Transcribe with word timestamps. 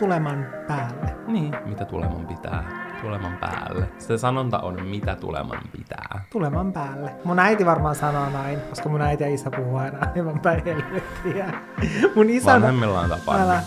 tuleman 0.00 0.46
päälle. 0.68 1.16
Niin, 1.26 1.56
mitä 1.64 1.84
tuleman 1.84 2.26
pitää. 2.26 2.64
Tuleman 3.02 3.36
päälle. 3.40 3.88
Se 3.98 4.18
sanonta 4.18 4.58
on, 4.58 4.82
mitä 4.82 5.16
tuleman 5.16 5.60
pitää. 5.72 6.24
Tuleman 6.32 6.72
päälle. 6.72 7.14
Mun 7.24 7.38
äiti 7.38 7.66
varmaan 7.66 7.94
sanoo 7.94 8.30
näin, 8.30 8.60
koska 8.60 8.88
mun 8.88 9.02
äiti 9.02 9.24
ja 9.24 9.34
isä 9.34 9.50
puhuu 9.50 9.76
aina 9.76 9.98
aivan 10.16 10.40
päin 10.40 10.64
helvettiä. 10.64 11.52
Mun 12.14 12.30
isä... 12.30 12.52
Vanhemmilla 12.52 13.00
on 13.00 13.10
tapana. 13.10 13.42
Älä. 13.42 13.62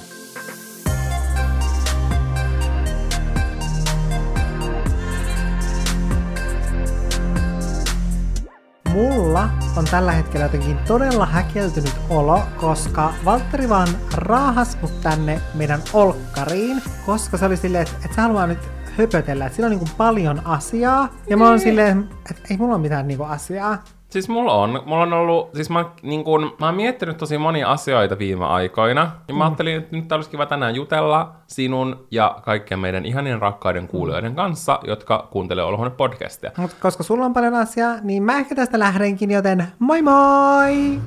Mulla 8.93 9.49
on 9.77 9.85
tällä 9.91 10.11
hetkellä 10.11 10.45
jotenkin 10.45 10.77
todella 10.77 11.25
häkeltynyt 11.25 11.93
olo, 12.09 12.41
koska 12.57 13.13
Valtteri 13.25 13.69
vaan 13.69 13.87
raahas 14.13 14.77
mut 14.81 15.01
tänne 15.01 15.41
meidän 15.53 15.81
olkkariin, 15.93 16.81
koska 17.05 17.37
se 17.37 17.45
oli 17.45 17.57
silleen, 17.57 17.81
että, 17.81 17.95
että 18.05 18.15
se 18.15 18.21
haluaa 18.21 18.47
nyt 18.47 18.59
höpötellä, 18.97 19.45
että 19.45 19.55
sillä 19.55 19.67
on 19.67 19.71
niin 19.71 19.79
kuin 19.79 19.91
paljon 19.97 20.47
asiaa. 20.47 21.13
Ja 21.29 21.37
mä 21.37 21.49
oon 21.49 21.59
silleen, 21.59 22.09
että 22.31 22.41
ei 22.49 22.57
mulla 22.57 22.73
ole 22.73 22.81
mitään 22.81 23.07
niin 23.07 23.17
kuin 23.17 23.29
asiaa. 23.29 23.83
Siis 24.13 24.29
mulla 24.29 24.53
on, 24.53 24.83
mulla 24.85 25.03
on 25.03 25.13
ollut, 25.13 25.49
siis 25.55 25.69
mä, 25.69 25.85
niin 26.01 26.23
kun, 26.23 26.55
mä 26.59 26.65
oon 26.65 26.75
miettinyt 26.75 27.17
tosi 27.17 27.37
monia 27.37 27.71
asioita 27.71 28.19
viime 28.19 28.45
aikoina, 28.45 29.11
ja 29.27 29.33
mä 29.33 29.43
ajattelin, 29.43 29.77
että 29.77 29.95
nyt 29.95 30.11
olisi 30.11 30.29
kiva 30.29 30.45
tänään 30.45 30.75
jutella 30.75 31.35
sinun 31.47 32.07
ja 32.11 32.37
kaikkien 32.41 32.79
meidän 32.79 33.05
ihanien 33.05 33.41
rakkaiden 33.41 33.87
kuulijoiden 33.87 34.35
kanssa, 34.35 34.79
jotka 34.87 35.27
kuuntelee 35.31 35.63
Olohuone 35.63 35.91
podcastia. 35.91 36.51
Mutta 36.57 36.75
koska 36.79 37.03
sulla 37.03 37.25
on 37.25 37.33
paljon 37.33 37.53
asiaa, 37.53 37.95
niin 38.01 38.23
mä 38.23 38.37
ehkä 38.37 38.55
tästä 38.55 38.79
lähdenkin, 38.79 39.31
joten 39.31 39.67
moi 39.79 40.01
moi! 40.01 40.99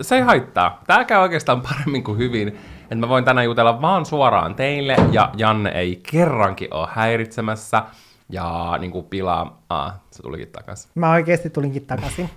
Se 0.00 0.16
ei 0.16 0.22
haittaa. 0.22 0.80
Tää 0.86 1.04
käy 1.04 1.20
oikeastaan 1.20 1.60
paremmin 1.60 2.04
kuin 2.04 2.18
hyvin, 2.18 2.48
että 2.82 2.94
mä 2.94 3.08
voin 3.08 3.24
tänään 3.24 3.44
jutella 3.44 3.82
vaan 3.82 4.06
suoraan 4.06 4.54
teille, 4.54 4.96
ja 5.12 5.30
Janne 5.36 5.70
ei 5.70 6.00
kerrankin 6.10 6.74
ole 6.74 6.88
häiritsemässä, 6.90 7.82
ja 8.28 8.76
niin 8.78 8.90
kuin 8.90 9.04
pilaa... 9.04 9.62
Ah, 9.68 9.94
se 10.10 10.22
tulikin 10.22 10.48
takaisin. 10.48 10.90
Mä 10.94 11.12
oikeasti 11.12 11.50
tulinkin 11.50 11.86
takaisin. 11.86 12.30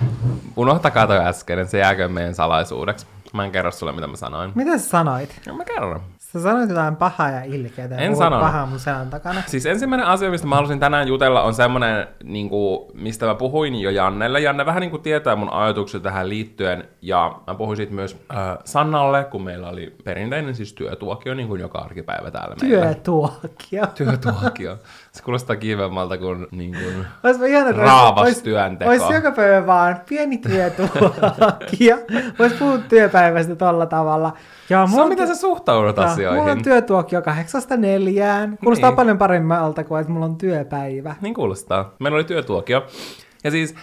Unohtakaa 0.56 1.06
toi 1.06 1.18
äskeinen, 1.18 1.68
se 1.68 1.78
jääkö 1.78 2.08
meidän 2.08 2.34
salaisuudeksi. 2.34 3.06
Mä 3.32 3.44
en 3.44 3.52
kerro 3.52 3.70
sulle, 3.70 3.92
mitä 3.92 4.06
mä 4.06 4.16
sanoin. 4.16 4.52
Mitä 4.54 4.78
sä 4.78 4.88
sanoit? 4.88 5.40
Ja 5.46 5.52
mä 5.52 5.64
kerron. 5.64 6.00
Sä 6.32 6.40
sanoit 6.40 6.68
jotain 6.68 6.96
pahaa 6.96 7.30
ja 7.30 7.42
ilkeää. 7.44 7.88
En 7.98 8.16
sanonut. 8.16 8.46
pahaa 8.46 8.66
mun 8.66 8.78
selän 8.78 9.10
takana. 9.10 9.42
Siis 9.46 9.66
ensimmäinen 9.66 10.06
asia, 10.06 10.30
mistä 10.30 10.46
mä 10.46 10.54
halusin 10.54 10.80
tänään 10.80 11.08
jutella, 11.08 11.42
on 11.42 11.54
semmoinen, 11.54 12.08
niin 12.24 12.48
kuin, 12.48 12.90
mistä 12.94 13.26
mä 13.26 13.34
puhuin 13.34 13.80
jo 13.80 13.90
Jannelle. 13.90 14.40
Janne 14.40 14.66
vähän 14.66 14.80
niin 14.80 14.90
kuin 14.90 15.02
tietää 15.02 15.36
mun 15.36 15.52
ajatukset 15.52 16.02
tähän 16.02 16.28
liittyen, 16.28 16.88
ja 17.02 17.40
mä 17.46 17.54
puhuin 17.54 17.76
siitä 17.76 17.94
myös 17.94 18.16
äh, 18.30 18.58
Sannalle, 18.64 19.24
kun 19.24 19.42
meillä 19.42 19.68
oli 19.68 19.96
perinteinen 20.04 20.54
siis 20.54 20.72
työtuokio, 20.72 21.34
niin 21.34 21.48
kuin 21.48 21.60
joka 21.60 21.78
arkipäivä 21.78 22.30
täällä 22.30 22.56
meillä. 22.62 22.84
Työtuokio. 22.84 23.86
Työtuokio. 23.94 24.78
Se 25.12 25.22
kuulostaa 25.22 25.56
kivemmalta 25.56 26.18
kuin, 26.18 26.46
niin 26.50 26.72
kuin 26.72 27.48
ihana, 27.50 27.72
raavas 27.72 28.24
ois- 28.28 28.42
työnteko. 28.42 28.90
Ois 28.90 29.02
joka 29.14 29.30
päivä 29.32 29.66
vaan 29.66 30.00
pieni 30.08 30.38
työtuokio. 30.38 31.96
Vois 32.38 32.52
puhua 32.52 32.78
työpäivästä 32.78 33.56
tolla 33.56 33.86
tavalla. 33.86 34.32
Ja 34.70 34.86
Se 34.94 35.00
on 35.00 35.08
miten 35.08 35.28
sä 35.28 35.34
suhtaudut 35.34 35.96
Joo, 35.96 36.06
asioihin. 36.06 36.40
Mulla 36.40 36.52
on 36.52 36.62
työtuokio 36.62 37.22
kahdeksasta 37.22 37.76
neljään. 37.76 38.58
Kuulostaa 38.64 38.90
Niin. 38.90 38.96
paljon 38.96 39.18
paremmalta 39.18 39.84
kuin, 39.84 40.00
että 40.00 40.12
mulla 40.12 40.26
on 40.26 40.36
työpäivä. 40.38 41.14
Niin 41.20 41.34
kuulostaa. 41.34 41.94
Meillä 41.98 42.16
oli 42.16 42.24
työtuokio. 42.24 42.86
Ja 43.44 43.50
siis, 43.50 43.74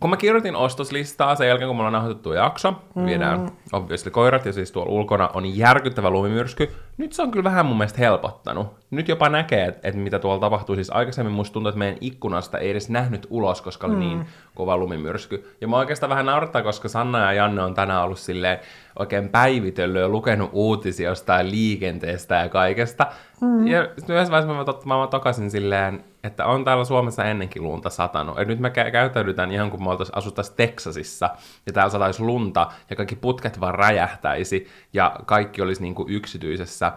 kun 0.00 0.10
mä 0.10 0.16
kirjoitin 0.16 0.56
ostoslistaa 0.56 1.34
sen 1.34 1.48
jälkeen, 1.48 1.68
kun 1.68 1.76
mulla 1.76 1.86
on 1.86 1.92
nauhoitettu 1.92 2.32
jakso, 2.32 2.74
mm. 2.94 3.06
viedään 3.06 3.50
obviously 3.72 4.10
koirat, 4.10 4.46
ja 4.46 4.52
siis 4.52 4.72
tuolla 4.72 4.92
ulkona 4.92 5.30
on 5.34 5.56
järkyttävä 5.56 6.10
lumimyrsky. 6.10 6.72
Nyt 6.96 7.12
se 7.12 7.22
on 7.22 7.30
kyllä 7.30 7.44
vähän 7.44 7.66
mun 7.66 7.76
mielestä 7.76 7.98
helpottanut. 7.98 8.66
Nyt 8.90 9.08
jopa 9.08 9.28
näkee, 9.28 9.64
että 9.64 9.88
et 9.88 9.94
mitä 9.94 10.18
tuolla 10.18 10.40
tapahtuu. 10.40 10.74
Siis 10.74 10.90
aikaisemmin 10.90 11.34
musta 11.34 11.52
tuntuu, 11.52 11.68
että 11.68 11.78
meidän 11.78 11.98
ikkunasta 12.00 12.58
ei 12.58 12.70
edes 12.70 12.90
nähnyt 12.90 13.26
ulos, 13.30 13.62
koska 13.62 13.86
oli 13.86 13.94
mm. 13.94 14.00
niin 14.00 14.26
kova 14.54 14.76
lumimyrsky. 14.76 15.56
Ja 15.60 15.68
mä 15.68 15.76
oikeastaan 15.76 16.10
vähän 16.10 16.26
naurattaa, 16.26 16.62
koska 16.62 16.88
Sanna 16.88 17.18
ja 17.18 17.32
Janne 17.32 17.62
on 17.62 17.74
tänään 17.74 18.02
ollut 18.02 18.18
silleen 18.18 18.58
oikein 18.98 19.28
päivitellyt 19.28 20.02
ja 20.02 20.08
lukenut 20.08 20.50
uutisia 20.52 21.08
jostain 21.08 21.50
liikenteestä 21.50 22.34
ja 22.34 22.48
kaikesta. 22.48 23.06
Mm. 23.40 23.66
Ja 23.66 23.82
yhdessä 23.82 24.30
vaiheessa 24.30 24.54
mä, 24.54 24.64
tot, 24.64 24.84
mä 24.84 24.94
tokasin 25.10 25.50
silleen, 25.50 26.04
että 26.24 26.46
on 26.46 26.64
täällä 26.64 26.84
Suomessa 26.84 27.24
ennenkin 27.24 27.62
lunta 27.62 27.90
satanut. 27.90 28.38
Et 28.38 28.48
nyt 28.48 28.58
me 28.58 28.68
kä- 28.68 28.90
käyttäydytään 28.90 29.52
ihan 29.52 29.70
kuin 29.70 29.82
me 29.82 29.90
oltais, 29.90 30.10
asuttaisiin 30.10 30.56
Teksasissa 30.56 31.30
ja 31.66 31.72
täällä 31.72 31.90
sataisi 31.90 32.22
lunta 32.22 32.66
ja 32.90 32.96
kaikki 32.96 33.16
putket 33.16 33.60
vaan 33.60 33.74
räjähtäisi 33.74 34.68
ja 34.92 35.16
kaikki 35.26 35.62
olisi 35.62 35.82
niin 35.82 35.94
kuin 35.94 36.12
yksityisessä 36.12 36.92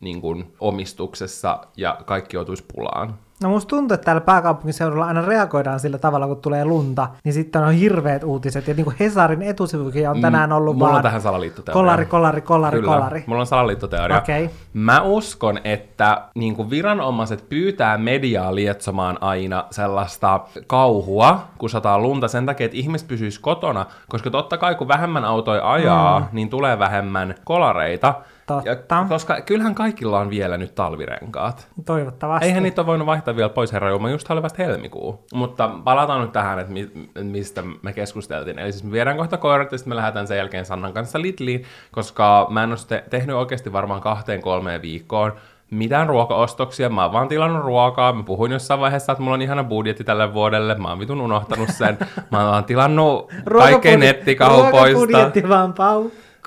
niin 0.00 0.20
kuin 0.20 0.54
omistuksessa 0.60 1.58
ja 1.76 1.98
kaikki 2.04 2.36
joutuisi 2.36 2.64
pulaan. 2.74 3.25
No 3.42 3.48
musta 3.48 3.68
tuntuu, 3.68 3.94
että 3.94 4.04
täällä 4.04 4.20
pääkaupunkiseudulla 4.20 5.06
aina 5.06 5.22
reagoidaan 5.22 5.80
sillä 5.80 5.98
tavalla, 5.98 6.26
kun 6.26 6.36
tulee 6.36 6.64
lunta, 6.64 7.08
niin 7.24 7.32
sitten 7.32 7.62
on 7.62 7.72
hirveät 7.72 8.24
uutiset. 8.24 8.68
Ja 8.68 8.74
niin 8.74 8.84
kuin 8.84 8.96
Hesarin 9.00 9.42
etusivukin 9.42 10.10
on 10.10 10.20
tänään 10.20 10.52
ollut 10.52 10.74
Mm, 10.74 10.78
Mulla 10.78 10.88
vaan 10.88 10.96
on 10.96 11.02
tähän 11.02 11.20
salaliittoteoria. 11.20 11.74
kolari, 11.82 12.06
kolari, 12.06 12.40
kolari, 12.40 12.78
Kyllä, 12.80 12.92
kolari. 12.94 13.24
mulla 13.26 13.40
on 13.40 13.46
salaliittoteoria. 13.46 14.18
Okei. 14.18 14.50
Mä 14.74 15.00
uskon, 15.02 15.58
että 15.64 16.22
niin 16.34 16.56
kuin 16.56 16.70
viranomaiset 16.70 17.48
pyytää 17.48 17.98
mediaa 17.98 18.54
lietsomaan 18.54 19.18
aina 19.20 19.64
sellaista 19.70 20.40
kauhua, 20.66 21.40
kun 21.58 21.70
sataa 21.70 21.98
lunta 21.98 22.28
sen 22.28 22.46
takia, 22.46 22.64
että 22.64 22.76
ihmiset 22.76 23.08
pysyisi 23.08 23.40
kotona, 23.40 23.86
koska 24.08 24.30
totta 24.30 24.58
kai 24.58 24.74
kun 24.74 24.88
vähemmän 24.88 25.24
autoja 25.24 25.72
ajaa, 25.72 26.20
mm. 26.20 26.26
niin 26.32 26.48
tulee 26.50 26.78
vähemmän 26.78 27.34
kolareita. 27.44 28.14
Totta. 28.46 28.70
Ja, 28.70 29.06
koska 29.08 29.40
kyllähän 29.40 29.74
kaikilla 29.74 30.20
on 30.20 30.30
vielä 30.30 30.56
nyt 30.56 30.74
talvirenkaat. 30.74 31.68
Toivottavasti. 31.84 32.46
Eihän 32.46 32.62
niitä 32.62 32.80
ole 32.80 32.86
voinut 32.86 33.06
vaihtaa 33.06 33.36
vielä 33.36 33.48
pois 33.48 33.72
herra 33.72 33.90
Jumala, 33.90 34.10
just 34.10 34.30
oli 34.30 34.42
vasta 34.42 34.62
helmikuu. 34.62 35.24
Mutta 35.34 35.70
palataan 35.84 36.20
nyt 36.20 36.32
tähän, 36.32 36.58
että 36.58 36.72
mi- 36.72 36.90
mistä 37.22 37.62
me 37.82 37.92
keskusteltiin. 37.92 38.58
Eli 38.58 38.72
siis 38.72 38.84
me 38.84 38.92
viedään 38.92 39.16
kohta 39.16 39.36
koirat 39.36 39.72
ja 39.72 39.78
sitten 39.78 39.90
me 39.90 39.96
lähdetään 39.96 40.26
sen 40.26 40.36
jälkeen 40.36 40.64
Sannan 40.64 40.92
kanssa 40.92 41.22
Lidliin, 41.22 41.64
koska 41.92 42.46
mä 42.50 42.62
en 42.62 42.70
ole 42.70 42.78
te- 42.88 43.04
tehnyt 43.10 43.36
oikeasti 43.36 43.72
varmaan 43.72 44.00
kahteen 44.00 44.40
kolmeen 44.42 44.82
viikkoon 44.82 45.32
mitään 45.70 46.08
ruokaostoksia, 46.08 46.88
mä 46.88 47.02
oon 47.02 47.12
vaan 47.12 47.28
tilannut 47.28 47.64
ruokaa, 47.64 48.12
mä 48.12 48.22
puhuin 48.22 48.52
jossain 48.52 48.80
vaiheessa, 48.80 49.12
että 49.12 49.22
mulla 49.22 49.34
on 49.34 49.42
ihana 49.42 49.64
budjetti 49.64 50.04
tälle 50.04 50.34
vuodelle, 50.34 50.74
mä 50.74 50.88
oon 50.88 50.98
vitun 50.98 51.20
unohtanut 51.20 51.68
sen, 51.68 51.98
mä 52.30 52.38
oon 52.42 52.50
vaan 52.50 52.64
tilannut 52.64 53.32
kaikkea 53.58 53.96
nettikaupoista. 53.98 54.86
Ruokabudjetti 55.06 55.48
vaan 55.48 55.72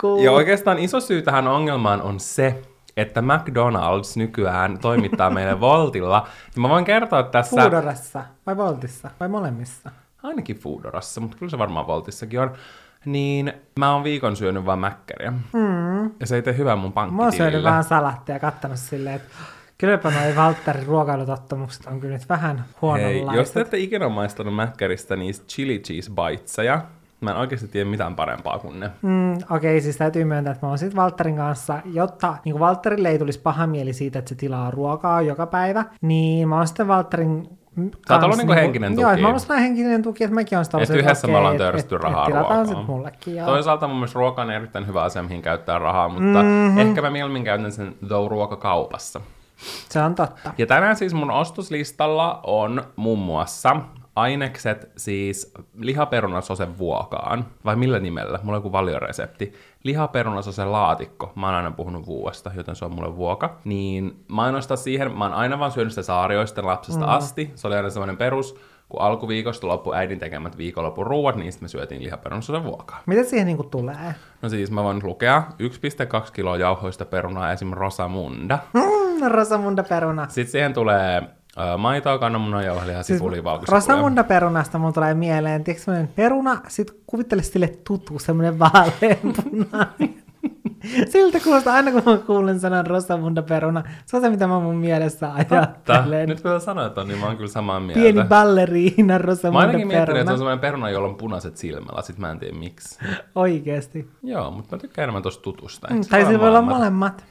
paukkuu. 0.01 0.23
Ja 0.23 0.31
oikeastaan 0.31 0.79
iso 0.79 0.99
syy 0.99 1.21
tähän 1.21 1.47
ongelmaan 1.47 2.01
on 2.01 2.19
se, 2.19 2.61
että 2.97 3.21
McDonald's 3.21 4.13
nykyään 4.15 4.77
toimittaa 4.79 5.29
meille 5.29 5.59
Voltilla. 5.69 6.27
Ja 6.55 6.61
mä 6.61 6.69
voin 6.69 6.85
kertoa 6.85 7.23
tässä, 7.23 7.55
Foodorassa 7.61 8.23
vai 8.45 8.57
Voltissa 8.57 9.11
vai 9.19 9.27
molemmissa? 9.27 9.91
ainakin 10.23 10.55
Foodorassa, 10.55 11.21
mutta 11.21 11.37
kyllä 11.37 11.49
se 11.49 11.57
varmaan 11.57 11.87
Voltissakin 11.87 12.39
on, 12.39 12.51
niin 13.05 13.53
mä 13.79 13.93
oon 13.93 14.03
viikon 14.03 14.35
syönyt 14.35 14.65
vaan 14.65 14.79
mäkkäriä. 14.79 15.31
Mm. 15.31 16.03
Ja 16.19 16.25
se 16.25 16.35
ei 16.35 16.41
tee 16.41 16.57
hyvää 16.57 16.75
mun 16.75 16.91
Mä 16.95 17.01
oon 17.01 17.09
syönyt 17.11 17.27
pankkitilille. 17.31 17.69
vähän 17.69 17.83
salattia 17.83 18.35
ja 18.35 18.39
kattanut 18.39 18.77
silleen, 18.79 19.15
että 19.15 19.29
kylläpä 19.77 20.11
noi 20.11 20.35
Valtterin 20.35 20.85
ruokailutottumukset 20.85 21.85
on 21.85 21.99
kyllä 21.99 22.13
nyt 22.17 22.29
vähän 22.29 22.57
Hei, 22.57 22.65
huononlaiset. 22.81 23.35
jos 23.35 23.51
te 23.51 23.61
ette 23.61 23.77
ikinä 23.77 24.09
maistanut 24.09 24.55
mäkkäristä 24.55 25.15
niistä 25.15 25.45
chili 25.47 25.79
cheese 25.79 26.11
biteseja, 26.11 26.81
mä 27.21 27.31
en 27.31 27.37
oikeasti 27.37 27.67
tiedä 27.67 27.89
mitään 27.89 28.15
parempaa 28.15 28.59
kuin 28.59 28.79
ne. 28.79 28.91
Mm, 29.01 29.33
Okei, 29.33 29.45
okay, 29.49 29.81
siis 29.81 29.97
täytyy 29.97 30.23
myöntää, 30.23 30.51
että 30.51 30.65
mä 30.65 30.69
oon 30.69 30.77
sitten 30.77 30.95
Valtterin 30.95 31.35
kanssa, 31.35 31.79
jotta 31.85 32.35
niin 32.45 32.53
kuin 32.53 32.59
Valtterille 32.59 33.09
ei 33.09 33.19
tulisi 33.19 33.39
paha 33.39 33.67
mieli 33.67 33.93
siitä, 33.93 34.19
että 34.19 34.29
se 34.29 34.35
tilaa 34.35 34.71
ruokaa 34.71 35.21
joka 35.21 35.47
päivä, 35.47 35.85
niin 36.01 36.49
mä 36.49 36.57
oon 36.57 36.67
sitten 36.67 36.87
Valtterin 36.87 37.59
Saat 38.07 38.23
olla 38.23 38.35
niinku 38.35 38.53
henkinen 38.53 38.93
Joo, 38.93 39.01
tuki. 39.01 39.13
että 39.13 39.21
mä 39.21 39.27
oon 39.27 39.39
sellainen 39.39 39.67
henkinen 39.67 40.03
tuki, 40.03 40.23
että 40.23 40.33
mäkin 40.33 40.57
oon 40.57 40.65
sitä 40.65 40.77
Et 40.77 40.89
ollut, 40.89 41.03
yhdessä 41.03 41.27
me 41.27 41.33
okei, 41.33 41.39
ollaan 41.39 41.57
törsty 41.57 41.97
rahaa 41.97 42.27
et 42.27 42.33
ruokaan. 42.33 42.67
sit 42.67 42.87
mullekin. 42.87 43.35
Joo. 43.35 43.45
Toisaalta 43.45 43.87
mun 43.87 43.97
mielestä 43.97 44.19
ruoka 44.19 44.41
on 44.41 44.51
erittäin 44.51 44.87
hyvä 44.87 45.03
asia, 45.03 45.23
mihin 45.23 45.41
käyttää 45.41 45.79
rahaa, 45.79 46.09
mutta 46.09 46.43
mm-hmm. 46.43 46.77
ehkä 46.77 47.01
mä 47.01 47.09
mieluummin 47.09 47.43
käytän 47.43 47.71
sen 47.71 47.95
ruokakaupassa. 48.27 49.21
Se 49.89 50.01
on 50.01 50.15
totta. 50.15 50.53
Ja 50.57 50.65
tänään 50.65 50.95
siis 50.95 51.13
mun 51.13 51.31
ostoslistalla 51.31 52.39
on 52.43 52.83
muun 52.95 53.19
muassa 53.19 53.75
ainekset 54.19 54.91
siis 54.97 55.53
lihaperunasose 55.77 56.77
vuokaan. 56.77 57.45
Vai 57.65 57.75
millä 57.75 57.99
nimellä? 57.99 58.39
Mulla 58.43 58.57
on 58.57 58.59
joku 58.59 58.71
valioresepti. 58.71 59.53
Lihaperunasose 59.83 60.65
laatikko. 60.65 61.31
Mä 61.35 61.45
oon 61.45 61.55
aina 61.55 61.71
puhunut 61.71 62.05
vuosta, 62.05 62.51
joten 62.55 62.75
se 62.75 62.85
on 62.85 62.95
mulle 62.95 63.15
vuoka. 63.15 63.57
Niin 63.65 64.23
mainostaa 64.27 64.77
siihen, 64.77 65.17
mä 65.17 65.25
oon 65.25 65.33
aina 65.33 65.59
vaan 65.59 65.71
syönyt 65.71 65.91
sitä 65.93 66.03
saarioista 66.03 66.65
lapsesta 66.65 67.05
mm. 67.05 67.11
asti. 67.11 67.51
Se 67.55 67.67
oli 67.67 67.75
aina 67.75 67.89
semmoinen 67.89 68.17
perus, 68.17 68.59
kun 68.89 69.01
alkuviikosta 69.01 69.67
loppu 69.67 69.93
äidin 69.93 70.19
tekemät 70.19 70.57
viikonlopun 70.57 71.07
ruuat, 71.07 71.35
niin 71.35 71.51
sitten 71.51 71.65
me 71.65 71.69
syötiin 71.69 72.03
lihaperunasose 72.03 72.63
vuokaa. 72.63 73.01
Mitä 73.05 73.23
siihen 73.23 73.47
niinku 73.47 73.63
tulee? 73.63 74.15
No 74.41 74.49
siis 74.49 74.71
mä 74.71 74.83
voin 74.83 74.95
nyt 74.95 75.03
lukea 75.03 75.43
1,2 76.23 76.31
kiloa 76.33 76.57
jauhoista 76.57 77.05
perunaa 77.05 77.51
esim. 77.51 77.71
Rosamunda. 77.71 78.59
Mm, 78.73 79.27
Rosamunda 79.27 79.83
peruna. 79.83 80.27
Sitten 80.29 80.51
siihen 80.51 80.73
tulee 80.73 81.38
maitoa, 81.77 82.17
kananmunan, 82.19 82.65
jauhelihaa, 82.65 83.03
Siis 83.03 83.19
sipulia. 83.19 83.43
Rosamunda 83.69 84.23
perunasta 84.23 84.77
mun 84.79 84.93
tulee 84.93 85.13
mieleen, 85.13 85.63
tiedätkö 85.63 85.83
semmoinen 85.85 86.09
peruna, 86.15 86.61
sit 86.67 86.91
kuvittele 87.07 87.41
sille 87.43 87.67
tuttu, 87.83 88.19
semmoinen 88.19 88.59
vaaleanpunainen. 88.59 90.15
Siltä 91.11 91.39
kuulostaa 91.39 91.73
aina, 91.73 91.91
kun 91.91 92.01
mä 92.05 92.17
kuulen 92.17 92.59
sanan 92.59 92.87
Rosamunda 92.87 93.41
peruna. 93.41 93.83
Se 94.05 94.15
on 94.17 94.21
se, 94.23 94.29
mitä 94.29 94.47
mä 94.47 94.59
mun 94.59 94.75
mielessä 94.75 95.31
Totta. 95.37 95.55
ajattelen. 95.55 96.29
Nyt 96.29 96.41
kun 96.41 96.61
sanot 96.61 96.97
on, 96.97 97.07
niin 97.07 97.19
mä 97.19 97.25
oon 97.25 97.37
kyllä 97.37 97.49
samaa 97.51 97.79
mieltä. 97.79 97.99
Pieni 97.99 98.23
balleriina 98.23 99.13
Mä 99.13 99.17
Rosamunda 99.17 99.59
ainakin 99.59 99.87
miettinyt, 99.87 100.09
että 100.09 100.11
se 100.11 100.13
peruna. 100.15 100.31
on 100.31 100.37
semmoinen 100.37 100.59
peruna, 100.59 100.89
jolla 100.89 101.07
on 101.07 101.15
punaiset 101.15 101.57
silmälasit. 101.57 102.17
Mä 102.17 102.31
en 102.31 102.39
tiedä 102.39 102.57
miksi. 102.57 102.99
Oikeesti. 103.35 104.07
Joo, 104.23 104.51
mutta 104.51 104.75
mä 104.75 104.79
tykkään 104.79 105.03
enemmän 105.03 105.23
tosta 105.23 105.41
tutusta. 105.43 105.87
Mm, 105.93 106.01
se 106.01 106.09
Tai 106.09 106.25
sillä 106.25 106.39
voi 106.39 106.47
olla 106.49 106.61
molemmat? 106.61 106.79
molemmat. 106.79 107.23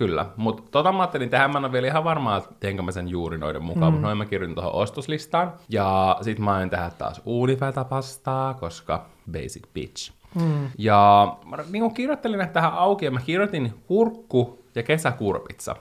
Kyllä, 0.00 0.26
mutta 0.36 0.62
tota 0.70 0.92
mä 0.92 0.98
ajattelin 0.98 1.30
tehdä, 1.30 1.48
mä 1.48 1.58
en 1.58 1.64
ole 1.64 1.72
vielä 1.72 1.86
ihan 1.86 2.04
varma, 2.04 2.36
että 2.36 2.54
teenkö 2.60 2.82
mä 2.82 2.92
sen 2.92 3.08
juuri 3.08 3.38
noiden 3.38 3.62
mukaan, 3.62 3.92
mm. 3.92 3.92
mutta 3.92 4.06
noin 4.06 4.18
mä 4.18 4.24
kirjoitin 4.24 4.54
tuohon 4.54 4.74
ostoslistaan. 4.74 5.52
Ja 5.68 6.18
sit 6.22 6.38
mä 6.38 6.54
aion 6.54 6.70
tehdä 6.70 6.90
taas 6.98 7.22
uunifätäpastaa, 7.24 8.54
koska 8.54 9.06
basic 9.32 9.62
bitch. 9.74 10.12
Mm. 10.34 10.68
Ja 10.78 11.36
mä 11.44 11.56
niin 11.70 11.94
kirjoittelin 11.94 12.48
tähän 12.48 12.72
auki, 12.72 13.04
ja 13.04 13.10
mä 13.10 13.20
kirjoitin 13.20 13.74
kurkku 13.86 14.64
ja 14.74 14.82
kesäkurpitsa. 14.82 15.76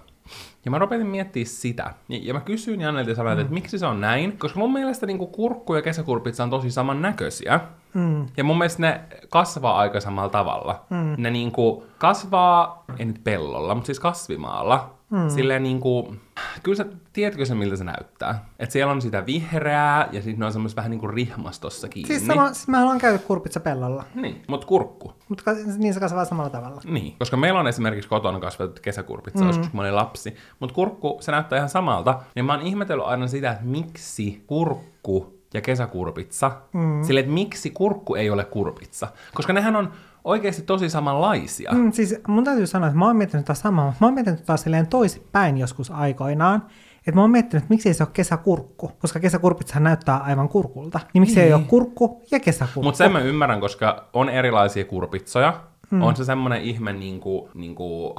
Ja 0.65 0.71
mä 0.71 0.79
rupesin 0.79 1.07
miettimään 1.07 1.47
sitä. 1.47 1.93
Ja 2.09 2.19
ja 2.21 2.33
mä 2.33 2.39
kysyin 2.39 2.81
Jannelta 2.81 3.09
ja 3.09 3.15
sanoin, 3.15 3.37
mm. 3.37 3.41
että 3.41 3.53
miksi 3.53 3.79
se 3.79 3.85
on 3.85 4.01
näin. 4.01 4.37
Koska 4.37 4.59
mun 4.59 4.73
mielestä 4.73 5.05
niin 5.05 5.17
kurkku 5.17 5.75
ja 5.75 5.81
kesäkurpitsa 5.81 6.43
on 6.43 6.49
tosi 6.49 6.71
samannäköisiä. 6.71 7.59
Mm. 7.93 8.25
Ja 8.37 8.43
mun 8.43 8.57
mielestä 8.57 8.81
ne 8.81 9.01
kasvaa 9.29 9.77
aika 9.77 9.99
samalla 9.99 10.29
tavalla. 10.29 10.85
Mm. 10.89 11.15
Ne 11.17 11.29
niinku 11.31 11.83
kasvaa, 11.97 12.83
ei 12.99 13.05
nyt 13.05 13.23
pellolla, 13.23 13.75
mutta 13.75 13.85
siis 13.85 13.99
kasvimaalla. 13.99 14.98
Mm. 15.09 15.29
Silleen 15.29 15.63
niinku, 15.63 16.15
kyllä 16.63 16.75
sä, 16.75 16.85
tiedätkö 17.13 17.45
se 17.45 17.55
miltä 17.55 17.75
se 17.75 17.83
näyttää? 17.83 18.45
Että 18.59 18.73
siellä 18.73 18.91
on 18.91 19.01
sitä 19.01 19.25
vihreää 19.25 20.09
ja 20.11 20.21
sitten 20.21 20.39
ne 20.39 20.45
on 20.45 20.53
semmoista 20.53 20.75
vähän 20.75 20.91
niinku 20.91 21.07
rihmastossa 21.07 21.87
kiinni. 21.87 22.07
Siis, 22.07 22.27
sama, 22.27 22.53
siis 22.53 22.67
mä 22.67 22.77
haluan 22.77 22.97
käydä 22.97 23.17
kurpitsa 23.17 23.59
pellolla. 23.59 24.03
Niin, 24.15 24.43
mutta 24.47 24.67
kurkku. 24.67 25.13
Mutta 25.29 25.51
niin 25.77 25.93
se 25.93 25.99
kasvaa 25.99 26.25
samalla 26.25 26.49
tavalla. 26.49 26.81
Niin, 26.85 27.15
koska 27.19 27.37
meillä 27.37 27.59
on 27.59 27.67
esimerkiksi 27.67 28.09
kotona 28.09 28.39
kasvatettu 28.39 28.81
kesäkurpitsa, 28.81 29.39
mm. 29.39 29.47
joskus 29.47 29.67
kun 29.67 29.75
mä 29.77 29.81
olin 29.81 29.95
lapsi. 29.95 30.35
Mutta 30.59 30.75
kurkku, 30.75 31.17
se 31.21 31.31
näyttää 31.31 31.57
ihan 31.57 31.69
samalta. 31.69 32.19
Ja 32.35 32.43
mä 32.43 32.53
oon 32.53 32.61
ihmetellyt 32.61 33.05
aina 33.05 33.27
sitä, 33.27 33.51
että 33.51 33.65
miksi 33.65 34.43
kurkku 34.47 35.39
ja 35.53 35.61
kesäkurpitsa, 35.61 36.51
mm. 36.73 37.03
sille, 37.03 37.19
että 37.19 37.31
miksi 37.31 37.69
kurkku 37.69 38.15
ei 38.15 38.29
ole 38.29 38.45
kurpitsa. 38.45 39.07
Koska 39.33 39.53
nehän 39.53 39.75
on 39.75 39.91
oikeasti 40.29 40.61
tosi 40.61 40.89
samanlaisia. 40.89 41.71
Mm. 41.71 41.91
Siis 41.91 42.15
mun 42.27 42.43
täytyy 42.43 42.67
sanoa, 42.67 42.87
että 42.87 42.99
mä 42.99 43.05
oon 43.05 43.15
miettinyt 43.15 43.45
taas 43.45 43.59
samaa, 43.59 43.85
mutta 43.85 43.97
mä 44.01 44.07
oon 44.07 44.13
miettinyt 44.13 44.45
taas 44.45 44.61
silleen 44.61 44.87
toisinpäin 44.87 45.57
joskus 45.57 45.91
aikoinaan. 45.91 46.63
Että 46.97 47.11
mä 47.11 47.21
oon 47.21 47.31
miettinyt, 47.31 47.63
että 47.63 47.73
miksi 47.73 47.89
ei 47.89 47.93
se 47.93 48.03
ole 48.03 48.09
kesäkurkku, 48.13 48.91
koska 48.99 49.19
kesäkurpitsahan 49.19 49.83
näyttää 49.83 50.17
aivan 50.17 50.49
kurkulta. 50.49 50.99
Niin 51.13 51.21
miksi 51.21 51.35
niin. 51.35 51.45
ei 51.45 51.53
ole 51.53 51.63
kurkku 51.67 52.23
ja 52.31 52.39
kesäkurkku? 52.39 52.83
Mutta 52.83 52.97
sen 52.97 53.11
mä 53.11 53.19
ymmärrän, 53.19 53.59
koska 53.59 54.09
on 54.13 54.29
erilaisia 54.29 54.85
kurpitsoja. 54.85 55.61
Mm. 55.91 56.01
On 56.01 56.15
se 56.15 56.25
semmonen 56.25 56.61
ihme 56.61 56.93
niinku, 56.93 57.49
niinku, 57.53 58.15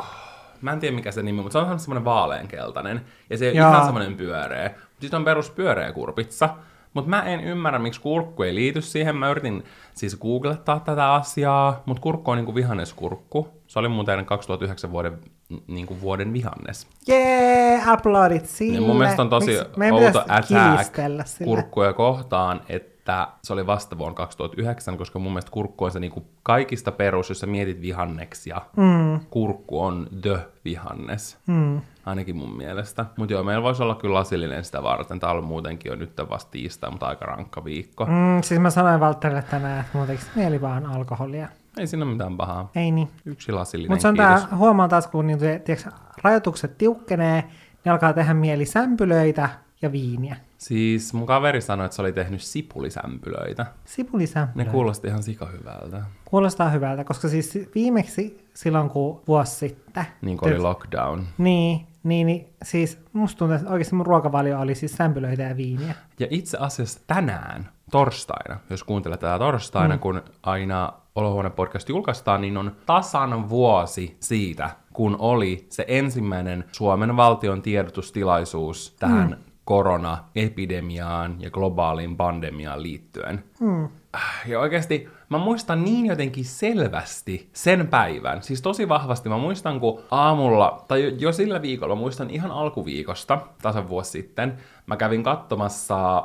mä 0.61 0.73
en 0.73 0.81
tiedä 0.81 0.97
mikä 0.97 1.13
se 1.13 1.23
nimi, 1.23 1.43
mutta 1.43 1.61
se 1.61 1.67
on 1.67 1.81
semmoinen 1.81 2.05
vaaleankeltainen. 2.05 3.01
Ja 3.31 3.39
se 3.39 3.49
on 3.49 3.55
ihan 3.55 3.85
semmoinen 3.85 4.15
pyöreä. 4.15 4.71
Sitten 5.01 5.19
on 5.19 5.25
perus 5.25 5.51
pyöreä 5.51 5.93
kurpitsa. 5.93 6.49
Mutta 6.95 7.11
mä 7.11 7.23
en 7.23 7.41
ymmärrä, 7.41 7.79
miksi 7.79 8.01
kurkku 8.01 8.43
ei 8.43 8.55
liity 8.55 8.83
siihen. 8.83 9.17
Mä 9.17 9.31
yritin 9.31 9.65
siis 9.95 10.17
googlettaa 10.17 10.81
tätä 10.81 11.13
asiaa, 11.13 11.83
mutta 11.87 12.01
kurkku 12.01 12.31
on 12.31 12.37
niinku 12.37 12.55
vihanneskurkku. 12.55 13.49
Se 13.67 13.79
oli 13.79 13.89
muuten 13.89 14.27
2009 14.27 14.93
vuoden, 14.93 15.19
niinku 15.67 16.01
vuoden 16.01 16.33
vihannes. 16.33 16.87
Jee, 17.09 17.83
aplodit 17.87 18.47
sille. 18.47 18.75
Ja 18.75 18.81
mun 18.81 18.99
mielestä 18.99 19.23
on 19.23 19.31
tosi 19.31 19.59
meidän 19.77 19.95
outo 19.95 20.25
attack 20.29 20.95
kurkkuja 21.45 21.93
kohtaan, 21.93 22.61
että 22.69 22.90
se 23.43 23.53
oli 23.53 23.67
vasta 23.67 23.99
vuonna 23.99 24.15
2009, 24.15 24.99
koska 24.99 25.19
mun 25.19 25.33
mielestä 25.33 25.51
kurkku 25.51 25.85
on 25.85 25.91
se 25.91 26.01
niinku 26.01 26.27
kaikista 26.43 26.93
perus, 26.93 27.29
jos 27.29 27.41
sä 27.41 27.47
mietit 27.47 27.81
vihanneksia. 27.83 28.61
Mm. 28.77 29.21
Kurkku 29.31 29.83
on 29.83 30.07
the 30.23 30.39
vihannes. 30.65 31.39
Mm. 31.47 31.81
Ainakin 32.07 32.37
mun 32.37 32.57
mielestä. 32.57 33.07
Mutta 33.17 33.33
joo, 33.33 33.43
meillä 33.43 33.63
voisi 33.63 33.83
olla 33.83 33.95
kyllä 33.95 34.15
lasillinen 34.15 34.65
sitä 34.65 34.83
varten. 34.83 35.21
Tää 35.21 35.31
on 35.31 35.45
muutenkin 35.45 35.91
jo 35.91 35.97
nyt 35.97 36.13
vasta 36.31 36.51
tiistai, 36.51 36.91
mutta 36.91 37.07
aika 37.07 37.25
rankka 37.25 37.65
viikko. 37.65 38.07
Mm. 38.07 38.43
Siis 38.43 38.61
mä 38.61 38.71
sanoin 38.71 39.01
Valtterille 39.01 39.43
tänään, 39.43 39.81
että 39.81 40.07
tekisi 40.07 40.31
mieli 40.35 40.61
vaan 40.61 40.87
alkoholia. 40.87 41.49
Ei 41.79 41.87
siinä 41.87 42.05
ole 42.05 42.13
mitään 42.13 42.37
pahaa. 42.37 42.71
Ei 42.75 42.91
niin. 42.91 43.09
Yksi 43.25 43.53
lasillinen, 43.53 43.93
Mutta 43.93 44.03
se 44.03 44.09
on 44.09 44.15
kiitos. 44.15 44.45
tää, 44.45 44.59
huomaa 44.59 44.89
taas, 44.89 45.07
kun 45.07 45.27
niin, 45.27 45.39
tiiäks, 45.65 45.89
rajoitukset 46.23 46.79
tiukkenee, 46.79 47.45
niin 47.85 47.93
alkaa 47.93 48.13
tehdä 48.13 48.35
mieli 48.35 48.67
sämpylöitä 48.67 49.49
ja 49.83 49.93
viiniä. 49.93 50.37
Siis 50.61 51.15
mun 51.15 51.27
kaveri 51.27 51.61
sanoi, 51.61 51.87
että 51.87 51.97
se 51.97 52.03
oli 52.03 52.13
tehnyt 52.13 52.41
sipulisämpylöitä. 52.43 53.63
Ne 53.63 53.71
Sipulisämpylöitä. 53.85 54.73
kuulosti 54.73 55.09
ihan 55.09 55.23
sikahyvältä. 55.23 56.03
Kuulostaa 56.25 56.71
hyvältä, 56.71 57.05
koska 57.05 57.29
siis 57.29 57.59
viimeksi 57.75 58.49
silloin, 58.55 58.91
kun 58.91 59.23
vuosi 59.29 59.55
sitten... 59.55 60.07
Niin 60.23 60.39
kuin 60.39 60.53
oli 60.53 60.59
lockdown. 60.59 61.25
Niin, 61.39 61.87
niin, 62.03 62.27
niin, 62.27 62.49
siis 62.63 62.99
musta 63.13 63.39
tuntuu, 63.39 63.57
että 63.57 63.71
oikeasti 63.71 63.95
mun 63.95 64.07
ruokavalio 64.07 64.61
oli 64.61 64.75
siis 64.75 64.93
sämpylöitä 64.93 65.43
ja 65.43 65.57
viiniä. 65.57 65.95
Ja 66.19 66.27
itse 66.31 66.59
asiassa 66.61 67.01
tänään, 67.07 67.69
torstaina, 67.91 68.61
jos 68.71 68.85
kuuntelet 68.85 69.21
tätä 69.21 69.39
torstaina, 69.39 69.95
mm. 69.95 70.01
kun 70.01 70.23
aina 70.43 70.93
Olohuone-podcast 71.15 71.89
julkaistaan, 71.89 72.41
niin 72.41 72.57
on 72.57 72.77
tasan 72.87 73.49
vuosi 73.49 74.17
siitä, 74.21 74.71
kun 74.93 75.17
oli 75.19 75.67
se 75.69 75.85
ensimmäinen 75.89 76.65
Suomen 76.73 77.17
valtion 77.17 77.63
tiedotustilaisuus 77.63 78.97
tähän 78.99 79.29
mm. 79.29 79.50
Koronaepidemiaan 79.71 81.37
ja 81.39 81.51
globaaliin 81.51 82.17
pandemiaan 82.17 82.83
liittyen. 82.83 83.45
Mm. 83.61 83.89
Ja 84.47 84.61
oikeasti 84.61 85.09
mä 85.29 85.39
muistan 85.39 85.85
niin 85.85 86.07
jotenkin 86.07 86.45
selvästi 86.45 87.51
sen 87.53 87.89
päivän, 87.89 88.43
siis 88.43 88.63
tosi 88.63 88.89
vahvasti. 88.89 89.29
Mä 89.29 89.39
muistan, 89.39 89.81
kun 89.81 90.01
aamulla, 90.11 90.85
tai 90.89 91.15
jo, 91.19 91.33
sillä 91.33 91.63
viikolla, 91.63 91.95
muistan 91.95 92.31
ihan 92.31 92.51
alkuviikosta, 92.51 93.39
tasan 93.63 93.89
vuosi 93.89 94.11
sitten, 94.11 94.57
mä 94.87 94.97
kävin 94.97 95.23
katsomassa 95.23 96.17
äh, 96.19 96.25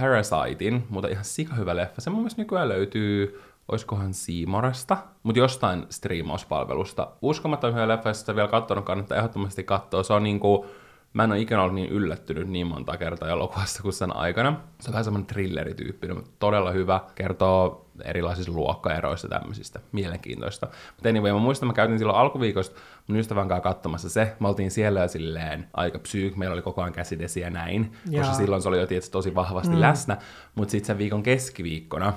Parasitein, 0.00 0.84
mutta 0.88 1.08
ihan 1.08 1.24
sika 1.24 1.54
hyvä 1.54 1.76
leffa. 1.76 2.00
Se 2.00 2.10
mun 2.10 2.18
mielestä 2.18 2.42
nykyään 2.42 2.68
löytyy, 2.68 3.42
oiskohan 3.68 4.14
Siimoresta, 4.14 4.96
mutta 5.22 5.38
jostain 5.38 5.86
striimauspalvelusta. 5.90 7.08
Uskomatta 7.22 7.70
hyvä 7.70 7.88
leffa, 7.88 8.10
jos 8.10 8.20
sitä 8.20 8.36
vielä 8.36 8.48
katsonut, 8.48 8.84
kannattaa 8.84 9.18
ehdottomasti 9.18 9.64
katsoa. 9.64 10.02
Se 10.02 10.12
on 10.12 10.22
niinku, 10.22 10.66
Mä 11.12 11.24
en 11.24 11.32
ole 11.32 11.40
ikinä 11.40 11.62
ollut 11.62 11.74
niin 11.74 11.90
yllättynyt 11.90 12.48
niin 12.48 12.66
monta 12.66 12.96
kertaa 12.96 13.28
elokuvassa 13.28 13.82
kuin 13.82 13.92
sen 13.92 14.16
aikana. 14.16 14.60
Se 14.80 14.88
on 14.88 14.92
vähän 14.92 15.04
semmoinen 15.04 15.26
thrillerityyppinen, 15.26 16.16
mutta 16.16 16.30
todella 16.38 16.70
hyvä. 16.70 17.00
Kertoo 17.14 17.86
erilaisista 18.04 18.52
luokkaeroista 18.52 19.28
tämmöisistä. 19.28 19.80
Mielenkiintoista. 19.92 20.68
Mutta 20.96 21.08
anyway, 21.08 21.32
mä 21.32 21.38
muistan, 21.38 21.66
mä 21.66 21.72
käytin 21.72 21.98
silloin 21.98 22.18
alkuviikosta 22.18 22.80
mun 23.06 23.18
ystävän 23.18 23.48
kanssa 23.48 23.62
katsomassa 23.62 24.10
se. 24.10 24.36
Me 24.40 24.48
oltiin 24.48 24.70
siellä 24.70 25.00
jo 25.00 25.08
silleen 25.08 25.68
aika 25.74 25.98
psyyk. 25.98 26.36
Meillä 26.36 26.54
oli 26.54 26.62
koko 26.62 26.82
ajan 26.82 26.92
käsidesi 26.92 27.40
ja 27.40 27.50
näin. 27.50 27.92
Koska 28.04 28.16
Jaa. 28.16 28.34
silloin 28.34 28.62
se 28.62 28.68
oli 28.68 28.80
jo 28.80 28.86
tietysti 28.86 29.12
tosi 29.12 29.34
vahvasti 29.34 29.74
mm. 29.74 29.80
läsnä. 29.80 30.16
Mutta 30.54 30.72
sitten 30.72 30.86
sen 30.86 30.98
viikon 30.98 31.22
keskiviikkona 31.22 32.12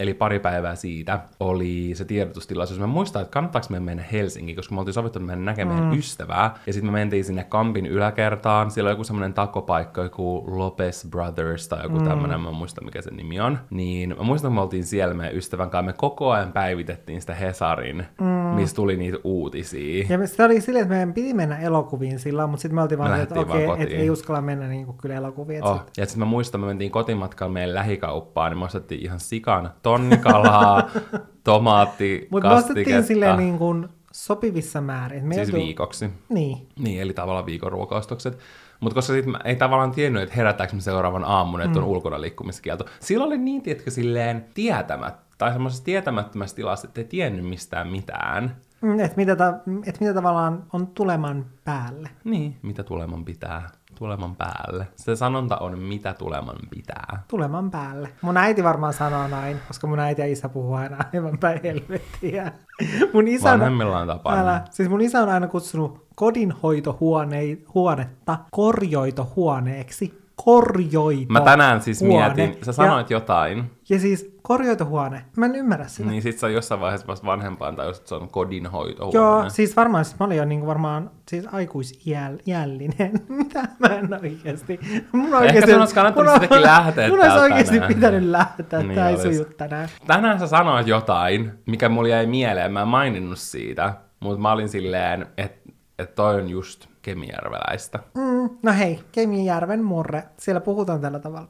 Eli 0.00 0.14
pari 0.14 0.38
päivää 0.38 0.74
siitä 0.74 1.20
oli 1.40 1.90
se 1.94 2.04
tiedotustilaisuus. 2.04 2.80
Mä 2.80 2.86
muistan, 2.86 3.22
että 3.22 3.32
kannattaako 3.32 3.66
meidän 3.70 3.82
mennä 3.82 4.02
Helsinkiin, 4.12 4.56
koska 4.56 4.74
me 4.74 4.78
oltiin 4.78 4.94
sovittu, 4.94 5.18
että 5.18 5.26
mennä 5.26 5.44
näkemään 5.44 5.84
mm. 5.84 5.98
ystävää. 5.98 6.54
Ja 6.66 6.72
sitten 6.72 6.92
me 6.92 6.98
mentiin 6.98 7.24
sinne 7.24 7.44
Kampin 7.44 7.86
yläkertaan. 7.86 8.70
Siellä 8.70 8.88
on 8.88 8.92
joku 8.92 9.04
semmoinen 9.04 9.34
takopaikka, 9.34 10.02
joku 10.02 10.44
Lopez 10.46 11.06
Brothers 11.10 11.68
tai 11.68 11.82
joku 11.82 11.98
mm. 11.98 12.08
tämmöinen, 12.08 12.40
mä 12.40 12.48
en 12.48 12.54
muista 12.54 12.84
mikä 12.84 13.02
se 13.02 13.10
nimi 13.10 13.40
on. 13.40 13.58
Niin 13.70 14.14
mä 14.18 14.22
muistan, 14.24 14.48
että 14.48 14.54
me 14.54 14.60
oltiin 14.60 14.84
siellä 14.84 15.14
meidän 15.14 15.36
ystävän 15.36 15.70
kanssa. 15.70 15.86
Me 15.86 15.92
koko 15.92 16.30
ajan 16.30 16.52
päivitettiin 16.52 17.20
sitä 17.20 17.34
Hesarin, 17.34 18.04
mm. 18.20 18.26
missä 18.26 18.76
tuli 18.76 18.96
niitä 18.96 19.18
uutisia. 19.24 20.06
Ja 20.08 20.26
se 20.26 20.44
oli 20.44 20.60
silleen, 20.60 20.82
että 20.82 20.92
meidän 20.94 21.12
piti 21.14 21.34
mennä 21.34 21.58
elokuviin 21.58 22.18
silloin, 22.18 22.50
mutta 22.50 22.62
sitten 22.62 22.74
me 22.74 22.82
oltiin 22.82 22.98
vaan, 22.98 23.10
Me 23.10 23.22
että 23.22 23.40
okei, 23.40 23.64
että 23.64 23.76
kotiin. 23.76 24.00
ei 24.00 24.10
uskalla 24.10 24.40
mennä 24.40 24.68
niin 24.68 24.86
kuin 24.86 24.98
kyllä 24.98 25.14
elokuviin. 25.14 25.64
Oh. 25.64 25.78
sit- 25.78 25.96
Ja 25.96 26.06
sitten 26.06 26.18
mä 26.18 26.24
muistan, 26.24 26.60
me 26.60 26.66
mentiin 26.66 26.90
kotimatkalla 26.90 27.52
meidän 27.52 27.74
lähikauppaan, 27.74 28.50
niin 28.50 28.58
me 28.58 28.64
ostettiin 28.64 29.00
ihan 29.04 29.20
sikan 29.20 29.69
tonnikalaa, 29.82 30.90
tomaatti, 31.44 32.28
Mutta 32.30 32.48
me 32.48 32.54
ostettiin 32.54 33.02
silleen 33.04 33.36
niin 33.36 33.58
kuin 33.58 33.88
sopivissa 34.12 34.80
määrin. 34.80 35.24
Me 35.24 35.34
Siis 35.34 35.48
joutuu- 35.48 35.66
viikoksi. 35.66 36.10
Niin. 36.28 36.66
Niin, 36.78 37.00
eli 37.00 37.12
tavallaan 37.12 37.46
viikon 37.46 37.72
ruokaostokset. 37.72 38.38
Mutta 38.80 38.94
koska 38.94 39.12
sit 39.12 39.26
mä 39.26 39.38
ei 39.44 39.56
tavallaan 39.56 39.90
tiennyt, 39.90 40.22
että 40.22 40.34
herätäänkö 40.34 40.74
me 40.76 40.80
seuraavan 40.80 41.24
aamun, 41.24 41.60
että 41.60 41.78
on 41.78 41.84
Mm. 41.84 41.90
ulkona 41.90 42.20
liikkumiskielto. 42.20 42.84
Silloin 43.00 43.28
oli 43.28 43.38
niin, 43.38 43.62
tiedätkö, 43.62 43.90
silleen 43.90 44.44
tietämät, 44.54 45.14
tai 45.38 45.52
semmoisessa 45.52 45.84
tietämättömässä 45.84 46.56
tilassa, 46.56 46.88
että 46.88 47.00
ei 47.00 47.04
tiennyt 47.04 47.46
mistään 47.48 47.88
mitään. 47.88 48.56
Mm, 48.82 49.00
Että 49.00 49.16
mitä, 49.16 49.36
ta- 49.36 49.54
et 49.86 50.00
mitä 50.00 50.14
tavallaan 50.14 50.62
on 50.72 50.86
tuleman 50.86 51.46
päälle. 51.64 52.08
Niin, 52.24 52.56
mitä 52.62 52.82
tuleman 52.82 53.24
pitää. 53.24 53.62
Tuleman 53.98 54.36
päälle. 54.36 54.88
Se 54.96 55.16
sanonta 55.16 55.56
on, 55.56 55.78
mitä 55.78 56.14
tuleman 56.14 56.56
pitää. 56.70 57.22
Tuleman 57.28 57.70
päälle. 57.70 58.08
Mun 58.22 58.36
äiti 58.36 58.64
varmaan 58.64 58.92
sanoo 58.92 59.28
näin, 59.28 59.56
koska 59.68 59.86
mun 59.86 59.98
äiti 60.00 60.20
ja 60.22 60.26
isä 60.26 60.48
puhuu 60.48 60.74
aina 60.74 60.96
aivan 61.14 61.38
päin 61.38 61.60
helvettiä. 61.62 62.52
Mun 63.14 63.28
isä 63.28 63.52
on, 63.52 63.60
Vanhemmilla 63.60 63.98
on 63.98 64.06
tapana. 64.06 64.40
älä, 64.40 64.62
siis 64.70 64.88
mun 64.88 65.00
isä 65.00 65.20
on 65.22 65.28
aina 65.28 65.46
kutsunut 65.48 66.06
kodinhoitohuonetta 66.14 68.38
korjoitohuoneeksi. 68.50 70.20
Korjoito 70.44 71.26
Mä 71.32 71.40
tänään 71.40 71.82
siis 71.82 72.00
huone. 72.00 72.34
mietin, 72.34 72.64
sä 72.64 72.72
sanoit 72.72 73.10
ja, 73.10 73.16
jotain, 73.16 73.70
ja 73.88 73.98
siis 73.98 74.36
korjoitohuone. 74.42 75.24
Mä 75.36 75.46
en 75.46 75.54
ymmärrä 75.54 75.86
sitä. 75.88 76.08
niin 76.10 76.22
sit 76.22 76.38
sä 76.38 76.48
jossain 76.48 76.80
vaiheessa 76.80 77.06
vasta 77.06 77.26
vanhempaan 77.26 77.76
tai 77.76 77.86
just 77.86 78.06
se 78.06 78.14
on 78.14 78.28
kodinhoitohuone. 78.28 79.18
Joo, 79.18 79.50
siis 79.50 79.76
varmaan, 79.76 80.04
siis 80.04 80.18
mä 80.18 80.26
olin 80.26 80.36
jo 80.36 80.44
niinku 80.44 80.66
varmaan 80.66 81.10
siis 81.28 81.46
aikuisiällinen. 81.52 83.12
Mitä 83.28 83.68
mä 83.78 83.86
en 83.86 84.14
oikeesti. 84.22 84.80
Mun 85.12 85.34
oikeesti, 85.34 85.70
sun 85.70 85.80
olisi 85.80 85.94
kannattanut 85.94 86.32
mun- 86.32 86.40
sittenkin 86.40 86.62
lähteä 86.62 87.08
Mun 87.08 87.20
olisi 87.20 87.38
oikeesti 87.38 87.74
tänään. 87.74 87.94
pitänyt 87.94 88.22
lähteä, 88.22 88.78
Niin 88.82 88.94
tää 88.94 89.08
ei 89.08 89.16
suju 89.18 89.44
tänään. 89.44 89.88
Tänään 90.06 90.38
sä 90.38 90.46
sanoit 90.46 90.86
jotain, 90.86 91.52
mikä 91.66 91.88
mulle 91.88 92.08
jäi 92.08 92.26
mieleen, 92.26 92.72
mä 92.72 92.82
en 92.82 92.88
maininnut 92.88 93.38
siitä, 93.38 93.94
mutta 94.20 94.40
mä 94.40 94.52
olin 94.52 94.68
silleen, 94.68 95.26
että 95.36 95.70
et 95.98 96.14
toi 96.14 96.34
on 96.34 96.48
just 96.48 96.86
kemijärveläistä. 97.02 97.98
Mm, 98.14 98.50
no 98.62 98.72
hei, 98.72 99.00
Kemijärven 99.12 99.84
murre. 99.84 100.22
Siellä 100.38 100.60
puhutaan 100.60 101.00
tällä 101.00 101.18
tavalla. 101.18 101.48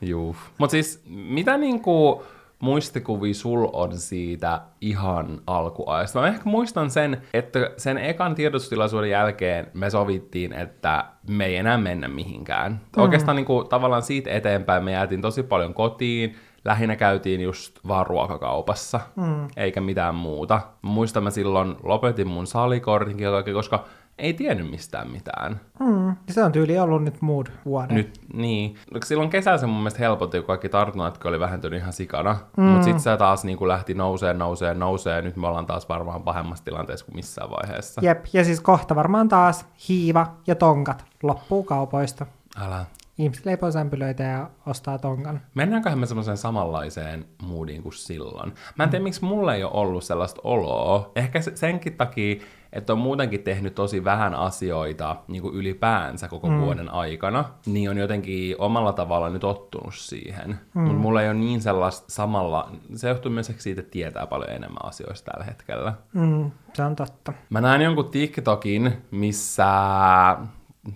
Juu. 0.00 0.36
Mut 0.58 0.70
siis, 0.70 1.02
mitä 1.06 1.56
niinku 1.56 2.24
muistikuvia 2.62 3.34
sul 3.34 3.68
on 3.72 3.98
siitä 3.98 4.60
ihan 4.80 5.40
alkuajasta? 5.46 6.20
Mä 6.20 6.26
ehkä 6.26 6.42
muistan 6.44 6.90
sen, 6.90 7.22
että 7.34 7.70
sen 7.76 7.98
ekan 7.98 8.34
tiedotustilaisuuden 8.34 9.10
jälkeen 9.10 9.70
me 9.74 9.90
sovittiin, 9.90 10.52
että 10.52 11.04
me 11.28 11.46
ei 11.46 11.56
enää 11.56 11.78
mennä 11.78 12.08
mihinkään. 12.08 12.72
Mm. 12.72 13.02
Oikeastaan 13.02 13.36
niinku, 13.36 13.64
tavallaan 13.64 14.02
siitä 14.02 14.30
eteenpäin 14.30 14.84
me 14.84 14.92
jäätiin 14.92 15.22
tosi 15.22 15.42
paljon 15.42 15.74
kotiin, 15.74 16.36
lähinnä 16.64 16.96
käytiin 16.96 17.40
just 17.40 17.78
vaan 17.88 18.06
ruokakaupassa, 18.06 19.00
mm. 19.16 19.48
eikä 19.56 19.80
mitään 19.80 20.14
muuta. 20.14 20.60
Muistan, 20.82 21.22
mä 21.22 21.30
silloin 21.30 21.76
lopetin 21.82 22.28
mun 22.28 22.46
salikortinkin 22.46 23.26
koska 23.54 23.84
ei 24.22 24.32
tiennyt 24.34 24.70
mistään 24.70 25.10
mitään. 25.10 25.60
Mm, 25.80 26.16
se 26.30 26.44
on 26.44 26.52
tyyli 26.52 26.78
ollut 26.78 27.04
nyt 27.04 27.22
mood 27.22 27.46
vuoden. 27.64 27.96
Nyt, 27.96 28.20
niin. 28.32 28.76
Silloin 29.04 29.30
kesällä 29.30 29.58
se 29.58 29.66
mun 29.66 29.76
mielestä 29.76 29.98
helpotti, 29.98 30.38
kun 30.38 30.46
kaikki 30.46 30.68
tartunnatkin 30.68 31.28
oli 31.28 31.40
vähentynyt 31.40 31.80
ihan 31.80 31.92
sikana. 31.92 32.36
Mm. 32.56 32.64
Mutta 32.64 32.84
sitten 32.84 33.00
se 33.00 33.16
taas 33.16 33.44
niin 33.44 33.58
kuin 33.58 33.68
lähti 33.68 33.94
nousee, 33.94 34.34
nousee, 34.34 34.74
nousee. 34.74 35.16
Ja 35.16 35.22
nyt 35.22 35.36
me 35.36 35.46
ollaan 35.46 35.66
taas 35.66 35.88
varmaan 35.88 36.22
pahemmassa 36.22 36.64
tilanteessa 36.64 37.06
kuin 37.06 37.16
missään 37.16 37.50
vaiheessa. 37.50 38.00
Jep, 38.04 38.24
ja 38.32 38.44
siis 38.44 38.60
kohta 38.60 38.94
varmaan 38.94 39.28
taas 39.28 39.66
hiiva 39.88 40.26
ja 40.46 40.54
tonkat 40.54 41.04
loppuu 41.22 41.62
kaupoista. 41.62 42.26
Älä. 42.58 42.84
Ihmiset 43.18 43.46
leipoo 43.46 43.70
sämpylöitä 43.70 44.22
ja 44.22 44.50
ostaa 44.66 44.98
tonkan. 44.98 45.40
Mennäänköhän 45.54 45.98
me 45.98 46.06
semmoiseen 46.06 46.36
samanlaiseen 46.36 47.24
moodiin 47.42 47.82
kuin 47.82 47.92
silloin? 47.92 48.52
Mä 48.76 48.84
en 48.84 48.90
tiedä, 48.90 49.02
miksi 49.02 49.24
mulla 49.24 49.54
ei 49.54 49.64
ole 49.64 49.72
ollut 49.74 50.04
sellaista 50.04 50.40
oloa. 50.44 51.12
Ehkä 51.16 51.40
se- 51.40 51.56
senkin 51.56 51.96
takia, 51.96 52.36
että 52.72 52.92
on 52.92 52.98
muutenkin 52.98 53.42
tehnyt 53.42 53.74
tosi 53.74 54.04
vähän 54.04 54.34
asioita 54.34 55.16
niin 55.28 55.42
kuin 55.42 55.54
ylipäänsä 55.54 56.28
koko 56.28 56.48
mm. 56.48 56.60
vuoden 56.60 56.88
aikana, 56.88 57.44
niin 57.66 57.90
on 57.90 57.98
jotenkin 57.98 58.56
omalla 58.58 58.92
tavalla 58.92 59.30
nyt 59.30 59.44
ottunut 59.44 59.94
siihen. 59.94 60.58
Mm. 60.74 60.80
Mutta 60.80 60.98
mulla 60.98 61.22
ei 61.22 61.28
ole 61.28 61.34
niin 61.34 61.60
sellaista 61.60 62.04
samalla, 62.08 62.70
se 62.94 63.08
johtuu 63.08 63.32
myös 63.32 63.52
siitä, 63.58 63.80
että 63.80 63.90
tietää 63.90 64.26
paljon 64.26 64.50
enemmän 64.50 64.84
asioista 64.84 65.30
tällä 65.32 65.44
hetkellä. 65.44 65.94
Mm, 66.12 66.50
se 66.74 66.82
on 66.82 66.96
totta. 66.96 67.32
Mä 67.50 67.60
näin 67.60 67.82
jonkun 67.82 68.10
TikTokin, 68.10 68.92
missä... 69.10 69.66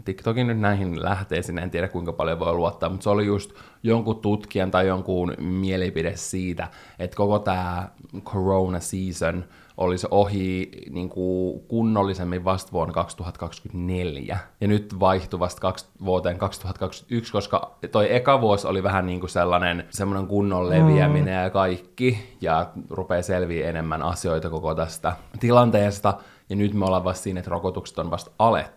TikTokin 0.04 0.46
nyt 0.46 0.58
näihin 0.58 1.02
lähteisiin, 1.02 1.58
en 1.58 1.70
tiedä 1.70 1.88
kuinka 1.88 2.12
paljon 2.12 2.38
voi 2.38 2.54
luottaa, 2.54 2.88
mutta 2.88 3.04
se 3.04 3.10
oli 3.10 3.26
just 3.26 3.52
jonkun 3.82 4.20
tutkijan 4.20 4.70
tai 4.70 4.86
jonkun 4.86 5.34
mielipide 5.38 6.16
siitä, 6.16 6.68
että 6.98 7.16
koko 7.16 7.38
tämä 7.38 7.88
corona 8.24 8.80
season 8.80 9.44
olisi 9.76 10.06
ohi 10.10 10.70
niin 10.90 11.08
kuin 11.08 11.60
kunnollisemmin 11.60 12.44
vasta 12.44 12.72
vuonna 12.72 12.94
2024. 12.94 14.38
Ja 14.60 14.68
nyt 14.68 15.00
vaihtui 15.00 15.40
vasta 15.40 15.60
kaksi, 15.60 15.86
vuoteen 16.04 16.38
2021, 16.38 17.32
koska 17.32 17.76
toi 17.92 18.14
eka 18.14 18.40
vuosi 18.40 18.66
oli 18.66 18.82
vähän 18.82 19.06
niin 19.06 19.20
kuin 19.20 19.30
sellainen 19.30 19.84
semmoinen 19.90 20.26
kunnon 20.26 20.70
leviäminen 20.70 21.42
ja 21.42 21.50
kaikki, 21.50 22.36
ja 22.40 22.70
rupeaa 22.90 23.22
selviä 23.22 23.68
enemmän 23.68 24.02
asioita 24.02 24.50
koko 24.50 24.74
tästä 24.74 25.12
tilanteesta. 25.40 26.14
Ja 26.50 26.56
nyt 26.56 26.74
me 26.74 26.84
ollaan 26.84 27.04
vasta 27.04 27.22
siinä, 27.22 27.40
että 27.40 27.50
rokotukset 27.50 27.98
on 27.98 28.10
vasta 28.10 28.30
alettu. 28.38 28.75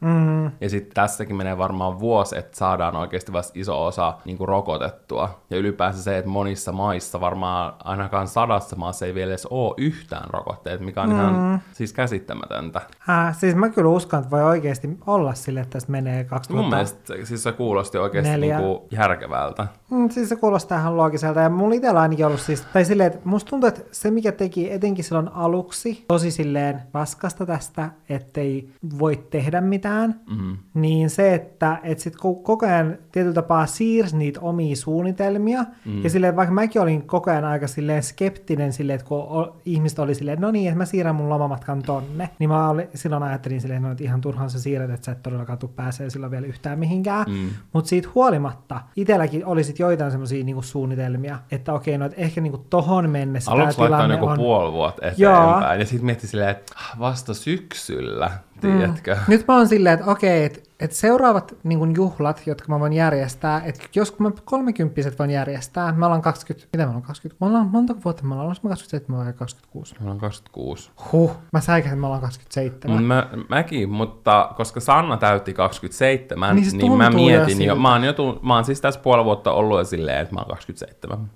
Mm. 0.00 0.44
Ja 0.60 0.70
sitten 0.70 0.94
tässäkin 0.94 1.36
menee 1.36 1.58
varmaan 1.58 1.98
vuosi, 1.98 2.38
että 2.38 2.56
saadaan 2.56 2.96
oikeasti 2.96 3.32
vasta 3.32 3.52
iso 3.56 3.86
osa 3.86 4.14
niin 4.24 4.38
kuin 4.38 4.48
rokotettua. 4.48 5.40
Ja 5.50 5.56
ylipäänsä 5.56 6.02
se, 6.02 6.18
että 6.18 6.30
monissa 6.30 6.72
maissa, 6.72 7.20
varmaan 7.20 7.72
ainakaan 7.84 8.28
sadassa 8.28 8.76
maassa 8.76 9.06
ei 9.06 9.14
vielä 9.14 9.30
edes 9.30 9.46
ole 9.46 9.74
yhtään 9.76 10.30
rokotteet, 10.30 10.80
mikä 10.80 11.02
on 11.02 11.08
mm. 11.08 11.14
ihan 11.14 11.62
siis 11.72 11.92
käsittämätöntä. 11.92 12.80
Äh, 13.10 13.38
siis 13.38 13.54
mä 13.54 13.68
kyllä 13.68 13.90
uskon, 13.90 14.18
että 14.18 14.30
voi 14.30 14.42
oikeasti 14.42 14.98
olla 15.06 15.34
sille, 15.34 15.60
että 15.60 15.72
tästä 15.72 15.92
menee 15.92 16.24
2000. 16.24 16.62
Mun 16.62 16.70
mielestä 16.70 17.00
se- 17.04 17.24
siis 17.24 17.42
se 17.42 17.52
kuulosti 17.52 17.98
oikeasti 17.98 18.30
Neljä. 18.30 18.58
niin 18.58 18.68
kuin 18.68 18.88
järkevältä. 18.90 19.66
Mm, 19.90 20.08
siis 20.08 20.28
se 20.28 20.36
kuulostaa 20.36 20.78
ihan 20.78 20.96
loogiselta. 20.96 21.40
Ja 21.40 21.50
mulla 21.50 21.74
itsellä 21.74 22.00
ainakin 22.00 22.26
ollut 22.26 22.40
siis, 22.40 22.60
tai 22.72 22.84
silleen, 22.84 23.12
että 23.12 23.28
musta 23.28 23.50
tuntuu, 23.50 23.68
että 23.68 23.80
se 23.92 24.10
mikä 24.10 24.32
teki 24.32 24.72
etenkin 24.72 25.04
silloin 25.04 25.28
aluksi 25.28 26.04
tosi 26.08 26.30
silleen 26.30 26.82
raskasta 26.94 27.46
tästä, 27.46 27.90
ettei 28.08 28.68
voi 28.98 29.16
tehdä 29.30 29.49
mitään, 29.60 30.20
mm-hmm. 30.30 30.56
niin 30.74 31.10
se, 31.10 31.34
että 31.34 31.78
et 31.82 31.98
sit 31.98 32.14
ko- 32.14 32.42
koko 32.42 32.66
ajan 32.66 32.98
tietyllä 33.12 33.34
tapaa 33.34 33.66
siirsi 33.66 34.16
niitä 34.16 34.40
omia 34.40 34.76
suunnitelmia, 34.76 35.64
mm. 35.84 36.04
ja 36.04 36.10
silleen, 36.10 36.36
vaikka 36.36 36.54
mäkin 36.54 36.82
olin 36.82 37.06
koko 37.06 37.30
ajan 37.30 37.44
aika 37.44 37.66
silleen 37.66 38.02
skeptinen 38.02 38.72
silleen, 38.72 38.94
että 38.94 39.06
kun 39.06 39.52
ihmiset 39.64 39.98
oli 39.98 40.14
silleen, 40.14 40.40
no 40.40 40.50
niin, 40.50 40.68
että 40.68 40.78
mä 40.78 40.84
siirrän 40.84 41.14
mun 41.14 41.28
lomamatkan 41.28 41.82
tonne, 41.82 42.30
niin 42.38 42.50
mä 42.50 42.68
olin, 42.68 42.88
silloin 42.94 43.22
ajattelin 43.22 43.60
silleen, 43.60 43.82
no, 43.82 43.92
että 43.92 44.04
ihan 44.04 44.20
turhaan 44.20 44.50
sä 44.50 44.60
siirrät, 44.60 44.90
että 44.90 45.04
sä 45.04 45.12
et 45.12 45.22
todellakaan 45.22 45.58
tuu 45.58 45.68
pääsee 45.68 46.10
silloin 46.10 46.30
vielä 46.30 46.46
yhtään 46.46 46.78
mihinkään, 46.78 47.24
mm. 47.28 47.48
mutta 47.72 47.88
siitä 47.88 48.08
huolimatta 48.14 48.80
itselläkin 48.96 49.46
oli 49.46 49.64
sit 49.64 49.78
joitain 49.78 50.10
semmoisia 50.10 50.44
niinku 50.44 50.62
suunnitelmia, 50.62 51.38
että 51.50 51.72
okei, 51.72 51.98
no 51.98 52.06
et 52.06 52.14
ehkä 52.16 52.40
niinku 52.40 52.58
tohon 52.58 53.10
mennessä 53.10 53.50
Aluksi 53.50 53.78
laittaa 53.78 54.06
joku 54.06 54.26
on... 54.26 54.36
puoli 54.36 54.72
vuotta 54.72 55.06
Joo. 55.16 55.48
eteenpäin, 55.48 55.80
ja 55.80 55.86
sitten 55.86 56.06
mietti 56.06 56.26
silleen, 56.26 56.50
että 56.50 56.72
ah, 56.76 56.98
vasta 56.98 57.34
syksyllä, 57.34 58.30
tiedätkö? 58.60 59.14
Mm. 59.14 59.20
Nyt 59.28 59.44
mä 59.48 59.56
oon 59.56 59.68
silleen, 59.68 59.94
että 59.98 60.10
okei, 60.10 60.44
että 60.44 60.60
et 60.80 60.92
seuraavat 60.92 61.54
niin 61.64 61.94
juhlat, 61.96 62.42
jotka 62.46 62.68
mä 62.68 62.80
voin 62.80 62.92
järjestää, 62.92 63.62
että 63.64 63.84
jos 63.94 64.18
mä 64.18 64.30
kolmekymppiset 64.44 65.18
voin 65.18 65.30
järjestää, 65.30 65.92
mä 65.92 66.06
ollaan 66.06 66.22
20, 66.22 66.68
mitä 66.72 66.84
mä 66.84 66.88
ollaan 66.90 67.02
20, 67.02 67.44
mä 67.44 67.48
ollaan 67.48 67.66
monta 67.66 67.94
vuotta 68.04 68.22
mä 68.24 68.34
ollaan, 68.34 68.56
mä 68.62 68.68
27 68.68 69.24
vai 69.24 69.32
26? 69.32 69.94
Mä 70.00 70.06
olen 70.06 70.18
26. 70.18 70.90
Huh, 71.12 71.36
mä 71.52 71.60
säikäsin, 71.60 71.92
että 71.92 72.00
mä 72.00 72.06
ollaan 72.06 72.22
27. 72.22 72.98
Mm, 73.02 73.04
Mä, 73.06 73.28
mäkin, 73.48 73.90
mutta 73.90 74.50
koska 74.56 74.80
Sanna 74.80 75.16
täytti 75.16 75.52
27, 75.54 76.56
Niin 76.56 76.66
niin, 76.66 76.78
niin 76.78 76.92
mä 76.92 77.04
jo 77.04 77.10
mietin 77.10 77.48
jo, 77.50 77.56
siltä. 77.56 77.74
mä 77.74 77.92
oon, 77.92 78.04
jo 78.04 78.12
tu, 78.12 78.38
mä 78.42 78.54
oon 78.54 78.64
siis 78.64 78.80
tässä 78.80 79.00
puoli 79.00 79.24
vuotta 79.24 79.52
ollut 79.52 79.78
jo 79.78 79.84
silleen, 79.84 80.18
että 80.20 80.34
mä 80.34 80.40
oon 80.40 80.48
27. 80.48 81.30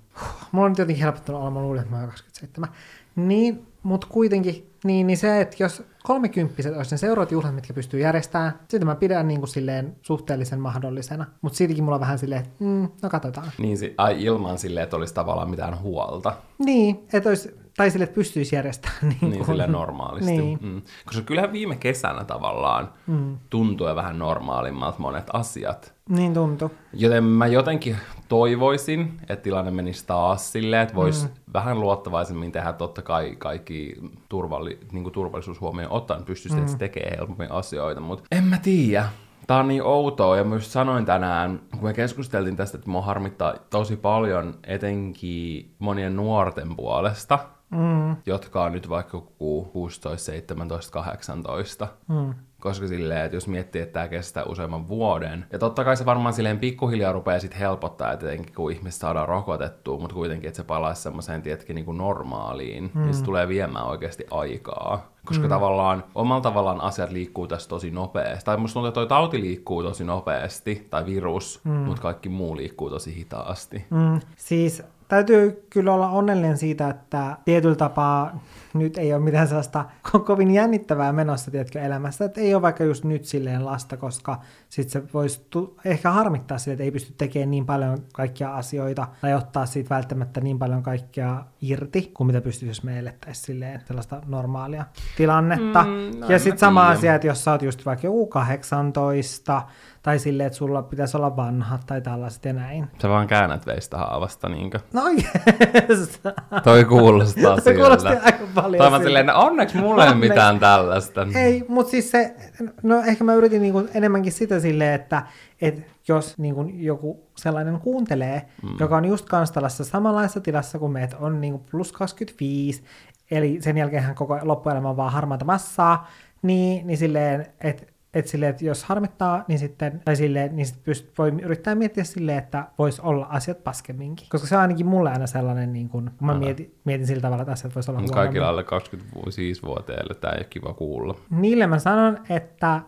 Mulla 0.51 0.65
on 0.65 0.71
nyt 0.71 0.79
jotenkin 0.79 1.03
helpottanut 1.03 1.41
olla, 1.41 1.51
mä 1.51 1.59
luulin, 1.61 1.81
että 1.81 1.91
mä 1.91 1.97
oon 1.99 2.07
27. 2.09 2.69
Niin, 3.15 3.67
mutta 3.83 4.07
kuitenkin, 4.09 4.69
niin, 4.85 5.07
niin 5.07 5.17
se, 5.17 5.41
että 5.41 5.55
jos 5.59 5.83
kolmekymppiset 6.03 6.77
olisi 6.77 6.91
ne 6.91 6.97
seuraavat 6.97 7.31
juhlat, 7.31 7.55
mitkä 7.55 7.73
pystyy 7.73 7.99
järjestämään, 7.99 8.59
sitä 8.67 8.85
mä 8.85 8.95
pidän 8.95 9.27
niin 9.27 9.39
kuin 9.39 9.49
silleen 9.49 9.95
suhteellisen 10.01 10.59
mahdollisena. 10.59 11.25
Mutta 11.41 11.57
siitäkin 11.57 11.83
mulla 11.83 11.95
on 11.95 12.01
vähän 12.01 12.19
silleen, 12.19 12.41
että 12.41 12.55
mm, 12.59 12.87
no 13.01 13.09
katsotaan. 13.09 13.51
Niin 13.57 13.77
si- 13.77 13.93
ai, 13.97 14.23
ilman 14.23 14.57
silleen, 14.57 14.83
että 14.83 14.95
olisi 14.95 15.13
tavallaan 15.13 15.49
mitään 15.49 15.81
huolta. 15.81 16.33
Niin, 16.59 16.99
että 17.13 17.29
olisi, 17.29 17.55
tai 17.77 17.91
sille, 17.91 18.03
että 18.03 18.15
pystyisi 18.15 18.55
järjestämään. 18.55 18.99
Niin, 19.09 19.17
Niin 19.21 19.31
kuin- 19.31 19.45
silleen 19.45 19.71
normaalisti. 19.71 20.31
Niin. 20.37 20.59
Mm. 20.61 20.81
Koska 21.05 21.21
kyllähän 21.21 21.53
viime 21.53 21.75
kesänä 21.75 22.23
tavallaan 22.23 22.93
mm. 23.07 23.37
tuntui 23.49 23.95
vähän 23.95 24.19
normaalimmalta 24.19 24.99
monet 24.99 25.27
asiat. 25.33 25.95
Niin 26.09 26.33
tuntuu. 26.33 26.71
Joten 26.93 27.23
mä 27.23 27.47
jotenkin 27.47 27.97
toivoisin, 28.27 29.13
että 29.21 29.43
tilanne 29.43 29.71
menisi 29.71 30.07
taas 30.07 30.51
silleen, 30.51 30.81
että 30.81 30.95
voisi 30.95 31.27
mm. 31.27 31.33
vähän 31.53 31.79
luottavaisemmin 31.79 32.51
tehdä 32.51 32.73
totta 32.73 33.01
kai 33.01 33.35
kaikki 33.35 33.95
turvalli, 34.29 34.79
niin 34.91 35.11
turvallisuus 35.11 35.61
huomioon 35.61 35.91
ottaen, 35.91 36.23
pystyisi 36.23 36.57
mm. 36.57 36.77
tekemään 36.77 37.17
helpommin 37.17 37.51
asioita, 37.51 38.01
mutta 38.01 38.23
en 38.31 38.43
mä 38.43 38.57
tiedä. 38.57 39.05
Tää 39.47 39.57
on 39.57 39.67
niin 39.67 39.83
outoa, 39.83 40.37
ja 40.37 40.43
myös 40.43 40.73
sanoin 40.73 41.05
tänään, 41.05 41.61
kun 41.71 41.83
me 41.83 41.93
keskusteltiin 41.93 42.55
tästä, 42.55 42.77
että 42.77 42.89
mua 42.89 43.01
harmittaa 43.01 43.53
tosi 43.69 43.95
paljon 43.95 44.53
etenkin 44.63 45.75
monien 45.79 46.15
nuorten 46.15 46.75
puolesta, 46.75 47.39
mm. 47.75 48.15
jotka 48.25 48.63
on 48.63 48.71
nyt 48.71 48.89
vaikka 48.89 49.17
joku 49.17 49.63
16, 49.63 50.25
17, 50.25 50.91
18. 50.91 51.87
Mm. 52.07 52.33
Koska 52.59 52.87
silleen, 52.87 53.25
että 53.25 53.37
jos 53.37 53.47
miettii, 53.47 53.81
että 53.81 53.93
tämä 53.93 54.07
kestää 54.07 54.43
useamman 54.43 54.87
vuoden, 54.87 55.45
ja 55.51 55.59
totta 55.59 55.83
kai 55.83 55.97
se 55.97 56.05
varmaan 56.05 56.33
silleen 56.33 56.59
pikkuhiljaa 56.59 57.11
rupeaa 57.11 57.39
sitten 57.39 57.59
helpottaa, 57.59 58.11
että 58.11 58.25
etenkin 58.25 58.55
kun 58.55 58.71
ihmiset 58.71 59.01
saadaan 59.01 59.27
rokotettua, 59.27 59.99
mutta 59.99 60.13
kuitenkin, 60.13 60.47
että 60.47 60.57
se 60.57 60.63
palaisi 60.63 61.01
semmoiseen, 61.01 61.41
tietenkin 61.41 61.75
niin 61.75 61.85
kuin 61.85 61.97
normaaliin, 61.97 62.91
mm. 62.93 63.01
niin 63.01 63.13
se 63.13 63.23
tulee 63.23 63.47
viemään 63.47 63.85
oikeasti 63.85 64.25
aikaa. 64.31 65.15
Koska 65.25 65.43
mm. 65.43 65.49
tavallaan, 65.49 66.03
omalla 66.15 66.41
tavallaan 66.41 66.81
asiat 66.81 67.11
liikkuu 67.11 67.47
tässä 67.47 67.69
tosi 67.69 67.91
nopeasti. 67.91 68.45
Tai 68.45 68.57
musta 68.57 68.73
tuntuu, 68.73 68.87
että 68.87 68.95
toi 68.95 69.07
tauti 69.07 69.41
liikkuu 69.41 69.83
tosi 69.83 70.03
nopeasti, 70.03 70.87
tai 70.89 71.05
virus, 71.05 71.61
mm. 71.63 71.71
mutta 71.71 72.01
kaikki 72.01 72.29
muu 72.29 72.57
liikkuu 72.57 72.89
tosi 72.89 73.15
hitaasti. 73.15 73.85
Mm, 73.89 74.19
siis 74.35 74.83
täytyy 75.07 75.67
kyllä 75.69 75.93
olla 75.93 76.09
onnellinen 76.09 76.57
siitä, 76.57 76.89
että 76.89 77.37
tietyllä 77.45 77.75
tapaa 77.75 78.39
nyt 78.73 78.97
ei 78.97 79.13
ole 79.13 79.21
mitään 79.23 79.47
sellaista 79.47 79.85
ko- 80.07 80.19
kovin 80.19 80.51
jännittävää 80.51 81.13
menossa, 81.13 81.51
tiedätkö, 81.51 81.81
elämässä, 81.81 82.25
että 82.25 82.41
ei 82.41 82.53
ole 82.53 82.61
vaikka 82.61 82.83
just 82.83 83.03
nyt 83.03 83.25
silleen 83.25 83.65
lasta, 83.65 83.97
koska 83.97 84.39
sit 84.69 84.89
se 84.89 85.03
voisi 85.13 85.45
tu- 85.49 85.77
ehkä 85.85 86.11
harmittaa 86.11 86.57
sille, 86.57 86.73
että 86.73 86.83
ei 86.83 86.91
pysty 86.91 87.13
tekemään 87.17 87.51
niin 87.51 87.65
paljon 87.65 87.97
kaikkia 88.13 88.55
asioita 88.55 89.07
tai 89.21 89.33
ottaa 89.33 89.65
siitä 89.65 89.89
välttämättä 89.95 90.41
niin 90.41 90.59
paljon 90.59 90.83
kaikkea 90.83 91.43
irti, 91.61 92.11
kuin 92.13 92.27
mitä 92.27 92.41
pystyisi, 92.41 92.69
jos 92.69 92.83
me 92.83 92.99
elettäisiin 92.99 93.45
silleen 93.45 93.81
sellaista 93.87 94.21
normaalia 94.25 94.85
tilannetta. 95.17 95.83
Mm, 95.83 96.19
no 96.19 96.27
ja 96.27 96.33
en 96.33 96.39
sitten 96.39 96.59
sama 96.59 96.81
tiedä. 96.81 96.97
asia, 96.97 97.15
että 97.15 97.27
jos 97.27 97.43
sä 97.43 97.51
oot 97.51 97.61
just 97.61 97.85
vaikka 97.85 98.07
joku 98.07 98.27
18, 98.27 99.61
tai 100.05 100.19
silleen, 100.19 100.47
että 100.47 100.57
sulla 100.57 100.81
pitäisi 100.81 101.17
olla 101.17 101.35
vanhat 101.35 101.81
tai 101.87 102.01
tällaiset 102.01 102.45
ja 102.45 102.53
näin. 102.53 102.87
Sä 103.01 103.09
vaan 103.09 103.27
käännät 103.27 103.65
veistä 103.65 103.97
haavasta, 103.97 104.49
niinkö? 104.49 104.79
No 104.93 105.01
yes. 105.09 106.21
Toi 106.63 106.85
kuulostaa 106.85 107.59
Se 107.61 107.73
kuulosti 107.73 108.09
siltä. 108.09 108.25
aika 108.25 108.43
paljon 108.55 108.77
Toi 108.77 108.91
siltä. 108.91 109.03
silleen, 109.03 109.25
no 109.25 109.33
onneksi 109.35 109.77
mulla 109.77 110.03
ei 110.03 110.07
ole 110.07 110.15
Onneksi. 110.15 110.29
mitään 110.29 110.59
tällaista. 110.59 111.27
Ei, 111.35 111.65
mutta 111.67 111.91
siis 111.91 112.11
se, 112.11 112.35
no 112.83 113.01
ehkä 113.01 113.23
mä 113.23 113.33
yritin 113.33 113.61
niinku 113.61 113.87
enemmänkin 113.93 114.31
sitä 114.31 114.59
silleen, 114.59 114.93
että 114.93 115.23
et 115.61 115.87
jos 116.07 116.37
niinku 116.37 116.71
joku 116.75 117.27
sellainen 117.37 117.79
kuuntelee, 117.79 118.41
mm. 118.63 118.69
joka 118.79 118.97
on 118.97 119.05
just 119.05 119.25
kanssa 119.25 119.53
tällaisessa 119.53 119.83
samanlaisessa 119.83 120.41
tilassa 120.41 120.79
kuin 120.79 120.91
me, 120.91 121.03
että 121.03 121.17
on 121.17 121.41
niinku 121.41 121.65
plus 121.71 121.91
25, 121.91 122.83
eli 123.31 123.57
sen 123.61 123.77
jälkeen 123.77 124.03
hän 124.03 124.15
koko 124.15 124.39
loppuelämä 124.41 124.89
on 124.89 124.97
vaan 124.97 125.13
harmaata 125.13 125.45
massaa, 125.45 126.07
niin, 126.41 126.87
niin 126.87 126.97
silleen, 126.97 127.45
että 127.61 127.94
et 128.15 128.27
silleen, 128.27 128.49
että 128.49 128.65
jos 128.65 128.83
harmittaa, 128.83 129.43
niin 129.47 129.59
sitten, 129.59 130.01
tai 130.05 130.15
silleen, 130.15 130.55
niin 130.55 130.65
sit 130.65 130.83
pyst, 130.83 131.17
voi 131.17 131.33
yrittää 131.41 131.75
miettiä 131.75 132.03
silleen, 132.03 132.37
että 132.37 132.67
voisi 132.77 133.01
olla 133.01 133.25
asiat 133.25 133.63
paskemminkin. 133.63 134.27
Koska 134.29 134.47
se 134.47 134.55
on 134.55 134.61
ainakin 134.61 134.85
mulle 134.85 135.11
aina 135.11 135.27
sellainen, 135.27 135.73
niin 135.73 135.89
kun, 135.89 136.11
kun 136.17 136.27
mä 136.27 136.33
mietin, 136.33 136.75
mietin 136.83 137.07
sillä 137.07 137.21
tavalla, 137.21 137.41
että 137.41 137.51
asiat 137.51 137.75
voisi 137.75 137.91
olla 137.91 137.99
huonommin. 137.99 138.23
Kaikilla 138.23 138.49
alle 138.49 138.61
25-vuotiaille 138.61 140.13
tää 140.13 140.31
ei 140.31 140.37
ole 140.37 140.47
kiva 140.49 140.73
kuulla. 140.73 141.15
Niille 141.29 141.67
mä 141.67 141.79
sanon, 141.79 142.19
että 142.29 142.81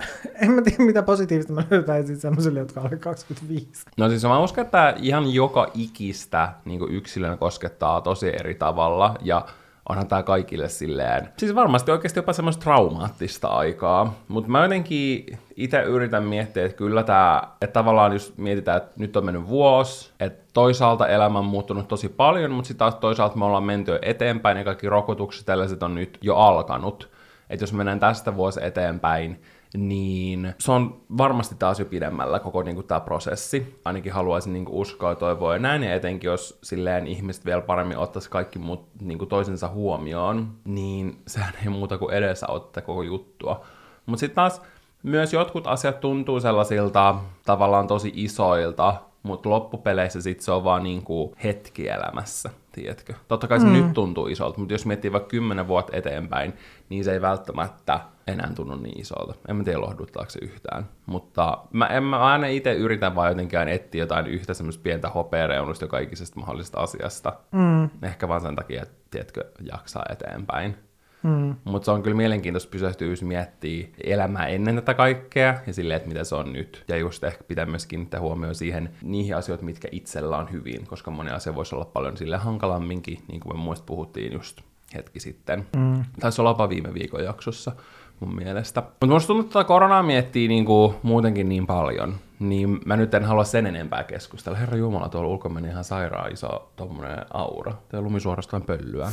en 0.42 0.50
mä 0.50 0.62
tiedä, 0.62 0.84
mitä 0.84 1.02
positiivista 1.02 1.52
mä 1.52 1.62
löytäisin 1.70 2.20
semmoisille, 2.20 2.58
jotka 2.58 2.80
on 2.80 2.86
alle 2.86 2.98
25. 2.98 3.70
No 3.96 4.08
siis 4.08 4.22
mä 4.22 4.38
uskon, 4.38 4.64
että 4.64 4.94
ihan 4.98 5.34
joka 5.34 5.70
ikistä 5.74 6.52
niin 6.64 6.80
yksilön 6.90 7.38
koskettaa 7.38 8.00
tosi 8.00 8.28
eri 8.28 8.54
tavalla, 8.54 9.14
ja 9.22 9.46
onhan 9.88 10.08
tää 10.08 10.22
kaikille 10.22 10.68
silleen, 10.68 11.28
siis 11.36 11.54
varmasti 11.54 11.90
oikeasti 11.90 12.18
jopa 12.18 12.32
semmoista 12.32 12.62
traumaattista 12.62 13.48
aikaa, 13.48 14.14
mutta 14.28 14.50
mä 14.50 14.62
jotenkin 14.62 15.38
itse 15.56 15.82
yritän 15.82 16.24
miettiä, 16.24 16.64
että 16.64 16.76
kyllä 16.76 17.02
tää, 17.02 17.48
että 17.62 17.72
tavallaan 17.72 18.12
just 18.12 18.38
mietitään, 18.38 18.76
että 18.76 18.92
nyt 18.96 19.16
on 19.16 19.24
mennyt 19.24 19.48
vuosi, 19.48 20.12
että 20.20 20.44
toisaalta 20.52 21.08
elämä 21.08 21.38
on 21.38 21.44
muuttunut 21.44 21.88
tosi 21.88 22.08
paljon, 22.08 22.50
mutta 22.50 22.68
sitten 22.68 22.78
taas 22.78 22.94
toisaalta 22.94 23.36
me 23.36 23.44
ollaan 23.44 23.64
menty 23.64 23.98
eteenpäin, 24.02 24.58
ja 24.58 24.64
kaikki 24.64 24.88
rokotukset 24.88 25.46
tällaiset 25.46 25.82
on 25.82 25.94
nyt 25.94 26.18
jo 26.22 26.36
alkanut, 26.36 27.10
että 27.50 27.62
jos 27.62 27.72
mennään 27.72 28.00
tästä 28.00 28.36
vuosi 28.36 28.60
eteenpäin, 28.64 29.42
niin 29.76 30.54
se 30.58 30.72
on 30.72 31.00
varmasti 31.18 31.54
taas 31.58 31.78
jo 31.78 31.84
pidemmällä 31.84 32.38
koko 32.38 32.62
niin 32.62 32.84
tämä 32.84 33.00
prosessi. 33.00 33.80
Ainakin 33.84 34.12
haluaisin 34.12 34.52
niin 34.52 34.64
kuin, 34.64 34.76
uskoa 34.76 35.10
ja 35.10 35.14
toivoa 35.14 35.52
ja 35.52 35.58
näin, 35.58 35.82
ja 35.82 35.94
etenkin 35.94 36.28
jos 36.28 36.58
silleen 36.62 37.06
ihmiset 37.06 37.44
vielä 37.44 37.62
paremmin 37.62 37.98
ottaisi 37.98 38.30
kaikki 38.30 38.58
muut 38.58 38.88
niin 39.00 39.18
kuin, 39.18 39.28
toisensa 39.28 39.68
huomioon, 39.68 40.52
niin 40.64 41.18
sehän 41.26 41.54
ei 41.62 41.68
muuta 41.68 41.98
kuin 41.98 42.14
edesauttaa 42.14 42.82
koko 42.82 43.02
juttua. 43.02 43.64
Mutta 44.06 44.20
sitten 44.20 44.34
taas 44.34 44.62
myös 45.02 45.32
jotkut 45.32 45.66
asiat 45.66 46.00
tuntuu 46.00 46.40
sellaisilta 46.40 47.14
tavallaan 47.44 47.86
tosi 47.86 48.12
isoilta, 48.14 48.94
mutta 49.22 49.50
loppupeleissä 49.50 50.20
sit 50.22 50.40
se 50.40 50.52
on 50.52 50.64
vaan 50.64 50.82
niinku 50.82 51.34
hetki 51.44 51.88
elämässä, 51.88 52.50
tiedätkö? 52.72 53.14
Totta 53.28 53.46
kai 53.46 53.60
se 53.60 53.66
mm. 53.66 53.72
nyt 53.72 53.92
tuntuu 53.92 54.26
isolta, 54.26 54.58
mutta 54.58 54.74
jos 54.74 54.86
miettii 54.86 55.12
vaikka 55.12 55.28
kymmenen 55.28 55.68
vuotta 55.68 55.96
eteenpäin, 55.96 56.52
niin 56.88 57.04
se 57.04 57.12
ei 57.12 57.20
välttämättä 57.20 58.00
enää 58.32 58.52
tunnu 58.54 58.76
niin 58.76 59.00
isolta. 59.00 59.34
En 59.48 59.56
mä 59.56 59.64
tiedä 59.64 59.80
lohduttaako 59.80 60.30
se 60.30 60.38
yhtään. 60.42 60.88
Mutta 61.06 61.58
mä, 61.72 61.86
en, 61.86 62.02
mä 62.02 62.18
aina 62.18 62.46
itse 62.46 62.72
yritän 62.72 63.14
vaan 63.14 63.28
jotenkin 63.28 63.68
etsiä 63.68 64.02
jotain 64.02 64.26
yhtä 64.26 64.54
semmoista 64.54 64.82
pientä 64.82 65.08
hopeareunusta 65.08 65.84
joka 65.84 65.98
ikisestä 65.98 66.40
mahdollisesta 66.40 66.80
asiasta. 66.80 67.32
Mm. 67.52 67.90
Ehkä 68.02 68.28
vaan 68.28 68.40
sen 68.40 68.56
takia, 68.56 68.82
että 68.82 68.94
tiedätkö, 69.10 69.44
jaksaa 69.72 70.04
eteenpäin. 70.10 70.76
Mm. 71.22 71.54
Mutta 71.64 71.84
se 71.84 71.90
on 71.90 72.02
kyllä 72.02 72.16
mielenkiintoista 72.16 72.70
pysähtyä 72.70 73.14
miettiä 73.22 73.88
elämää 74.04 74.46
ennen 74.46 74.74
tätä 74.74 74.94
kaikkea 74.94 75.54
ja 75.66 75.72
silleen, 75.72 75.96
että 75.96 76.08
mitä 76.08 76.24
se 76.24 76.34
on 76.34 76.52
nyt. 76.52 76.84
Ja 76.88 76.96
just 76.96 77.24
ehkä 77.24 77.44
pitää 77.44 77.66
myös 77.66 77.86
kiinnittää 77.86 78.20
huomioon 78.20 78.54
siihen 78.54 78.90
niihin 79.02 79.36
asioihin, 79.36 79.64
mitkä 79.64 79.88
itsellä 79.92 80.36
on 80.36 80.52
hyvin, 80.52 80.86
koska 80.86 81.10
moni 81.10 81.30
asia 81.30 81.54
voisi 81.54 81.74
olla 81.74 81.84
paljon 81.84 82.16
sille 82.16 82.36
hankalamminkin, 82.36 83.18
niin 83.28 83.40
kuin 83.40 83.56
me 83.56 83.62
muista 83.62 83.86
puhuttiin 83.86 84.32
just 84.32 84.60
hetki 84.94 85.20
sitten. 85.20 85.66
Mm. 85.76 86.04
Taisi 86.20 86.40
olla 86.40 86.50
jopa 86.50 86.68
viime 86.68 86.94
viikon 86.94 87.24
jaksossa 87.24 87.72
mun 88.20 88.34
mielestä. 88.34 88.80
Mutta 88.80 89.06
musta 89.06 89.26
tuntuu, 89.26 89.40
että 89.40 89.52
tätä 89.52 89.64
koronaa 89.64 90.02
miettii 90.02 90.48
niinku 90.48 90.94
muutenkin 91.02 91.48
niin 91.48 91.66
paljon, 91.66 92.14
niin 92.38 92.80
mä 92.84 92.96
nyt 92.96 93.14
en 93.14 93.24
halua 93.24 93.44
sen 93.44 93.66
enempää 93.66 94.04
keskustella. 94.04 94.58
Herra 94.58 94.76
Jumala, 94.76 95.08
tuolla 95.08 95.28
ulkona 95.28 95.54
meni 95.54 95.68
ihan 95.68 95.84
sairaan 95.84 96.32
iso 96.32 96.72
tommonen 96.76 97.18
aura. 97.34 97.72
Tää 97.88 98.00
lumi 98.00 98.20
suorastaan 98.20 98.62
pöllyä. 98.62 99.10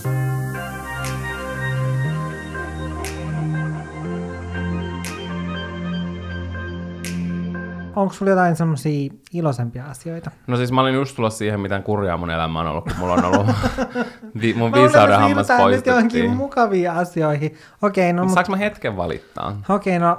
Onko 7.98 8.14
sulla 8.14 8.32
jotain 8.32 8.56
semmoisia 8.56 9.10
iloisempia 9.34 9.86
asioita? 9.86 10.32
No 10.48 10.58
siis 10.58 10.72
mä 10.72 10.82
olin 10.82 10.94
just 10.96 11.16
tulossa 11.16 11.38
siihen, 11.38 11.60
miten 11.60 11.84
kurjaa 11.84 12.18
mun 12.18 12.30
elämä 12.32 12.60
on 12.60 12.68
ollut, 12.68 12.84
kun 12.84 12.94
mulla 13.00 13.14
on 13.14 13.26
ollut 13.26 13.48
vi- 14.42 14.54
mun 14.54 14.72
Mä 14.72 14.78
viisauden 14.78 15.20
hammas 15.20 15.48
siirrytään 15.48 15.72
nyt 15.72 15.86
johonkin 15.86 16.10
poistettiin. 16.12 16.38
mukaviin 16.38 16.92
asioihin. 16.92 17.56
Okei, 17.82 18.14
no, 18.14 18.24
mut, 18.24 18.34
Saanko 18.34 18.52
mä 18.52 18.58
hetken 18.58 18.98
valittaa? 18.98 19.62
okei, 19.70 20.00
no 20.00 20.18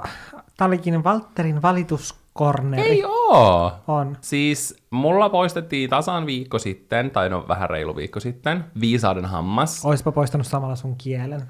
tää 0.57 0.67
olikin 0.67 1.03
Valtterin 1.03 1.61
valituskorneri. 1.61 2.83
Ei 2.89 3.03
oo! 3.05 3.71
On. 3.87 4.17
Siis 4.21 4.75
mulla 4.89 5.29
poistettiin 5.29 5.89
tasan 5.89 6.25
viikko 6.25 6.59
sitten, 6.59 7.11
tai 7.11 7.29
no 7.29 7.45
vähän 7.47 7.69
reilu 7.69 7.95
viikko 7.95 8.19
sitten, 8.19 8.65
viisauden 8.81 9.25
hammas. 9.25 9.85
Oispa 9.85 10.11
poistanut 10.11 10.47
samalla 10.47 10.75
sun 10.75 10.95
kielen. 10.97 11.41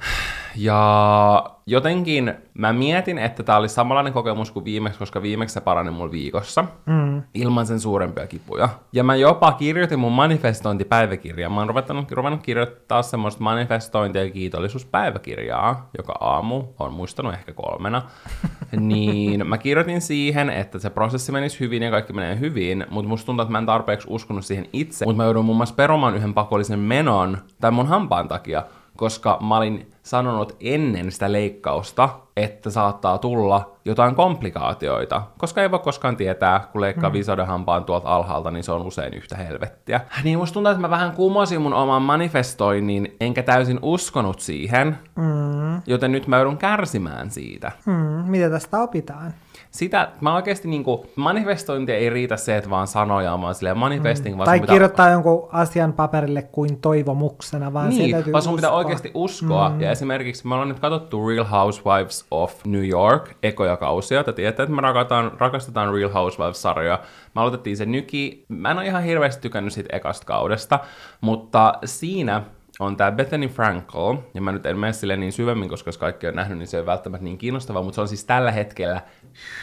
Ja 0.56 1.56
jotenkin 1.66 2.34
mä 2.54 2.74
mietin, 2.74 3.18
että 3.18 3.44
tää 3.44 3.58
olisi 3.58 3.76
samanlainen 3.76 4.14
kokemus 4.14 4.52
kuin 4.52 4.66
viimeksi, 4.66 5.00
koska 5.00 5.22
viimeksi 5.22 5.54
se 5.54 5.62
parani 5.62 5.92
mulla 5.92 6.12
viikossa, 6.12 6.66
mm. 6.86 7.24
ilman 7.34 7.66
sen 7.66 7.80
suurempia 7.80 8.28
kipuja. 8.28 8.70
Ja 8.94 9.04
mä 9.04 9.16
jopa 9.16 9.52
kirjoitin 9.52 10.00
mun 10.00 10.12
manifestointipäiväkirjaa. 10.12 11.50
Mä 11.50 11.60
oon 11.60 11.70
ruvennut, 11.70 12.12
ruvennut 12.12 12.42
kirjoittaa 12.44 13.02
semmoista 13.02 13.44
manifestointia 13.44 14.24
ja 14.24 14.32
kiitollisuuspäiväkirjaa, 14.32 15.90
joka 15.98 16.14
aamu 16.20 16.64
on 16.80 16.94
muistanut 16.94 17.34
ehkä 17.34 17.54
kolmena. 17.54 18.02
niin 18.80 19.48
mä 19.48 19.58
kirjoitin 19.58 20.02
siihen, 20.02 20.50
että 20.50 20.80
se 20.80 20.90
prosessi 20.90 21.32
menisi 21.32 21.60
hyvin 21.60 21.84
ja 21.84 21.92
kaikki 21.92 22.14
menee 22.14 22.40
hyvin, 22.40 22.86
mutta 22.90 23.10
musta 23.10 23.26
tuntuu, 23.26 23.42
että 23.42 23.52
mä 23.52 23.58
en 23.58 23.66
tarpeeksi 23.66 24.08
uskonut 24.12 24.46
siihen 24.46 24.66
itse. 24.74 25.06
Mutta 25.06 25.18
mä 25.18 25.24
joudun 25.24 25.46
muun 25.46 25.58
muassa 25.58 25.76
perumaan 25.76 26.16
yhden 26.16 26.34
pakollisen 26.34 26.80
menon 26.80 27.38
tämän 27.62 27.74
mun 27.74 27.88
hampaan 27.88 28.28
takia, 28.28 28.64
koska 29.00 29.38
mä 29.48 29.58
olin 29.58 29.92
sanonut 30.04 30.56
ennen 30.60 31.12
sitä 31.12 31.32
leikkausta, 31.32 32.10
että 32.38 32.70
saattaa 32.70 33.18
tulla 33.18 33.72
jotain 33.86 34.16
komplikaatioita, 34.16 35.22
koska 35.38 35.62
ei 35.62 35.72
voi 35.72 35.80
koskaan 35.80 36.18
tietää, 36.18 36.68
kun 36.72 36.82
leikkaa 36.82 37.10
mm. 37.10 37.14
viisauden 37.14 37.48
hampaan 37.48 37.86
tuolta 37.86 38.16
alhaalta, 38.16 38.52
niin 38.52 38.64
se 38.64 38.72
on 38.72 38.82
usein 38.82 39.14
yhtä 39.14 39.36
helvettiä. 39.36 40.02
Niin 40.24 40.38
musta 40.40 40.54
tuntuu, 40.54 40.72
että 40.72 40.82
mä 40.82 40.90
vähän 40.90 41.12
kumosin 41.12 41.62
mun 41.62 41.74
oman 41.74 42.02
manifestoinnin, 42.02 43.16
enkä 43.20 43.44
täysin 43.44 43.80
uskonut 43.82 44.40
siihen, 44.40 44.98
mm. 45.16 45.82
joten 45.88 46.12
nyt 46.12 46.28
mä 46.28 46.38
joudun 46.38 46.58
kärsimään 46.58 47.32
siitä. 47.32 47.72
Hmm, 47.86 48.32
mitä 48.32 48.50
tästä 48.50 48.82
opitaan? 48.82 49.34
Sitä, 49.72 50.12
mä 50.22 50.36
oikeasti 50.36 50.68
niinku, 50.68 51.06
manifestointi 51.16 51.92
ei 51.92 52.10
riitä 52.10 52.38
se, 52.38 52.58
että 52.58 52.70
vaan 52.70 52.88
sanoja, 52.88 53.42
vaan 53.42 53.56
silleen 53.56 53.78
manifesting, 53.78 54.36
mm. 54.36 54.38
vaan 54.38 54.46
Tai 54.46 54.60
pitää- 54.60 54.74
kirjoittaa 54.76 55.10
jonkun 55.10 55.50
asian 55.52 55.94
paperille 55.94 56.42
kuin 56.42 56.78
toivomuksena, 56.82 57.74
vaan 57.74 57.90
niin, 57.90 58.12
täytyy 58.12 58.34
vaan 58.34 58.42
sun 58.44 58.56
pitää 58.56 58.72
oikeasti 58.72 59.12
uskoa. 59.14 59.70
Mm. 59.70 59.82
Ja 59.82 59.92
esimerkiksi 59.92 60.48
me 60.48 60.54
ollaan 60.54 60.70
nyt 60.70 60.80
katsottu 60.80 61.28
Real 61.28 61.46
Housewives 61.46 62.26
of 62.32 62.66
New 62.66 62.88
York, 62.88 63.30
ekoja 63.44 63.78
kausia. 63.78 64.24
Te 64.24 64.34
tiedätte, 64.34 64.64
että 64.64 64.76
me 64.76 64.82
rakataan, 64.82 65.32
rakastetaan 65.38 65.94
Real 65.94 66.10
Housewives-sarjoja. 66.10 67.00
Me 67.36 67.42
aloitettiin 67.42 67.78
se 67.78 67.86
nyki. 67.86 68.46
Mä 68.48 68.72
en 68.72 68.78
ole 68.78 68.86
ihan 68.86 69.04
hirveästi 69.04 69.42
tykännyt 69.42 69.74
siitä 69.74 69.96
ekasta 69.96 70.26
kaudesta, 70.26 70.80
mutta 71.22 71.74
siinä 71.86 72.44
on 72.80 72.98
tämä 72.98 73.12
Bethany 73.12 73.48
Frankel, 73.48 74.18
ja 74.34 74.42
mä 74.42 74.52
nyt 74.52 74.66
en 74.66 74.80
mene 74.80 74.94
sille 74.94 75.18
niin 75.18 75.34
syvemmin, 75.34 75.70
koska 75.70 75.88
jos 75.88 75.98
kaikki 75.98 76.28
on 76.28 76.36
nähnyt, 76.36 76.58
niin 76.58 76.68
se 76.68 76.78
ei 76.78 76.86
välttämättä 76.86 77.24
niin 77.24 77.38
kiinnostavaa, 77.38 77.84
mutta 77.84 77.96
se 77.96 78.02
on 78.02 78.08
siis 78.08 78.26
tällä 78.26 78.52
hetkellä 78.52 79.02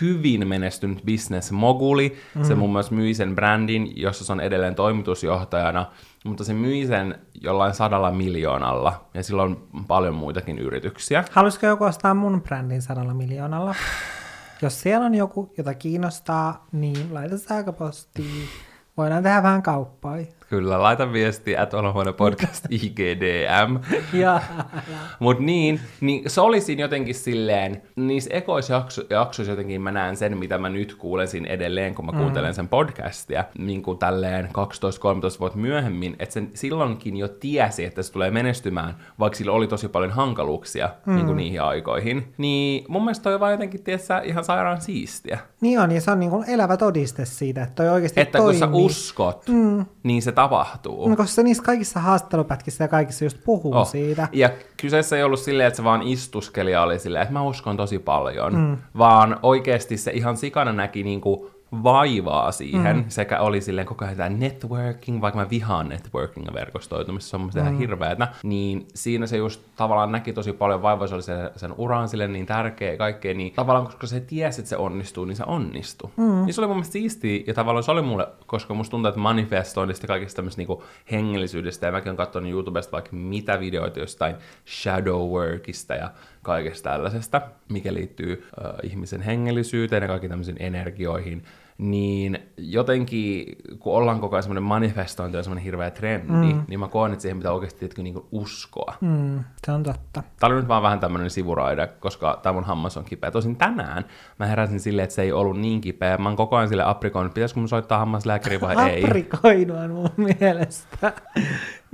hyvin 0.01 0.49
menestynyt 0.49 1.03
business 1.07 1.53
moguli. 1.53 2.17
Mm. 2.35 2.45
Se 2.45 2.55
muun 2.55 2.73
muassa 2.73 2.95
myi 2.95 3.15
sen 3.15 3.35
brändin, 3.35 3.93
jossa 3.97 4.25
se 4.25 4.33
on 4.33 4.41
edelleen 4.41 4.75
toimitusjohtajana, 4.75 5.87
mutta 6.25 6.45
se 6.45 6.55
myi 6.55 6.87
sen 6.87 7.19
jollain 7.35 7.75
sadalla 7.75 8.11
miljoonalla, 8.11 9.09
ja 9.15 9.23
sillä 9.23 9.43
on 9.43 9.69
paljon 9.87 10.15
muitakin 10.15 10.59
yrityksiä. 10.59 11.25
Haluaisiko 11.31 11.67
joku 11.67 11.85
ostaa 11.85 12.15
mun 12.15 12.43
brändin 12.43 12.83
sadalla 12.83 13.15
miljoonalla? 13.15 13.75
Jos 14.63 14.81
siellä 14.81 15.07
on 15.07 15.15
joku, 15.15 15.53
jota 15.59 15.75
kiinnostaa, 15.75 16.67
niin 16.73 17.15
laita 17.15 17.39
sähköpostiin 17.39 18.49
Voidaan 18.97 19.23
tehdä 19.23 19.43
vähän 19.43 19.63
kauppaa. 19.63 20.17
Kyllä, 20.51 20.83
laita 20.83 21.13
viesti, 21.13 21.55
että 21.55 21.79
Olohuone 21.79 22.13
podcast 22.13 22.67
IGDM. 22.83 23.79
Ja, 24.13 24.41
Mutta 25.19 25.43
niin, 25.43 25.81
niin 26.01 26.31
se 26.31 26.41
oli 26.41 26.61
siinä 26.61 26.83
jotenkin 26.83 27.15
silleen, 27.15 27.83
niissä 27.97 28.31
ekoissa 28.35 28.75
jakso, 28.75 29.03
jaksoissa 29.11 29.53
jotenkin 29.53 29.83
mä 29.83 29.93
näen 29.93 30.17
sen, 30.17 30.39
mitä 30.39 30.59
mä 30.59 30.69
nyt 30.69 30.95
kuulen 30.95 31.29
siinä 31.29 31.49
edelleen, 31.49 31.95
kun 31.95 32.07
mä 32.07 32.13
mm. 32.13 32.19
kuuntelen 32.19 32.55
sen 32.55 32.69
podcastia, 32.69 33.45
niin 33.59 33.83
kuin 33.83 33.99
tälleen 33.99 34.45
12-13 34.47 34.49
vuotta 35.41 35.59
myöhemmin, 35.59 36.17
että 36.19 36.33
sen 36.33 36.51
silloinkin 36.55 37.17
jo 37.17 37.29
tiesi, 37.29 37.85
että 37.85 38.03
se 38.03 38.13
tulee 38.13 38.31
menestymään, 38.31 38.97
vaikka 39.19 39.37
sillä 39.37 39.53
oli 39.53 39.67
tosi 39.67 39.89
paljon 39.89 40.13
hankaluuksia 40.13 40.91
mm. 41.07 41.15
niin 41.15 41.27
kuin 41.27 41.37
niihin 41.37 41.63
aikoihin. 41.63 42.35
Niin 42.39 42.85
mun 42.89 43.03
mielestä 43.03 43.23
toi 43.23 43.35
on 43.35 43.41
vaan 43.41 43.53
jotenkin, 43.53 43.83
tiedätkö, 43.83 44.21
ihan 44.25 44.45
sairaan 44.45 44.81
siistiä. 44.81 45.39
niin 45.61 45.81
on, 45.81 45.91
ja 45.91 46.01
se 46.01 46.11
on 46.11 46.21
niin 46.21 46.31
kuin 46.31 46.51
elävä 46.51 46.77
todiste 46.77 47.25
siitä, 47.25 47.63
että 47.63 47.75
toi 47.75 47.89
oikeasti 47.89 48.21
Että 48.21 48.39
toimii. 48.39 48.61
kun 48.61 48.69
sä 48.69 48.75
uskot, 48.75 49.49
mm. 49.49 49.87
niin 50.03 50.23
se 50.23 50.33
tapahtuu. 50.37 51.09
No, 51.09 51.17
koska 51.17 51.35
se 51.35 51.43
niissä 51.43 51.63
kaikissa 51.63 52.01
haastattelupätkissä 52.01 52.85
ja 52.85 52.89
kaikissa 52.89 53.25
just 53.25 53.39
puhuu 53.45 53.75
Oh. 53.75 53.89
siitä. 53.89 54.29
Ja 54.33 54.51
kyseessä 54.77 55.17
ei 55.17 55.23
ollut 55.23 55.41
silleen, 55.41 55.67
että 55.67 55.77
se 55.77 55.85
vaan 55.85 56.03
istuskeli 56.03 56.73
ja 56.73 56.83
oli 56.83 56.99
silleen, 56.99 57.23
että 57.23 57.33
mä 57.33 57.43
uskon 57.43 57.77
tosi 57.77 57.99
paljon, 57.99 58.55
mm. 58.55 58.77
vaan 58.99 59.39
oikeasti 59.43 59.97
se 59.97 60.11
ihan 60.11 60.37
sikana 60.37 60.73
näki 60.73 61.03
niinku 61.03 61.51
vaivaa 61.83 62.53
siihen, 62.53 62.97
mm. 62.97 63.05
sekä 63.09 63.41
oli 63.41 63.61
silleen 63.61 63.87
koko 63.87 64.05
ajan 64.05 64.17
tämä 64.17 64.29
networking, 64.29 65.21
vaikka 65.21 65.41
mä 65.41 65.51
vihaan 65.51 65.89
networking 65.89 66.47
ja 66.47 66.55
verkostoitumista, 66.55 67.31
se 67.31 67.37
on 67.37 67.41
mun 67.41 67.51
mm. 67.55 67.61
ihan 67.61 67.79
hirveetä, 67.79 68.29
niin 68.43 68.87
siinä 68.95 69.27
se 69.27 69.37
just 69.37 69.61
tavallaan 69.77 70.13
näki 70.13 70.33
tosi 70.33 70.53
paljon 70.53 70.83
vaivaa, 70.83 71.07
se 71.07 71.15
oli 71.15 71.23
sen, 71.23 71.51
sen 71.57 71.75
uran 71.79 72.09
sille 72.09 72.29
niin 72.29 72.47
tärkeä 72.47 72.93
ja 72.93 72.99
kaikkea, 72.99 73.35
niin 73.35 73.53
tavallaan 73.53 73.87
koska 73.87 74.07
se 74.07 74.21
tiesi, 74.21 74.61
että 74.61 74.69
se 74.69 74.77
onnistuu, 74.77 75.25
niin 75.25 75.37
se 75.37 75.45
onnistui. 75.47 76.11
Mm. 76.17 76.45
Niin 76.45 76.55
se 76.55 76.61
oli 76.61 76.69
mun 76.69 76.77
mielestä 76.77 76.93
siistiä, 76.93 77.45
ja 77.47 77.55
tavallaan 77.55 77.83
se 77.83 77.91
oli 77.91 78.03
mulle, 78.03 78.29
koska 78.47 78.75
musta 78.75 78.91
tuntuu, 78.91 79.09
että 79.09 79.21
manifestoinnista 79.21 80.05
ja 80.05 80.09
kaikista 80.09 80.37
tämmöistä 80.37 80.61
niinku 80.61 80.83
hengellisyydestä, 81.13 81.87
ja 81.87 81.93
mäkin 81.93 82.09
olen 82.09 82.17
katsonut 82.17 82.51
YouTubesta 82.51 82.93
vaikka 82.93 83.17
mitä 83.17 83.61
videoita 83.61 84.01
jostain 84.01 84.37
shadow 84.67 85.31
workista 85.31 85.95
ja 85.95 86.11
kaikesta 86.47 86.91
tällaisesta, 86.91 87.41
mikä 87.73 87.95
liittyy 87.95 88.49
äh, 88.65 88.73
ihmisen 88.83 89.23
hengellisyyteen 89.23 90.03
ja 90.03 90.09
kaikkiin 90.09 90.31
tämmöisiin 90.31 90.57
energioihin, 90.61 91.43
niin 91.79 92.39
jotenkin, 92.57 93.57
kun 93.79 93.95
ollaan 93.95 94.21
koko 94.21 94.37
ajan 94.37 94.43
semmoinen 94.43 94.63
manifestointi 94.63 95.37
ja 95.37 95.43
semmoinen 95.43 95.65
hirveä 95.65 95.91
trendi, 95.91 96.55
mm. 96.55 96.63
niin 96.69 96.81
mä 96.81 96.89
koen, 96.89 97.13
että 97.13 97.23
siihen 97.23 97.37
pitää 97.39 97.53
oikeasti 97.53 97.79
tietkö, 97.79 98.03
niin 98.03 98.23
uskoa. 98.33 98.95
Mm, 99.01 99.45
se 99.67 99.73
on 99.73 99.83
totta. 99.83 100.23
Tämä 100.41 100.53
oli 100.53 100.61
nyt 100.61 100.69
vaan 100.69 100.83
vähän 100.83 101.01
tämmöinen 101.01 101.31
sivuraide, 101.31 101.87
koska 101.87 102.41
tämä 102.43 102.53
mun 102.53 102.65
hammas 102.65 102.97
on 102.97 103.05
kipeä. 103.05 103.31
Tosin 103.31 103.57
tänään 103.57 104.05
mä 104.39 104.47
heräsin 104.47 104.81
silleen, 104.81 105.05
että 105.05 105.15
se 105.15 105.23
ei 105.23 105.33
ollut 105.33 105.59
niin 105.59 105.81
kipeä. 105.81 106.19
Mä 106.19 106.29
oon 106.29 106.37
koko 106.37 106.57
ajan 106.57 106.69
sille 106.69 106.83
aprikoinut, 106.87 107.35
pitäisikö 107.35 107.61
mun 107.61 107.69
soittaa 107.69 107.99
hammaslääkäri 107.99 108.61
vai 108.61 108.91
ei. 108.91 109.05
Aprikoinut 109.05 109.93
mun 109.93 110.11
mielestä. 110.17 111.13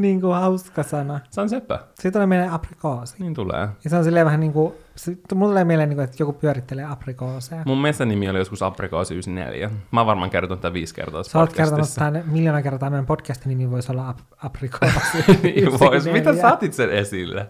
Niin 0.03 0.21
kuin 0.21 0.35
hauska 0.35 0.83
sana. 0.83 1.21
Se 1.31 1.41
on 1.41 1.49
seppä. 1.49 1.79
Siitä 1.95 2.13
tulee 2.13 2.27
mieleen 2.27 2.51
aprikoosi. 2.51 3.15
Niin 3.19 3.35
tulee. 3.35 3.69
Ja 3.85 3.91
se 3.91 3.97
on 3.97 4.05
silleen 4.05 4.27
vähän 4.27 4.41
niin 4.41 4.53
kuin, 4.53 4.75
se, 4.97 5.17
mulla 5.35 5.51
tulee 5.51 5.65
mieleen, 5.65 5.89
niin 5.89 5.97
kuin, 5.97 6.05
että 6.05 6.17
joku 6.19 6.33
pyörittelee 6.33 6.85
aprikooseja. 6.85 7.63
Mun 7.67 7.79
nimi 8.07 8.29
oli 8.29 8.39
joskus 8.39 8.63
aprikoosi 8.63 9.15
94. 9.15 9.71
Mä 9.91 10.01
oon 10.01 10.07
varmaan 10.07 10.31
kertonut 10.31 10.61
tätä 10.61 10.73
viisi 10.73 10.95
kertaa 10.95 11.23
Sä 11.23 11.39
oot 11.39 11.53
kertonut 11.53 11.89
tämän 11.95 12.25
miljoona 12.27 12.63
kertaa, 12.63 12.91
meidän 12.91 13.07
podcastin 13.07 13.49
nimi 13.49 13.71
voisi 13.71 13.93
olla 13.93 14.09
ap- 14.09 14.21
aprikoosi. 14.43 15.25
Niin 15.43 15.81
vois. 15.81 16.05
Mitä 16.05 16.37
sä 16.37 16.53
otit 16.53 16.75
sen 16.75 16.91
esille? 16.91 17.49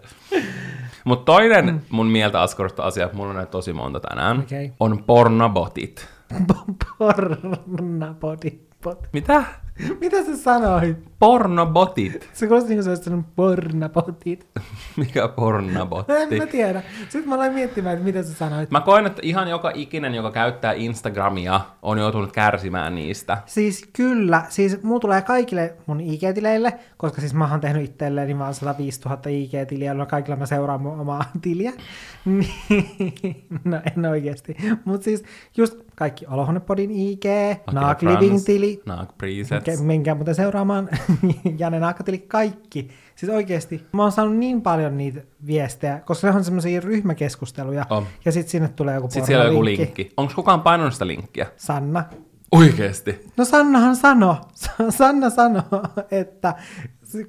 Mutta 1.05 1.25
toinen 1.25 1.67
mm. 1.67 1.81
mun 1.91 2.07
mieltä 2.07 2.41
askorista 2.41 2.83
asia, 2.83 3.11
mulla 3.13 3.31
on 3.31 3.37
näitä 3.37 3.51
tosi 3.51 3.73
monta 3.73 4.01
tänään, 4.01 4.39
Okei. 4.39 4.73
on 4.81 5.05
pornobotit. 5.05 6.09
Pornabody. 6.99 8.51
Bot. 8.83 9.09
Mitä? 9.13 9.45
Mitä 10.01 10.25
sä 10.25 10.37
sanoit? 10.37 10.97
Pornobotit. 11.19 12.29
Se 12.33 12.47
kuulosti 12.47 12.69
niin 12.69 12.85
kuin 12.85 12.97
se 12.97 13.09
olisi 13.11 13.27
pornabotit. 13.37 14.47
Mikä 14.97 15.29
pornobotti? 15.29 16.13
En 16.13 16.39
mä 16.39 16.47
tiedä. 16.47 16.83
Sitten 17.09 17.29
mä 17.29 17.35
aloin 17.35 17.53
miettimään, 17.53 17.93
että 17.93 18.05
mitä 18.05 18.23
sä 18.23 18.35
sanoit. 18.35 18.71
Mä 18.71 18.81
koen, 18.81 19.07
että 19.07 19.21
ihan 19.25 19.49
joka 19.49 19.71
ikinen, 19.75 20.15
joka 20.15 20.31
käyttää 20.31 20.73
Instagramia, 20.73 21.61
on 21.83 21.99
joutunut 21.99 22.33
kärsimään 22.33 22.95
niistä. 22.95 23.39
Siis 23.47 23.89
kyllä, 23.93 24.43
siis 24.49 24.83
mulla 24.83 25.01
tulee 25.01 25.23
kaikille 25.23 25.75
mun 25.87 26.01
IG-tileille, 26.01 26.73
koska 26.97 27.21
siis 27.21 27.35
mä 27.35 27.51
oon 27.51 27.61
tehnyt 27.61 27.85
itselleen 27.85 28.39
vaan 28.39 28.55
105 28.55 29.01
000 29.05 29.21
IG-tiliä, 29.27 29.87
joilla 29.87 30.07
kaikilla 30.07 30.37
mä 30.37 30.47
seuraan 30.47 30.81
mun 30.83 31.01
omaa 31.01 31.25
tiliä. 31.43 31.73
Niin, 32.25 33.45
no 33.65 33.81
en 33.97 34.07
oikeesti. 34.07 34.57
Mutta 34.85 35.05
siis 35.05 35.25
just 35.57 35.75
kaikki 36.03 36.27
Olohuonepodin 36.27 36.91
IG, 36.91 37.25
Naak 37.73 38.01
Frans, 38.01 38.21
Living-tili, 38.21 38.83
Naak 38.87 39.19
Presets. 39.19 39.83
Menkää 39.83 40.15
muuten 40.15 40.35
seuraamaan 40.35 40.89
Janne 41.59 41.81
Naakatili, 41.81 42.19
kaikki. 42.19 42.89
Siis 43.15 43.33
oikeesti, 43.33 43.87
mä 43.93 44.03
oon 44.03 44.13
saanut 44.13 44.37
niin 44.37 44.63
paljon 44.63 44.99
niitä 44.99 45.21
viestejä, 45.47 46.01
koska 46.01 46.31
ne 46.31 46.37
on 46.37 46.45
semmoisia 46.45 46.81
ryhmäkeskusteluja, 46.81 47.87
On. 47.91 48.07
ja 48.25 48.33
sitten 48.33 48.51
sinne 48.51 48.69
tulee 48.69 48.95
joku 48.95 49.09
Sitten 49.09 49.27
siellä 49.27 49.45
on 49.45 49.51
joku 49.51 49.65
linkki. 49.65 50.13
Onko 50.17 50.33
kukaan 50.37 50.61
painanut 50.61 50.93
sitä 50.93 51.07
linkkiä? 51.07 51.47
Sanna. 51.57 52.05
Oikeesti? 52.53 53.27
No 53.37 53.45
Sannahan 53.45 53.97
sano, 53.97 54.37
Sanna 54.99 55.31
sanoi, 55.31 55.63
että 56.11 56.55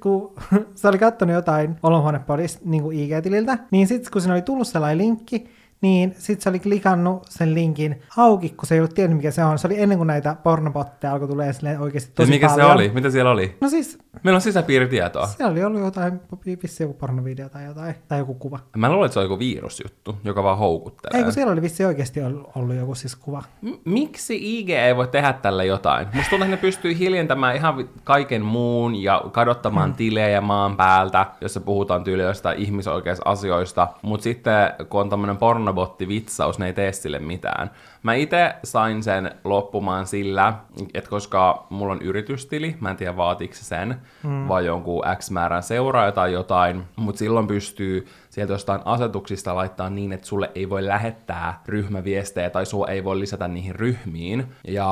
kun 0.00 0.34
se 0.74 0.88
oli 0.88 0.98
katsonut 0.98 1.34
jotain 1.34 1.76
Olohuonepodista 1.82 2.60
niin 2.64 2.82
kuin 2.82 2.98
IG-tililtä, 2.98 3.58
niin 3.70 3.86
sitten 3.86 4.12
kun 4.12 4.20
siinä 4.20 4.34
oli 4.34 4.42
tullut 4.42 4.68
sellainen 4.68 4.98
linkki, 4.98 5.48
niin 5.84 6.14
sitten 6.18 6.42
se 6.42 6.48
oli 6.48 6.58
klikannut 6.58 7.26
sen 7.28 7.54
linkin 7.54 8.02
auki, 8.16 8.48
kun 8.48 8.66
se 8.66 8.74
ei 8.74 8.80
ollut 8.80 8.94
tiennyt, 8.94 9.16
mikä 9.16 9.30
se 9.30 9.44
on. 9.44 9.58
Se 9.58 9.66
oli 9.66 9.80
ennen 9.80 9.98
kuin 9.98 10.06
näitä 10.06 10.36
pornobotteja 10.42 11.12
alkoi 11.12 11.28
tulee 11.28 11.52
silleen 11.52 11.80
oikeasti 11.80 12.12
tosi 12.14 12.26
Siis 12.26 12.36
mikä 12.36 12.48
paljon. 12.48 12.68
se 12.68 12.72
oli? 12.72 12.90
Mitä 12.94 13.10
siellä 13.10 13.30
oli? 13.30 13.56
No 13.60 13.68
siis, 13.68 13.98
Meillä 14.22 14.36
on 14.36 14.40
sisäpiiritietoa. 14.40 15.26
siellä 15.26 15.52
oli 15.52 15.64
ollut 15.64 15.80
jotain, 15.80 16.20
vissi 16.62 16.82
joku 16.82 16.94
pornovideo 16.94 17.48
tai 17.48 17.64
jotain, 17.64 17.94
tai 18.08 18.18
joku 18.18 18.34
kuva. 18.34 18.58
Mä 18.76 18.92
luulen, 18.92 19.06
että 19.06 19.12
se 19.12 19.18
on 19.20 19.24
joku 19.24 19.38
virusjuttu, 19.38 20.16
joka 20.24 20.42
vaan 20.42 20.58
houkuttelee. 20.58 21.18
Ei, 21.18 21.24
kun 21.24 21.32
siellä 21.32 21.52
oli 21.52 21.62
vissi 21.62 21.84
oikeasti 21.84 22.22
ollut, 22.22 22.50
ollut 22.54 22.76
joku 22.76 22.94
siis 22.94 23.16
kuva. 23.16 23.42
M- 23.62 23.72
miksi 23.84 24.58
IG 24.60 24.70
ei 24.70 24.96
voi 24.96 25.08
tehdä 25.08 25.32
tälle 25.32 25.66
jotain? 25.66 26.06
Musta 26.14 26.30
tuntuu, 26.30 26.44
että 26.44 26.56
ne 26.56 26.60
pystyy 26.60 26.98
hiljentämään 26.98 27.56
ihan 27.56 27.88
kaiken 28.04 28.44
muun 28.44 28.94
ja 29.02 29.24
kadottamaan 29.32 29.90
hmm. 29.90 29.96
tilejä 29.96 30.40
maan 30.40 30.76
päältä, 30.76 31.26
jossa 31.40 31.60
puhutaan 31.60 32.04
tyyli 32.04 32.22
jostain 32.22 32.58
ihmisoikeusasioista, 32.58 33.88
mutta 34.02 34.24
sitten 34.24 34.72
kun 34.88 35.00
on 35.00 35.10
tämmöinen 35.10 35.36
pornobotti-vitsaus, 35.74 36.58
ne 36.58 36.66
ei 36.66 36.72
tee 36.72 36.92
sille 36.92 37.18
mitään. 37.18 37.70
Mä 38.04 38.14
itse 38.14 38.54
sain 38.64 39.02
sen 39.02 39.30
loppumaan 39.44 40.06
sillä, 40.06 40.54
että 40.94 41.10
koska 41.10 41.66
mulla 41.70 41.92
on 41.92 42.02
yritystili, 42.02 42.76
mä 42.80 42.90
en 42.90 42.96
tiedä 42.96 43.16
vaatiiko 43.16 43.54
se 43.54 43.64
sen, 43.64 43.96
hmm. 44.22 44.48
vai 44.48 44.66
jonkun 44.66 45.04
X 45.18 45.30
määrän 45.30 45.62
seuraaja 45.62 46.12
tai 46.12 46.32
jotain, 46.32 46.84
mutta 46.96 47.18
silloin 47.18 47.46
pystyy 47.46 48.06
sieltä 48.30 48.52
jostain 48.52 48.80
asetuksista 48.84 49.54
laittaa 49.54 49.90
niin, 49.90 50.12
että 50.12 50.26
sulle 50.26 50.50
ei 50.54 50.70
voi 50.70 50.86
lähettää 50.86 51.62
ryhmäviestejä 51.66 52.50
tai 52.50 52.66
sua 52.66 52.86
ei 52.86 53.04
voi 53.04 53.20
lisätä 53.20 53.48
niihin 53.48 53.74
ryhmiin. 53.74 54.46
Ja 54.68 54.88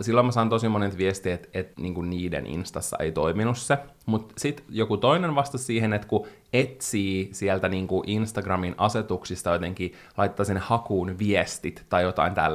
silloin 0.00 0.26
mä 0.26 0.32
saan 0.32 0.48
tosi 0.48 0.68
monet 0.68 0.98
viestiä, 0.98 1.34
että, 1.34 1.48
että 1.54 1.82
niinku 1.82 2.02
niiden 2.02 2.46
instassa 2.46 2.96
ei 3.00 3.12
toiminut 3.12 3.58
se. 3.58 3.78
Mutta 4.06 4.34
sitten 4.38 4.66
joku 4.68 4.96
toinen 4.96 5.34
vastasi 5.34 5.64
siihen, 5.64 5.92
että 5.92 6.08
kun 6.08 6.26
etsii 6.52 7.28
sieltä 7.32 7.68
niinku 7.68 8.02
Instagramin 8.06 8.74
asetuksista 8.78 9.50
jotenkin, 9.50 9.92
laittaa 10.16 10.44
sen 10.44 10.58
hakuun 10.58 11.18
viestit 11.18 11.86
tai 11.88 12.02
jotain 12.02 12.34
tällaista, 12.34 12.49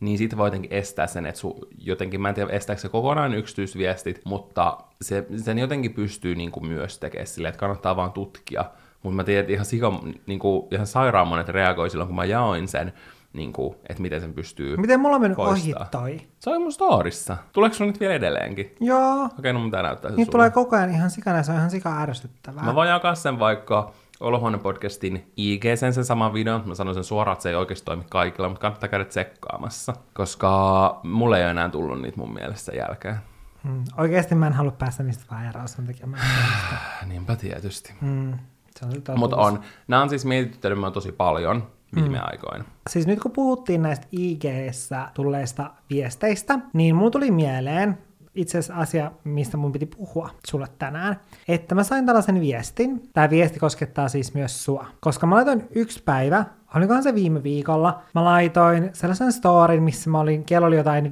niin 0.00 0.18
siitä 0.18 0.36
voi 0.36 0.46
jotenkin 0.46 0.72
estää 0.72 1.06
sen, 1.06 1.26
että 1.26 1.40
su, 1.40 1.58
jotenkin, 1.78 2.20
mä 2.20 2.28
en 2.28 2.34
tiedä 2.34 2.52
estääkö 2.52 2.80
se 2.82 2.88
kokonaan 2.88 3.34
yksityisviestit, 3.34 4.20
mutta 4.24 4.78
se, 5.02 5.26
sen 5.36 5.58
jotenkin 5.58 5.94
pystyy 5.94 6.34
niin 6.34 6.52
kuin 6.52 6.66
myös 6.66 6.98
tekemään 6.98 7.26
silleen, 7.26 7.48
että 7.50 7.60
kannattaa 7.60 7.96
vaan 7.96 8.12
tutkia. 8.12 8.64
Mutta 9.02 9.16
mä 9.16 9.24
tiedän, 9.24 9.40
että 9.40 9.52
ihan, 9.52 9.64
sika, 9.66 9.92
niin 10.26 10.38
kuin, 10.38 10.66
ihan 10.70 10.86
sairaan 10.86 11.28
monet 11.28 11.48
reagoi 11.48 11.90
silloin, 11.90 12.08
kun 12.08 12.16
mä 12.16 12.24
jaoin 12.24 12.68
sen, 12.68 12.92
niin 13.32 13.52
kuin, 13.52 13.74
että 13.88 14.02
miten 14.02 14.20
sen 14.20 14.34
pystyy 14.34 14.76
Miten 14.76 15.00
mulla 15.00 15.14
on 15.16 15.20
mennyt 15.22 15.36
poistaa. 15.36 15.80
ohi 15.80 15.88
toi? 15.90 16.26
Se 16.38 16.50
on 16.50 16.62
mun 16.62 16.72
storissa. 16.72 17.36
Tuleeko 17.52 17.74
sun 17.76 17.86
nyt 17.86 18.00
vielä 18.00 18.14
edelleenkin? 18.14 18.74
Joo, 18.80 19.28
Okei, 19.38 19.52
no 19.52 19.58
mun 19.58 19.68
pitää 19.68 19.82
näyttää 19.82 20.10
se 20.10 20.16
Niitä 20.16 20.32
sulle. 20.32 20.32
tulee 20.32 20.50
koko 20.50 20.76
ajan 20.76 20.90
ihan 20.90 21.10
sikana 21.10 21.42
se 21.42 21.52
on 21.52 21.58
ihan 21.58 21.70
sika 21.70 22.00
ärsyttävää. 22.02 22.64
Mä 22.64 22.74
voin 22.74 22.88
jakaa 22.88 23.14
sen 23.14 23.38
vaikka 23.38 23.92
Olohuone-podcastin 24.22 25.32
IG 25.36 25.62
sen, 25.74 25.94
sen 25.94 26.04
saman 26.04 26.34
videon. 26.34 26.62
Mä 26.66 26.74
sanon 26.74 26.94
sen 26.94 27.04
suoraan, 27.04 27.32
että 27.32 27.42
se 27.42 27.48
ei 27.48 27.54
oikeasti 27.54 27.84
toimi 27.84 28.04
kaikilla, 28.10 28.48
mutta 28.48 28.60
kannattaa 28.60 28.88
käydä 28.88 29.04
tsekkaamassa. 29.04 29.92
Koska 30.14 31.00
mulle 31.02 31.38
ei 31.38 31.42
ole 31.44 31.50
enää 31.50 31.68
tullut 31.68 32.02
niitä 32.02 32.16
mun 32.18 32.34
mielestä 32.34 32.72
sen 32.72 32.76
jälkeen. 32.76 33.16
Mm. 33.64 33.84
Oikeasti 33.98 34.34
mä 34.34 34.46
en 34.46 34.52
halua 34.52 34.72
päästä 34.72 35.02
niistä 35.02 35.24
vaan 35.30 35.46
eroon, 35.46 35.68
sen 35.68 35.86
takia 35.86 36.06
mä. 36.06 36.16
Niinpä 37.08 37.36
tietysti. 37.36 37.94
mm. 38.00 38.38
Totuus. 38.80 39.18
Mutta 39.18 39.36
on. 39.36 39.60
Nämä 39.88 40.02
on 40.02 40.08
siis 40.08 40.24
mietityttänyt 40.24 40.78
mua 40.78 40.90
tosi 40.90 41.12
paljon 41.12 41.68
viime 41.94 42.18
mm. 42.18 42.24
aikoina. 42.24 42.64
Siis 42.90 43.06
nyt 43.06 43.20
kun 43.20 43.30
puhuttiin 43.30 43.82
näistä 43.82 44.06
IG-ssä 44.12 45.08
tulleista 45.14 45.70
viesteistä, 45.90 46.58
niin 46.72 46.96
mulla 46.96 47.10
tuli 47.10 47.30
mieleen, 47.30 47.98
itse 48.34 48.58
asiassa 48.58 48.74
asia, 48.74 49.12
mistä 49.24 49.56
mun 49.56 49.72
piti 49.72 49.86
puhua 49.86 50.30
sulle 50.46 50.66
tänään. 50.78 51.20
Että 51.48 51.74
mä 51.74 51.84
sain 51.84 52.06
tällaisen 52.06 52.40
viestin. 52.40 53.02
Tämä 53.12 53.30
viesti 53.30 53.58
koskettaa 53.58 54.08
siis 54.08 54.34
myös 54.34 54.64
sua. 54.64 54.86
Koska 55.00 55.26
mä 55.26 55.34
laitoin 55.34 55.68
yksi 55.74 56.02
päivä, 56.02 56.44
olikohan 56.76 57.02
se 57.02 57.14
viime 57.14 57.42
viikolla, 57.42 58.02
mä 58.14 58.24
laitoin 58.24 58.90
sellaisen 58.92 59.32
storin, 59.32 59.82
missä 59.82 60.10
mä 60.10 60.20
olin, 60.20 60.44
kello 60.44 60.66
oli 60.66 60.76
jotain 60.76 61.04
5.21 61.04 61.10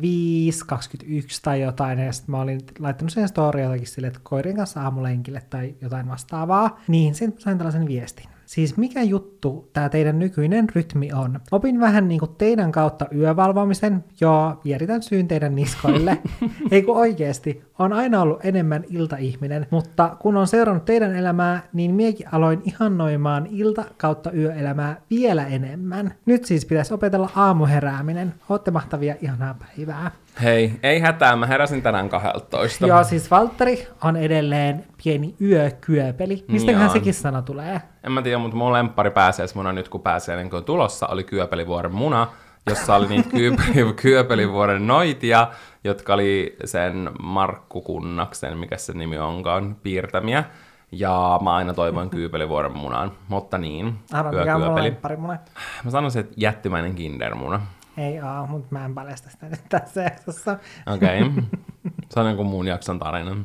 tai 1.42 1.61
jotain, 1.61 1.98
ja 1.98 2.12
sitten 2.12 2.30
mä 2.30 2.40
olin 2.40 2.61
laittanut 2.78 3.12
sen 3.12 3.28
story 3.28 3.61
jotakin 3.61 3.87
sille, 3.87 4.06
että 4.06 4.20
koirien 4.22 4.56
kanssa 4.56 4.83
aamulenkille 4.83 5.42
tai 5.50 5.74
jotain 5.80 6.09
vastaavaa. 6.09 6.80
Niin 6.88 7.14
sitten 7.14 7.40
sain 7.40 7.59
tällaisen 7.59 7.87
viestin. 7.87 8.26
Siis 8.50 8.76
mikä 8.76 9.02
juttu 9.02 9.70
tämä 9.72 9.88
teidän 9.88 10.18
nykyinen 10.18 10.68
rytmi 10.74 11.12
on? 11.12 11.40
Opin 11.50 11.80
vähän 11.80 12.08
niinku 12.08 12.26
teidän 12.26 12.72
kautta 12.72 13.06
yövalvomisen, 13.14 14.04
joo, 14.20 14.60
vieritän 14.64 15.02
syyn 15.02 15.28
teidän 15.28 15.54
niskoille. 15.54 16.18
Ei 16.70 16.82
kun 16.82 16.96
oikeesti, 16.96 17.62
on 17.78 17.92
aina 17.92 18.20
ollut 18.22 18.44
enemmän 18.44 18.84
iltaihminen, 18.88 19.66
mutta 19.70 20.16
kun 20.20 20.36
on 20.36 20.46
seurannut 20.46 20.84
teidän 20.84 21.16
elämää, 21.16 21.62
niin 21.72 21.94
miekin 21.94 22.34
aloin 22.34 22.62
ihannoimaan 22.64 23.46
ilta 23.50 23.84
kautta 23.96 24.32
yöelämää 24.32 25.00
vielä 25.10 25.46
enemmän. 25.46 26.14
Nyt 26.26 26.44
siis 26.44 26.66
pitäisi 26.66 26.94
opetella 26.94 27.30
aamuherääminen. 27.36 28.34
Ootte 28.48 28.70
mahtavia, 28.70 29.14
ihanaa 29.22 29.54
päivää. 29.54 30.10
Hei, 30.42 30.72
ei 30.83 31.00
hätää, 31.00 31.37
mä 31.37 31.46
heräsin 31.46 31.83
tänään 31.83 32.09
12. 32.09 32.87
Joo, 32.87 33.05
siis 33.05 33.31
Valtteri 33.31 33.87
on 34.05 34.16
edelleen 34.16 34.85
pieni 35.05 35.35
yökyöpeli. 35.40 36.44
Mistäköhän 36.48 36.85
Joo. 36.87 36.92
sekin 36.92 37.14
sana 37.14 37.42
tulee? 37.42 37.83
En 38.05 38.12
mä 38.12 38.22
tiedä, 38.22 38.38
mutta 38.38 38.57
mun 38.57 38.72
lemppari 38.72 39.11
pääsiäismuna 39.11 39.72
nyt 39.72 39.88
kun 39.88 40.00
pääsiäinen 40.03 40.50
kun 40.50 40.59
on 40.59 40.64
tulossa, 40.64 41.07
oli 41.07 41.24
Kyöpelivuoren 41.24 41.94
muna, 41.94 42.26
jossa 42.66 42.94
oli 42.94 43.09
niitä 43.09 43.31
kyöpeli, 43.31 43.92
Kyöpelivuoren 44.03 44.87
noitia, 44.87 45.48
jotka 45.85 46.14
oli 46.14 46.57
sen 46.64 47.11
Markku 47.22 47.81
Kunnaksen, 47.81 48.59
mikä 48.59 48.76
se 48.76 48.92
nimi 48.92 49.18
onkaan, 49.18 49.76
piirtämiä. 49.83 50.44
Ja 50.92 51.40
mä 51.42 51.55
aina 51.55 51.74
toivoin 51.74 52.11
Kyöpelivuoren 52.16 52.76
munaan, 52.76 53.12
mutta 53.29 53.59
niin, 53.59 53.98
Arvo, 54.12 54.38
mikä 54.38 54.55
on 54.55 54.61
yökyöpeli. 54.61 54.87
lempparimuna. 54.87 55.38
Mä 55.85 55.90
sanoisin, 55.90 56.20
että 56.20 56.35
jättimäinen 56.37 56.94
kindermuna. 56.94 57.61
Ei 57.96 58.20
oo, 58.20 58.46
mutta 58.46 58.68
mä 58.70 58.85
en 58.85 58.94
paljasta 58.94 59.31
sitä 59.31 59.46
nyt 59.46 59.61
tässä 59.68 60.03
jaksossa. 60.03 60.59
Okei. 60.94 61.22
Okay. 61.22 61.42
Se 62.11 62.20
on 62.20 62.26
jonkun 62.26 62.46
muun 62.46 62.66
jakson 62.66 62.98
tarina. 62.98 63.37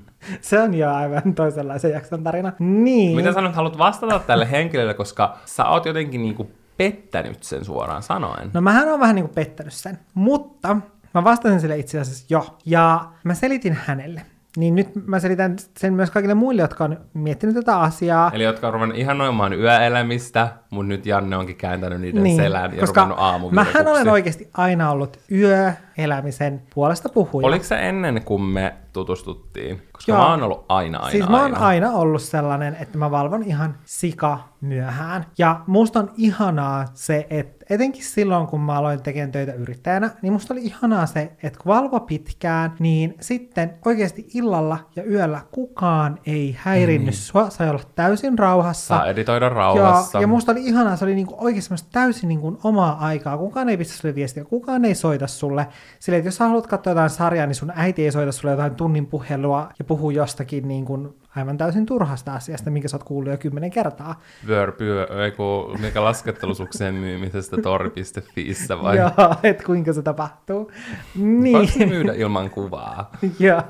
Se 0.42 0.62
on 0.62 0.74
jo 0.74 0.94
aivan 0.94 1.36
toisenlaisen 1.36 1.92
jakson 1.92 2.24
tarina. 2.24 2.52
Niin. 2.60 3.16
Mitä 3.16 3.34
sä 3.34 3.42
nyt 3.42 3.56
haluat 3.56 3.78
vastata 3.78 4.20
tälle 4.20 4.52
henkilölle, 4.52 4.94
koska 4.94 5.38
sä 5.46 5.66
oot 5.66 5.86
jotenkin 5.86 6.22
niinku 6.22 6.52
pettänyt 6.78 7.44
sen 7.44 7.66
suoraan 7.66 8.04
sanoen. 8.04 8.52
No 8.54 8.62
mähän 8.62 8.90
on 8.90 9.00
vähän 9.00 9.16
niinku 9.16 9.34
pettänyt 9.34 9.74
sen, 9.74 10.00
mutta 10.14 10.78
mä 11.14 11.24
vastasin 11.24 11.60
sille 11.60 11.78
itse 11.78 12.00
asiassa 12.00 12.26
jo. 12.30 12.58
Ja 12.66 13.06
mä 13.24 13.34
selitin 13.34 13.78
hänelle. 13.86 14.22
Niin 14.58 14.76
nyt 14.76 14.90
mä 15.08 15.20
selitän 15.20 15.56
sen 15.78 15.94
myös 15.94 16.12
kaikille 16.12 16.34
muille, 16.34 16.62
jotka 16.62 16.84
on 16.84 16.98
miettinyt 17.14 17.56
tätä 17.56 17.80
asiaa. 17.80 18.32
Eli 18.34 18.44
jotka 18.44 18.68
on 18.68 18.74
ruvennut 18.74 18.98
ihanoimaan 18.98 19.54
yöelämistä, 19.54 20.48
mutta 20.70 20.88
nyt 20.88 21.06
Janne 21.06 21.38
onkin 21.38 21.56
kääntänyt 21.56 22.02
niiden 22.02 22.24
niin, 22.24 22.38
selän 22.38 22.74
ja 22.74 22.80
koska 22.80 23.02
ruvennut 23.02 23.20
aamuvirkuksi. 23.20 23.74
mähän 23.74 23.88
olen 23.88 24.10
oikeasti 24.10 24.50
aina 24.54 24.92
ollut 24.92 25.20
yöelämisen 25.32 26.62
puolesta 26.74 27.10
puhuja. 27.10 27.48
Oliko 27.48 27.66
se 27.66 27.90
ennen 27.90 28.22
kuin 28.26 28.42
me 28.42 28.74
tutustuttiin? 28.94 29.82
Koska 29.96 30.12
Joo. 30.12 30.20
mä 30.22 30.30
oon 30.30 30.44
ollut 30.44 30.66
aina, 30.70 30.98
aina, 31.00 31.12
siis 31.12 31.30
mä 31.30 31.42
oon 31.42 31.54
aina. 31.54 31.68
aina 31.68 31.92
ollut 31.92 32.22
sellainen, 32.22 32.78
että 32.80 32.98
mä 32.98 33.12
valvon 33.12 33.44
ihan 33.44 33.76
sika 33.86 34.40
myöhään. 34.62 35.26
Ja 35.38 35.60
musta 35.68 36.00
on 36.00 36.12
ihanaa 36.18 36.86
se, 36.94 37.28
että 37.30 37.66
etenkin 37.70 38.04
silloin, 38.04 38.48
kun 38.48 38.62
mä 38.62 38.74
aloin 38.74 39.02
tekemään 39.02 39.32
töitä 39.32 39.54
yrittäjänä, 39.54 40.10
niin 40.22 40.34
musta 40.34 40.54
oli 40.54 40.62
ihanaa 40.62 41.06
se, 41.06 41.32
että 41.44 41.60
kun 41.64 41.74
valvo 41.76 42.00
pitkään, 42.00 42.74
niin 42.80 43.16
sitten 43.22 43.74
oikeasti 43.86 44.28
illalla 44.34 44.78
ja 44.96 45.04
yöllä 45.04 45.42
kukaan 45.52 46.20
ei 46.26 46.56
häirinny 46.60 47.12
mm. 47.12 47.14
sua, 47.14 47.50
sai 47.50 47.70
olla 47.70 47.84
täysin 47.96 48.40
rauhassa. 48.40 48.88
Saa 48.88 49.06
editoida 49.06 49.46
Ja, 49.46 49.50
rauhassa. 49.50 50.22
ja 50.22 50.28
musta 50.28 50.52
oli 50.52 50.66
ihanaa, 50.66 50.96
se 50.96 51.06
oli 51.06 51.16
niinku 51.16 51.36
oikeasti 51.38 51.74
täysin 51.92 52.28
niinku 52.28 52.60
omaa 52.64 52.98
aikaa. 53.00 53.38
Kukaan 53.38 53.70
ei 53.70 53.78
pistä 53.78 53.94
sulle 53.98 54.16
viestiä, 54.16 54.44
kukaan 54.46 54.86
ei 54.86 54.96
soita 54.96 55.28
sulle. 55.28 55.68
Silleen, 56.00 56.20
että 56.20 56.28
jos 56.28 56.36
sä 56.36 56.48
haluat 56.48 56.68
katsoa 56.68 56.92
jotain 56.92 57.10
sarjaa, 57.10 57.48
niin 57.48 57.56
sun 57.56 57.72
äiti 57.76 58.06
ei 58.06 58.12
soita 58.12 58.32
sulle 58.32 58.52
jotain 58.52 58.76
tunnin 58.76 59.06
puhelua 59.06 59.70
ja 59.80 59.85
puhuu 59.88 60.10
jostakin 60.10 60.68
niin 60.68 60.86
kuin 60.86 61.10
aivan 61.36 61.58
täysin 61.58 61.86
turhasta 61.86 62.34
asiasta, 62.34 62.72
minkä 62.72 62.88
sä 62.88 62.98
oot 62.98 63.04
kuullut 63.04 63.32
jo 63.32 63.38
kymmenen 63.38 63.72
kertaa. 63.72 64.22
Vyörpyö, 64.48 65.08
ei 65.24 65.32
kun 65.32 65.82
mikä 65.82 66.04
laskettelusukseen 66.04 66.96
myymisestä 66.96 67.58
tori.fiissä 67.58 68.82
vai? 68.82 68.98
Joo, 68.98 69.12
että 69.44 69.64
kuinka 69.64 69.94
se 69.94 70.02
tapahtuu. 70.02 70.72
Niin, 71.16 71.70
myydä 71.90 72.14
ilman 72.14 72.50
kuvaa? 72.50 73.12
joo, 73.40 73.62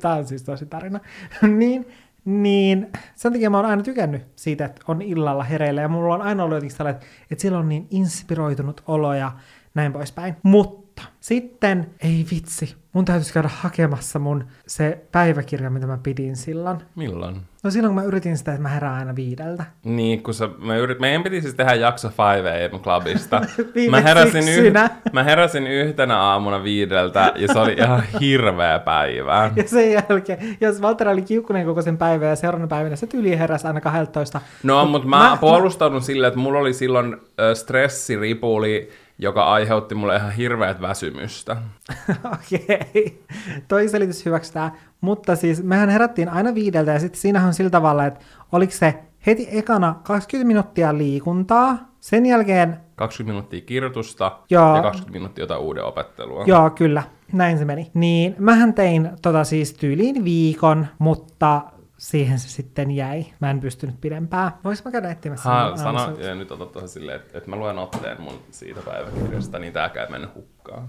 tämä 0.00 0.14
on 0.14 0.26
siis 0.26 0.42
tosi 0.42 0.66
tarina. 0.66 1.00
niin, 1.58 1.86
niin 2.24 2.90
sen 3.14 3.32
takia 3.32 3.50
mä 3.50 3.56
oon 3.56 3.66
aina 3.66 3.82
tykännyt 3.82 4.22
siitä, 4.36 4.64
että 4.64 4.82
on 4.88 5.02
illalla 5.02 5.44
hereillä 5.44 5.80
ja 5.80 5.88
mulla 5.88 6.14
on 6.14 6.22
aina 6.22 6.44
ollut 6.44 6.56
jotenkin 6.56 6.76
sellainen, 6.76 7.02
että, 7.02 7.14
että 7.30 7.42
sillä 7.42 7.58
on 7.58 7.68
niin 7.68 7.86
inspiroitunut 7.90 8.82
olo 8.86 9.14
ja 9.14 9.32
näin 9.74 9.92
poispäin. 9.92 10.36
Mutta 10.42 10.83
sitten, 11.20 11.86
ei 12.02 12.26
vitsi, 12.30 12.76
mun 12.92 13.04
täytyisi 13.04 13.32
käydä 13.32 13.50
hakemassa 13.52 14.18
mun 14.18 14.44
se 14.66 14.98
päiväkirja, 15.12 15.70
mitä 15.70 15.86
mä 15.86 15.98
pidin 16.02 16.36
silloin. 16.36 16.78
Milloin? 16.94 17.36
No 17.62 17.70
silloin 17.70 17.94
kun 17.94 18.02
mä 18.02 18.08
yritin 18.08 18.38
sitä, 18.38 18.52
että 18.52 18.62
mä 18.62 18.68
herään 18.68 18.94
aina 18.94 19.16
viideltä. 19.16 19.64
Niin, 19.84 20.22
kun 20.22 20.34
sä, 20.34 20.48
mä 20.58 20.76
yrit, 20.76 21.00
meidän 21.00 21.22
piti 21.22 21.40
siis 21.40 21.54
tehdä 21.54 21.74
jakso 21.74 22.08
5 22.08 22.20
AM 22.20 22.80
Clubista. 22.80 23.42
Mä, 23.90 24.00
heräsin 24.00 24.42
syksynä. 24.42 24.90
mä 25.12 25.22
heräsin 25.22 25.66
yhtenä 25.66 26.18
aamuna 26.20 26.62
viideltä 26.62 27.32
ja 27.36 27.48
se 27.52 27.58
oli 27.58 27.72
ihan 27.78 28.02
hirveä 28.20 28.78
päivä. 28.78 29.50
Ja 29.56 29.68
sen 29.68 29.92
jälkeen, 29.92 30.56
jos 30.60 30.82
Valtteri 30.82 31.10
oli 31.10 31.22
kiukkunen 31.22 31.66
koko 31.66 31.82
sen 31.82 31.98
päivän 31.98 32.28
ja 32.28 32.36
seuraavana 32.36 32.68
päivänä 32.68 32.96
se 32.96 33.06
tyli 33.06 33.38
heräsi 33.38 33.66
aina 33.66 33.80
12. 33.80 34.40
No, 34.62 34.84
mutta 34.84 35.08
mä, 35.08 35.18
mä 35.18 35.36
puolustaudun 35.40 36.02
silleen, 36.02 36.28
että 36.28 36.40
mulla 36.40 36.58
oli 36.58 36.72
silloin 36.74 37.16
ö, 37.40 37.54
stressiripuli, 37.54 38.90
joka 39.18 39.44
aiheutti 39.44 39.94
mulle 39.94 40.16
ihan 40.16 40.32
hirveät 40.32 40.80
väsymystä. 40.80 41.56
Okei, 42.34 43.24
toi 43.68 43.88
selitys 43.88 44.24
hyväksytään. 44.26 44.72
Mutta 45.00 45.36
siis 45.36 45.62
mehän 45.62 45.88
herättiin 45.88 46.28
aina 46.28 46.54
viideltä 46.54 46.92
ja 46.92 46.98
sitten 46.98 47.20
siinähän 47.20 47.48
on 47.48 47.54
sillä 47.54 47.70
tavalla, 47.70 48.06
että 48.06 48.20
oliko 48.52 48.72
se 48.72 48.94
heti 49.26 49.48
ekana 49.50 49.94
20 50.02 50.46
minuuttia 50.46 50.98
liikuntaa, 50.98 51.78
sen 52.00 52.26
jälkeen, 52.26 52.76
20 52.96 53.32
minuuttia 53.32 53.60
kirjoitusta 53.60 54.38
Joo. 54.50 54.76
ja 54.76 54.82
20 54.82 55.12
minuuttia 55.12 55.42
jotain 55.42 55.60
uuden 55.60 55.84
opettelua. 55.84 56.44
joo 56.46 56.70
kyllä, 56.70 57.02
näin 57.32 57.58
se 57.58 57.64
meni. 57.64 57.90
Niin 57.94 58.34
mähän 58.38 58.74
tein 58.74 59.10
tota 59.22 59.44
siis 59.44 59.74
tyyliin 59.74 60.24
viikon, 60.24 60.86
mutta 60.98 61.62
siihen 62.04 62.38
se 62.38 62.48
sitten 62.48 62.90
jäi. 62.90 63.26
Mä 63.40 63.50
en 63.50 63.60
pystynyt 63.60 64.00
pidempään. 64.00 64.52
Vois 64.64 64.84
mä 64.84 64.90
käydä 64.90 65.10
etsimässä? 65.10 65.48
Ha, 65.48 65.68
mun 65.68 65.78
sano, 65.78 66.18
ja 66.18 66.34
nyt 66.34 66.50
otat 66.50 66.72
tuohon 66.72 66.88
silleen, 66.88 67.20
että, 67.20 67.38
että 67.38 67.50
mä 67.50 67.56
luen 67.56 67.78
otteen 67.78 68.20
mun 68.20 68.40
siitä 68.50 68.80
päiväkirjasta, 68.80 69.58
niin 69.58 69.72
tääkään 69.72 70.06
ei 70.06 70.10
mennyt 70.10 70.34
hukkaan. 70.34 70.88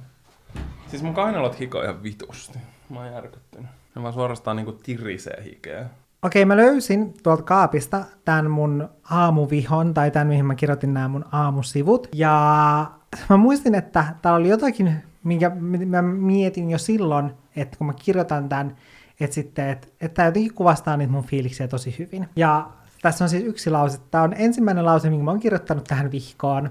Siis 0.88 1.04
mun 1.04 1.13
kainalot 1.13 1.60
hiko 1.60 1.82
ihan 1.82 2.04
vitusti. 2.04 2.60
Mä 2.89 2.99
oon 2.99 3.13
järkyttynyt. 3.13 3.69
Ne 3.95 4.01
vaan 4.01 4.13
suorastaan 4.13 4.58
niinku 4.58 4.71
tirisee 4.71 5.43
hikeä. 5.43 5.86
Okei, 6.21 6.45
mä 6.45 6.58
löysin 6.58 7.13
tuolta 7.23 7.43
kaapista 7.43 8.06
tämän 8.25 8.51
mun 8.51 8.89
aamuvihon, 9.10 9.93
tai 9.93 10.12
tämän, 10.12 10.28
mihin 10.28 10.45
mä 10.45 10.56
kirjoitin 10.56 10.93
nämä 10.93 11.08
mun 11.08 11.25
aamusivut. 11.32 12.08
Ja 12.13 12.91
mä 13.30 13.38
muistin, 13.38 13.75
että 13.75 14.06
täällä 14.21 14.38
oli 14.38 14.49
jotakin, 14.49 15.04
minkä 15.23 15.51
mä 15.86 16.01
mietin 16.01 16.69
jo 16.69 16.78
silloin, 16.78 17.32
että 17.56 17.78
kun 17.78 17.88
mä 17.88 17.93
kirjoitan 17.93 18.49
tämän, 18.49 18.75
että 19.19 19.34
sitten, 19.34 19.69
että, 19.69 19.88
että 20.01 20.15
tämä 20.15 20.28
jotenkin 20.28 20.54
kuvastaa 20.54 20.97
niitä 20.97 21.12
mun 21.12 21.23
fiiliksiä 21.23 21.67
tosi 21.67 21.95
hyvin. 21.99 22.30
Ja 22.36 22.69
tässä 23.01 23.25
on 23.25 23.30
siis 23.30 23.43
yksi 23.43 23.69
lause. 23.69 23.99
Tämä 24.12 24.23
on 24.23 24.34
ensimmäinen 24.38 24.86
lause, 24.86 25.10
minkä 25.10 25.23
mä 25.23 25.32
oon 25.32 25.39
kirjoittanut 25.39 25.84
tähän 25.84 26.12
vihkoon. 26.12 26.69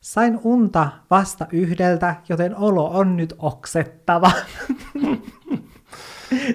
Sain 0.00 0.40
unta 0.44 0.88
vasta 1.10 1.46
yhdeltä, 1.52 2.16
joten 2.28 2.56
olo 2.56 2.90
on 2.90 3.16
nyt 3.16 3.34
oksettava. 3.38 4.32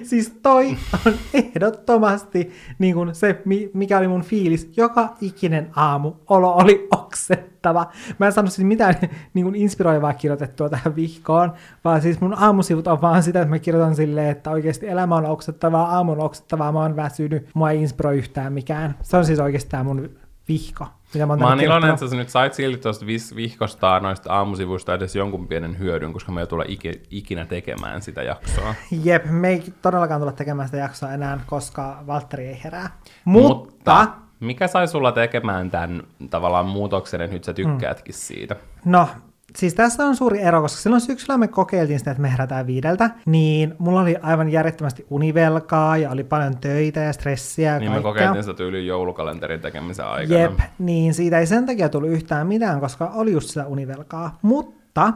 Siis 0.02 0.38
toi 0.42 0.76
on 1.06 1.12
ehdottomasti 1.34 2.50
niin 2.78 2.94
kuin 2.94 3.14
se, 3.14 3.42
mi- 3.44 3.70
mikä 3.74 3.98
oli 3.98 4.08
mun 4.08 4.22
fiilis. 4.22 4.72
Joka 4.76 5.14
ikinen 5.20 5.70
aamu 5.76 6.12
olo 6.28 6.54
oli 6.54 6.88
oksettava. 6.92 7.86
Mä 8.18 8.26
en 8.26 8.32
sano 8.32 8.50
siis 8.50 8.66
mitään 8.66 8.94
niin 9.34 9.44
kuin 9.44 9.54
inspiroivaa 9.54 10.12
kirjoitettua 10.14 10.68
tähän 10.68 10.96
vihkoon, 10.96 11.52
vaan 11.84 12.02
siis 12.02 12.20
mun 12.20 12.34
aamusivut 12.38 12.86
on 12.86 13.00
vaan 13.00 13.22
sitä, 13.22 13.40
että 13.42 13.50
mä 13.50 13.58
kirjoitan 13.58 13.96
silleen, 13.96 14.30
että 14.30 14.50
oikeasti 14.50 14.88
elämä 14.88 15.16
on 15.16 15.26
oksettavaa, 15.26 15.96
aamu 15.96 16.12
on 16.12 16.20
oksettavaa, 16.20 16.72
mä 16.72 16.80
oon 16.80 16.96
väsynyt, 16.96 17.48
mua 17.54 17.70
ei 17.70 17.82
inspiroi 17.82 18.18
yhtään 18.18 18.52
mikään. 18.52 18.94
Se 19.02 19.16
on 19.16 19.24
siis 19.24 19.40
oikeasti 19.40 19.70
tää 19.70 19.84
mun 19.84 20.10
vihko. 20.48 20.86
Mitä 21.14 21.26
mä, 21.26 21.36
Mä 21.36 21.48
oon 21.48 21.60
iloinen, 21.60 21.90
että 21.90 22.08
sä 22.08 22.16
nyt 22.16 22.28
sait 22.28 22.54
silti 22.54 22.78
tuosta 22.78 23.06
vihkosta 23.36 24.00
noista 24.00 24.32
aamusivuista 24.32 24.94
edes 24.94 25.16
jonkun 25.16 25.48
pienen 25.48 25.78
hyödyn, 25.78 26.12
koska 26.12 26.32
me 26.32 26.40
ei 26.40 26.46
tulla 26.46 26.64
iki- 26.68 27.02
ikinä 27.10 27.46
tekemään 27.46 28.02
sitä 28.02 28.22
jaksoa. 28.22 28.74
Jep, 29.04 29.24
me 29.30 29.48
ei 29.48 29.64
todellakaan 29.82 30.20
tulla 30.20 30.32
tekemään 30.32 30.68
sitä 30.68 30.78
jaksoa 30.78 31.12
enää, 31.12 31.40
koska 31.46 32.02
Valtteri 32.06 32.46
ei 32.46 32.60
herää. 32.64 32.90
Mutta, 33.24 34.08
mikä 34.40 34.66
sai 34.66 34.88
sulla 34.88 35.12
tekemään 35.12 35.70
tämän 35.70 36.02
tavallaan 36.30 36.66
muutoksen, 36.66 37.20
että 37.20 37.34
nyt 37.34 37.44
sä 37.44 37.54
tykkäätkin 37.54 38.14
siitä? 38.14 38.56
no, 38.84 39.08
siis 39.56 39.74
tässä 39.74 40.04
on 40.06 40.16
suuri 40.16 40.40
ero, 40.42 40.60
koska 40.62 40.80
silloin 40.82 41.00
syksyllä 41.00 41.38
me 41.38 41.48
kokeiltiin 41.48 41.98
sitä, 41.98 42.10
että 42.10 42.20
me 42.22 42.30
herätään 42.32 42.66
viideltä, 42.66 43.10
niin 43.26 43.74
mulla 43.78 44.00
oli 44.00 44.16
aivan 44.22 44.48
järjettömästi 44.48 45.06
univelkaa 45.10 45.96
ja 45.96 46.10
oli 46.10 46.24
paljon 46.24 46.56
töitä 46.58 47.00
ja 47.00 47.12
stressiä 47.12 47.72
ja 47.72 47.78
Niin 47.78 47.90
me 47.90 47.94
kaikkea. 47.94 48.12
kokeiltiin 48.12 48.44
sitä 48.44 48.54
tyyliin 48.54 48.86
joulukalenterin 48.86 49.60
tekemisen 49.60 50.06
aikana. 50.06 50.40
Jep, 50.40 50.58
niin 50.78 51.14
siitä 51.14 51.38
ei 51.38 51.46
sen 51.46 51.66
takia 51.66 51.88
tullut 51.88 52.10
yhtään 52.10 52.46
mitään, 52.46 52.80
koska 52.80 53.10
oli 53.14 53.32
just 53.32 53.48
sitä 53.48 53.66
univelkaa. 53.66 54.38
Mutta 54.42 55.12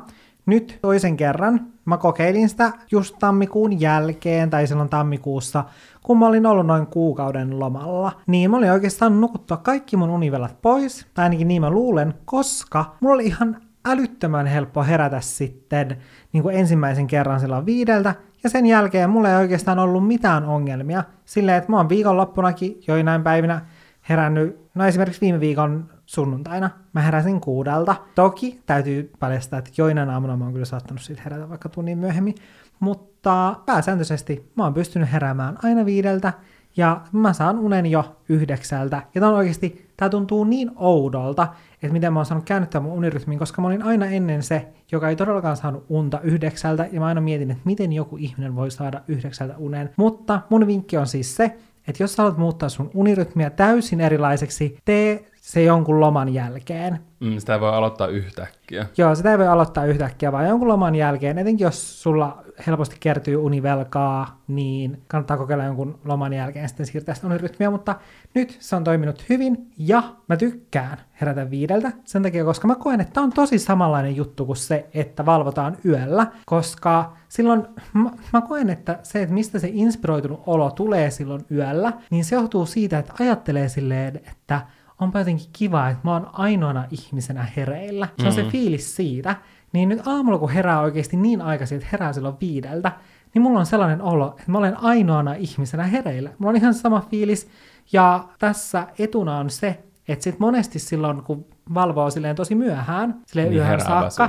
nyt 0.46 0.78
toisen 0.82 1.16
kerran 1.16 1.60
mä 1.84 1.96
kokeilin 1.96 2.48
sitä 2.48 2.72
just 2.90 3.16
tammikuun 3.18 3.80
jälkeen, 3.80 4.50
tai 4.50 4.66
silloin 4.66 4.88
tammikuussa, 4.88 5.64
kun 6.02 6.18
mä 6.18 6.26
olin 6.26 6.46
ollut 6.46 6.66
noin 6.66 6.86
kuukauden 6.86 7.58
lomalla. 7.60 8.12
Niin 8.26 8.50
mä 8.50 8.56
olin 8.56 8.72
oikeastaan 8.72 9.20
nukuttua 9.20 9.56
kaikki 9.56 9.96
mun 9.96 10.10
univelat 10.10 10.56
pois, 10.62 11.06
tai 11.14 11.22
ainakin 11.22 11.48
niin 11.48 11.62
mä 11.62 11.70
luulen, 11.70 12.14
koska 12.24 12.84
mulla 13.00 13.14
oli 13.14 13.26
ihan 13.26 13.56
älyttömän 13.84 14.46
helppo 14.46 14.82
herätä 14.82 15.20
sitten 15.20 15.96
niin 16.32 16.42
kuin 16.42 16.56
ensimmäisen 16.56 17.06
kerran 17.06 17.40
silloin 17.40 17.66
viideltä, 17.66 18.14
ja 18.44 18.50
sen 18.50 18.66
jälkeen 18.66 19.10
mulla 19.10 19.30
ei 19.30 19.36
oikeastaan 19.36 19.78
ollut 19.78 20.06
mitään 20.06 20.44
ongelmia. 20.44 21.04
Silleen, 21.24 21.58
että 21.58 21.70
mä 21.70 21.76
oon 21.76 21.88
viikonloppunakin 21.88 22.80
joinain 22.86 23.22
päivinä 23.22 23.60
herännyt, 24.08 24.60
no 24.74 24.84
esimerkiksi 24.84 25.20
viime 25.20 25.40
viikon 25.40 25.90
sunnuntaina 26.06 26.70
mä 26.92 27.00
heräsin 27.00 27.40
kuudelta. 27.40 27.96
Toki 28.14 28.62
täytyy 28.66 29.12
paljastaa, 29.18 29.58
että 29.58 29.70
joinain 29.76 30.10
aamuna 30.10 30.36
mä 30.36 30.44
oon 30.44 30.52
kyllä 30.52 30.64
saattanut 30.64 31.02
siitä 31.02 31.22
herätä 31.24 31.48
vaikka 31.48 31.68
tunnin 31.68 31.98
myöhemmin, 31.98 32.34
mutta 32.80 33.56
pääsääntöisesti 33.66 34.52
mä 34.56 34.64
oon 34.64 34.74
pystynyt 34.74 35.12
heräämään 35.12 35.58
aina 35.62 35.84
viideltä, 35.84 36.32
ja 36.76 37.00
mä 37.12 37.32
saan 37.32 37.58
unen 37.58 37.86
jo 37.86 38.16
yhdeksältä. 38.28 39.02
Ja 39.14 39.20
tää 39.20 39.30
on 39.30 39.36
oikeasti, 39.36 39.88
tää 39.96 40.08
tuntuu 40.08 40.44
niin 40.44 40.70
oudolta, 40.76 41.48
että 41.74 41.92
miten 41.92 42.12
mä 42.12 42.18
oon 42.18 42.26
saanut 42.26 42.44
käännyttää 42.44 42.80
mun 42.80 42.92
unirytmin, 42.92 43.38
koska 43.38 43.62
mä 43.62 43.68
olin 43.68 43.82
aina 43.82 44.06
ennen 44.06 44.42
se, 44.42 44.68
joka 44.92 45.08
ei 45.08 45.16
todellakaan 45.16 45.56
saanut 45.56 45.84
unta 45.88 46.20
yhdeksältä, 46.20 46.88
ja 46.92 47.00
mä 47.00 47.06
aina 47.06 47.20
mietin, 47.20 47.50
että 47.50 47.62
miten 47.64 47.92
joku 47.92 48.16
ihminen 48.16 48.56
voi 48.56 48.70
saada 48.70 49.00
yhdeksältä 49.08 49.54
unen. 49.58 49.90
Mutta 49.96 50.40
mun 50.50 50.66
vinkki 50.66 50.96
on 50.96 51.06
siis 51.06 51.36
se, 51.36 51.56
että 51.88 52.02
jos 52.02 52.14
sä 52.14 52.22
haluat 52.22 52.38
muuttaa 52.38 52.68
sun 52.68 52.90
unirytmiä 52.94 53.50
täysin 53.50 54.00
erilaiseksi, 54.00 54.78
tee 54.84 55.31
se 55.42 55.62
jonkun 55.62 56.00
loman 56.00 56.34
jälkeen. 56.34 56.98
Mm, 57.20 57.38
sitä 57.38 57.54
ei 57.54 57.60
voi 57.60 57.74
aloittaa 57.74 58.06
yhtäkkiä. 58.06 58.86
Joo, 58.96 59.14
sitä 59.14 59.30
ei 59.30 59.38
voi 59.38 59.46
aloittaa 59.46 59.84
yhtäkkiä, 59.84 60.32
vaan 60.32 60.48
jonkun 60.48 60.68
loman 60.68 60.94
jälkeen, 60.94 61.38
etenkin 61.38 61.64
jos 61.64 62.02
sulla 62.02 62.44
helposti 62.66 62.96
kertyy 63.00 63.36
univelkaa, 63.36 64.42
niin 64.48 65.02
kannattaa 65.08 65.36
kokeilla 65.36 65.64
jonkun 65.64 65.98
loman 66.04 66.32
jälkeen 66.32 66.68
sitten 66.68 66.86
siirtää 66.86 67.14
sitä 67.14 67.26
unirytmiä, 67.26 67.70
mutta 67.70 67.94
nyt 68.34 68.56
se 68.60 68.76
on 68.76 68.84
toiminut 68.84 69.24
hyvin, 69.28 69.70
ja 69.78 70.02
mä 70.28 70.36
tykkään 70.36 70.98
herätä 71.20 71.50
viideltä 71.50 71.92
sen 72.04 72.22
takia, 72.22 72.44
koska 72.44 72.68
mä 72.68 72.74
koen, 72.74 73.00
että 73.00 73.20
on 73.20 73.32
tosi 73.32 73.58
samanlainen 73.58 74.16
juttu 74.16 74.46
kuin 74.46 74.56
se, 74.56 74.86
että 74.94 75.26
valvotaan 75.26 75.76
yöllä, 75.84 76.26
koska 76.46 77.16
silloin 77.28 77.66
mä, 77.92 78.10
mä 78.32 78.40
koen, 78.40 78.70
että 78.70 78.98
se, 79.02 79.22
että 79.22 79.34
mistä 79.34 79.58
se 79.58 79.70
inspiroitunut 79.72 80.42
olo 80.46 80.70
tulee 80.70 81.10
silloin 81.10 81.44
yöllä, 81.50 81.92
niin 82.10 82.24
se 82.24 82.36
johtuu 82.36 82.66
siitä, 82.66 82.98
että 82.98 83.12
ajattelee 83.20 83.68
silleen, 83.68 84.16
että 84.16 84.60
onpa 85.00 85.18
jotenkin 85.18 85.48
kiva, 85.52 85.88
että 85.88 86.00
mä 86.04 86.12
oon 86.12 86.30
ainoana 86.32 86.84
ihmisenä 86.90 87.46
hereillä. 87.56 88.08
Se 88.20 88.26
on 88.26 88.32
se 88.32 88.44
fiilis 88.44 88.96
siitä. 88.96 89.36
Niin 89.72 89.88
nyt 89.88 90.06
aamulla, 90.06 90.38
kun 90.38 90.50
herää 90.50 90.80
oikeasti 90.80 91.16
niin 91.16 91.42
aikaisin, 91.42 91.76
että 91.76 91.88
herää 91.92 92.12
silloin 92.12 92.36
viideltä, 92.40 92.92
niin 93.34 93.42
mulla 93.42 93.58
on 93.60 93.66
sellainen 93.66 94.02
olo, 94.02 94.34
että 94.38 94.50
mä 94.52 94.58
olen 94.58 94.80
ainoana 94.80 95.34
ihmisenä 95.34 95.82
hereillä. 95.82 96.30
Mulla 96.38 96.50
on 96.50 96.56
ihan 96.56 96.74
sama 96.74 97.00
fiilis. 97.10 97.48
Ja 97.92 98.24
tässä 98.38 98.86
etuna 98.98 99.38
on 99.38 99.50
se, 99.50 99.84
että 100.08 100.22
sit 100.22 100.38
monesti 100.38 100.78
silloin, 100.78 101.22
kun 101.22 101.46
valvoo 101.74 102.10
silleen 102.10 102.36
tosi 102.36 102.54
myöhään, 102.54 103.20
silleen 103.26 103.48
Niin 103.48 103.58
yöhön 103.58 103.80
saakka, 103.80 104.28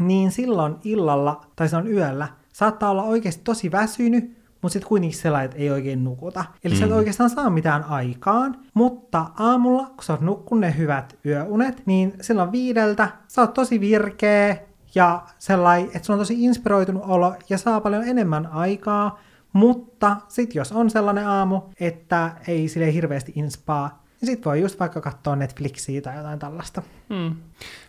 niin 0.00 0.30
silloin 0.30 0.76
illalla, 0.84 1.40
tai 1.56 1.68
se 1.68 1.76
on 1.76 1.88
yöllä, 1.88 2.28
saattaa 2.52 2.90
olla 2.90 3.02
oikeasti 3.02 3.42
tosi 3.44 3.72
väsynyt, 3.72 4.36
mutta 4.66 4.72
sitten 4.72 4.88
kuitenkin 4.88 5.18
sellainen, 5.18 5.44
että 5.44 5.58
ei 5.58 5.70
oikein 5.70 6.04
nukuta. 6.04 6.44
Eli 6.64 6.74
mm. 6.74 6.78
sä 6.78 6.86
et 6.86 6.92
oikeastaan 6.92 7.30
saa 7.30 7.50
mitään 7.50 7.84
aikaan, 7.84 8.56
mutta 8.74 9.26
aamulla, 9.38 9.86
kun 9.86 10.04
sä 10.04 10.12
oot 10.12 10.20
nukkunut 10.20 10.60
ne 10.60 10.76
hyvät 10.78 11.18
yöunet, 11.26 11.82
niin 11.86 12.12
silloin 12.20 12.52
viideltä 12.52 13.08
sä 13.28 13.40
oot 13.40 13.54
tosi 13.54 13.80
virkeä 13.80 14.56
ja 14.94 15.22
sellainen, 15.38 15.86
että 15.86 16.02
sulla 16.02 16.16
on 16.16 16.20
tosi 16.20 16.44
inspiroitunut 16.44 17.02
olo 17.06 17.34
ja 17.48 17.58
saa 17.58 17.80
paljon 17.80 18.08
enemmän 18.08 18.46
aikaa, 18.46 19.18
mutta 19.52 20.16
sitten 20.28 20.60
jos 20.60 20.72
on 20.72 20.90
sellainen 20.90 21.28
aamu, 21.28 21.60
että 21.80 22.30
ei 22.48 22.68
sille 22.68 22.92
hirveästi 22.92 23.32
inspaa, 23.34 24.04
niin 24.20 24.26
sit 24.26 24.44
voi 24.44 24.60
just 24.60 24.80
vaikka 24.80 25.00
katsoa 25.00 25.36
Netflixiä 25.36 26.00
tai 26.00 26.16
jotain 26.16 26.38
tällaista. 26.38 26.82
Hmm. 27.14 27.36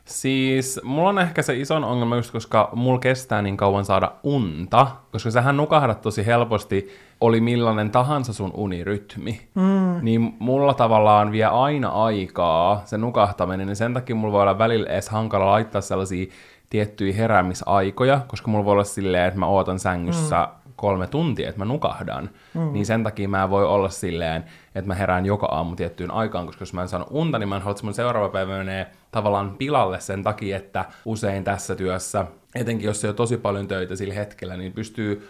Siis 0.05 0.79
mulla 0.83 1.09
on 1.09 1.19
ehkä 1.19 1.41
se 1.41 1.55
ison 1.55 1.83
ongelma 1.83 2.15
just, 2.15 2.31
koska 2.31 2.69
mulla 2.73 2.99
kestää 2.99 3.41
niin 3.41 3.57
kauan 3.57 3.85
saada 3.85 4.11
unta, 4.23 4.87
koska 5.11 5.31
sähän 5.31 5.57
nukahdat 5.57 6.01
tosi 6.01 6.25
helposti, 6.25 6.89
oli 7.21 7.41
millainen 7.41 7.91
tahansa 7.91 8.33
sun 8.33 8.51
unirytmi. 8.53 9.47
Mm. 9.55 9.99
Niin 10.01 10.35
mulla 10.39 10.73
tavallaan 10.73 11.31
vie 11.31 11.45
aina 11.45 11.89
aikaa 11.89 12.81
se 12.85 12.97
nukahtaminen, 12.97 13.67
niin 13.67 13.75
sen 13.75 13.93
takia 13.93 14.15
mulla 14.15 14.33
voi 14.33 14.41
olla 14.41 14.57
välillä 14.57 14.89
edes 14.89 15.09
hankala 15.09 15.45
laittaa 15.45 15.81
sellaisia 15.81 16.25
tiettyjä 16.69 17.13
heräämisaikoja, 17.13 18.21
koska 18.27 18.51
mulla 18.51 18.65
voi 18.65 18.71
olla 18.71 18.83
silleen, 18.83 19.25
että 19.25 19.39
mä 19.39 19.45
ootan 19.45 19.79
sängyssä 19.79 20.47
mm. 20.65 20.66
Kolme 20.77 21.07
tuntia, 21.07 21.49
että 21.49 21.59
mä 21.59 21.65
nukahdan. 21.65 22.29
Mm. 22.53 22.73
Niin 22.73 22.85
sen 22.85 23.03
takia 23.03 23.29
mä 23.29 23.49
voi 23.49 23.65
olla 23.65 23.89
silleen, 23.89 24.43
että 24.75 24.87
mä 24.87 24.95
herään 24.95 25.25
joka 25.25 25.45
aamu 25.45 25.75
tiettyyn 25.75 26.11
aikaan, 26.11 26.45
koska 26.45 26.61
jos 26.61 26.73
mä 26.73 26.81
en 26.81 26.87
saanut 26.87 27.07
unta, 27.11 27.39
niin 27.39 27.49
mä 27.49 27.55
en 27.55 27.61
halua, 27.61 27.71
että 27.71 27.83
mun 27.83 27.93
seuraava 27.93 28.29
päivä 28.29 28.57
menee 28.57 28.87
tavallaan 29.11 29.55
pilalle 29.57 29.99
sen 29.99 30.23
takia, 30.23 30.57
että 30.57 30.85
usein 31.05 31.43
tässä 31.43 31.75
työssä, 31.75 32.25
etenkin 32.55 32.85
jos 32.85 33.01
se 33.01 33.09
on 33.09 33.15
tosi 33.15 33.37
paljon 33.37 33.67
töitä 33.67 33.95
sillä 33.95 34.13
hetkellä, 34.13 34.57
niin 34.57 34.73
pystyy 34.73 35.29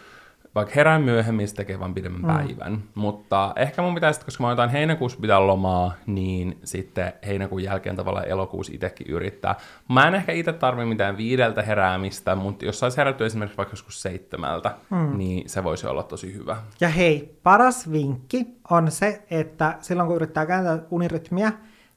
vaikka 0.58 0.74
herään 0.76 1.02
myöhemmin, 1.02 1.48
se 1.48 1.56
tekee 1.56 1.80
vaan 1.80 1.94
pidemmän 1.94 2.22
mm. 2.22 2.28
päivän. 2.28 2.84
Mutta 2.96 3.54
ehkä 3.56 3.82
mun 3.82 3.94
pitäisi, 3.94 4.26
koska 4.26 4.44
mä 4.44 4.50
jotain 4.50 4.70
heinäkuussa 4.70 5.20
pitää 5.22 5.48
lomaa, 5.48 5.94
niin 6.06 6.60
sitten 6.64 7.14
heinäkuun 7.28 7.64
jälkeen 7.64 7.96
tavallaan 7.96 8.28
elokuussa 8.28 8.74
itsekin 8.74 9.08
yrittää. 9.08 9.56
Mä 9.90 10.08
en 10.08 10.16
ehkä 10.16 10.32
itse 10.32 10.54
tarvi 10.54 10.86
mitään 10.86 11.18
viideltä 11.18 11.62
heräämistä, 11.62 12.36
mutta 12.36 12.66
jos 12.66 12.80
saisi 12.80 12.98
herättyä 12.98 13.28
esimerkiksi 13.28 13.58
vaikka 13.58 13.74
joskus 13.74 14.02
seitsemältä, 14.02 14.76
mm. 14.90 15.18
niin 15.18 15.50
se 15.50 15.64
voisi 15.64 15.88
olla 15.88 16.04
tosi 16.04 16.34
hyvä. 16.34 16.58
Ja 16.82 16.90
hei, 16.90 17.40
paras 17.44 17.92
vinkki 17.92 18.48
on 18.70 18.92
se, 18.92 19.24
että 19.32 19.78
silloin 19.82 20.08
kun 20.08 20.16
yrittää 20.16 20.46
kääntää 20.46 20.80
unirytmiä, 20.92 21.52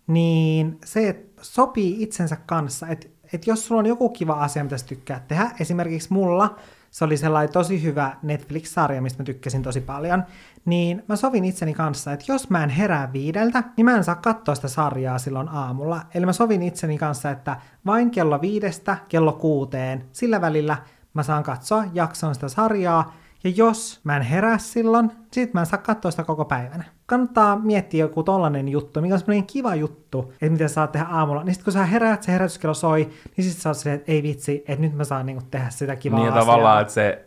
niin 0.07 0.79
se, 0.85 1.09
että 1.09 1.43
sopii 1.45 2.03
itsensä 2.03 2.37
kanssa, 2.47 2.87
että, 2.89 3.07
että 3.33 3.51
jos 3.51 3.67
sulla 3.67 3.79
on 3.79 3.87
joku 3.87 4.09
kiva 4.09 4.33
asia, 4.33 4.65
mitä 4.65 4.79
sä 4.79 4.87
tykkää 4.87 5.25
tehdä, 5.29 5.51
esimerkiksi 5.61 6.13
mulla 6.13 6.57
se 6.91 7.05
oli 7.05 7.17
sellainen 7.17 7.53
tosi 7.53 7.83
hyvä 7.83 8.17
Netflix-sarja, 8.23 9.03
mistä 9.03 9.23
mä 9.23 9.25
tykkäsin 9.25 9.63
tosi 9.63 9.81
paljon, 9.81 10.25
niin 10.65 11.03
mä 11.09 11.17
sovin 11.17 11.45
itseni 11.45 11.75
kanssa, 11.75 12.13
että 12.13 12.25
jos 12.29 12.51
mä 12.51 12.65
en 12.65 12.71
herää 12.71 13.13
viideltä, 13.13 13.65
niin 13.77 13.85
mä 13.85 13.97
en 13.97 14.05
saa 14.05 14.15
katsoa 14.15 14.55
sitä 14.55 14.69
sarjaa 14.69 15.19
silloin 15.19 15.49
aamulla. 15.49 16.01
Eli 16.15 16.27
mä 16.27 16.33
sovin 16.33 16.63
itseni 16.63 16.99
kanssa, 16.99 17.31
että 17.31 17.57
vain 17.87 18.11
kello 18.11 18.41
viidestä 18.41 18.97
kello 19.09 19.33
kuuteen, 19.33 20.05
sillä 20.13 20.41
välillä 20.41 20.77
mä 21.15 21.23
saan 21.23 21.43
katsoa 21.43 21.85
jakson 21.93 22.35
sitä 22.35 22.49
sarjaa, 22.49 23.15
ja 23.45 23.51
jos 23.57 24.01
mä 24.05 24.17
en 24.17 24.23
herää 24.23 24.59
silloin, 24.59 25.11
sit 25.33 25.55
mä 25.55 25.61
en 25.61 25.67
saa 25.67 25.79
katsoa 25.79 26.11
sitä 26.11 26.25
koko 26.25 26.45
päivänä. 26.45 26.85
Kannattaa 27.07 27.59
miettiä 27.59 28.05
joku 28.05 28.23
tollanen 28.23 28.69
juttu, 28.69 29.01
mikä 29.01 29.15
on 29.15 29.21
semmoinen 29.21 29.47
kiva 29.47 29.75
juttu, 29.75 30.33
että 30.33 30.51
mitä 30.51 30.69
sä 30.69 30.75
saat 30.75 30.93
tehdä 30.93 31.07
aamulla. 31.07 31.45
Niin 31.45 31.55
sit 31.55 31.65
kun 31.65 31.73
sä 31.73 31.87
heräät, 31.87 32.23
se 32.23 32.33
herätyskello 32.33 32.75
soi, 32.75 33.11
niin 33.37 33.45
sit 33.51 33.63
sä 33.63 33.69
oot 33.69 33.77
silleen, 33.77 33.99
että 34.01 34.13
ei 34.13 34.23
vitsi, 34.23 34.65
että 34.69 34.83
nyt 34.83 34.95
mä 34.95 35.05
saan 35.05 35.27
niinku 35.27 35.43
tehdä 35.51 35.71
sitä 35.71 35.97
kivaa 35.97 36.19
Niin 36.21 36.29
asiaa. 36.29 36.41
tavallaan, 36.41 36.81
että 36.83 36.95
se, 36.95 37.25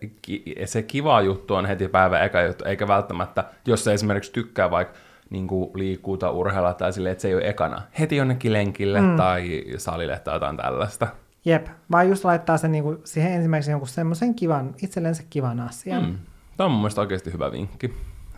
se 0.65 0.83
kiva 0.83 1.21
juttu 1.21 1.55
on 1.55 1.65
heti 1.65 1.87
päivän 1.87 2.23
eka 2.23 2.41
juttu, 2.41 2.65
eikä 2.65 2.87
välttämättä, 2.87 3.43
jos 3.67 3.83
se 3.83 3.93
esimerkiksi 3.93 4.31
tykkää 4.31 4.71
vaikka 4.71 4.99
niin 5.29 5.47
kuin 5.47 5.71
liikkuu 5.73 6.17
tai 6.17 6.31
urheilla 6.31 6.73
tai 6.73 6.93
silleen, 6.93 7.11
että 7.11 7.21
se 7.21 7.27
ei 7.27 7.35
ole 7.35 7.49
ekana. 7.49 7.81
Heti 7.99 8.15
jonnekin 8.15 8.53
lenkille 8.53 9.01
mm. 9.01 9.15
tai 9.15 9.63
salille 9.77 10.19
tai 10.19 10.35
jotain 10.35 10.57
tällaista. 10.57 11.07
Jep, 11.45 11.67
vaan 11.91 12.09
just 12.09 12.25
laittaa 12.25 12.57
sen 12.57 12.71
niinku 12.71 13.01
siihen 13.03 13.31
ensimmäiseksi 13.31 13.71
jonkun 13.71 13.87
semmoisen 13.87 14.35
kivan, 14.35 14.75
itsellensä 14.83 15.23
kivan 15.29 15.59
asian. 15.59 16.03
Mm. 16.05 16.17
Tämä 16.57 16.65
on 16.65 16.71
mun 16.71 16.81
mielestä 16.81 17.01
oikeasti 17.01 17.33
hyvä 17.33 17.51
vinkki. 17.51 17.93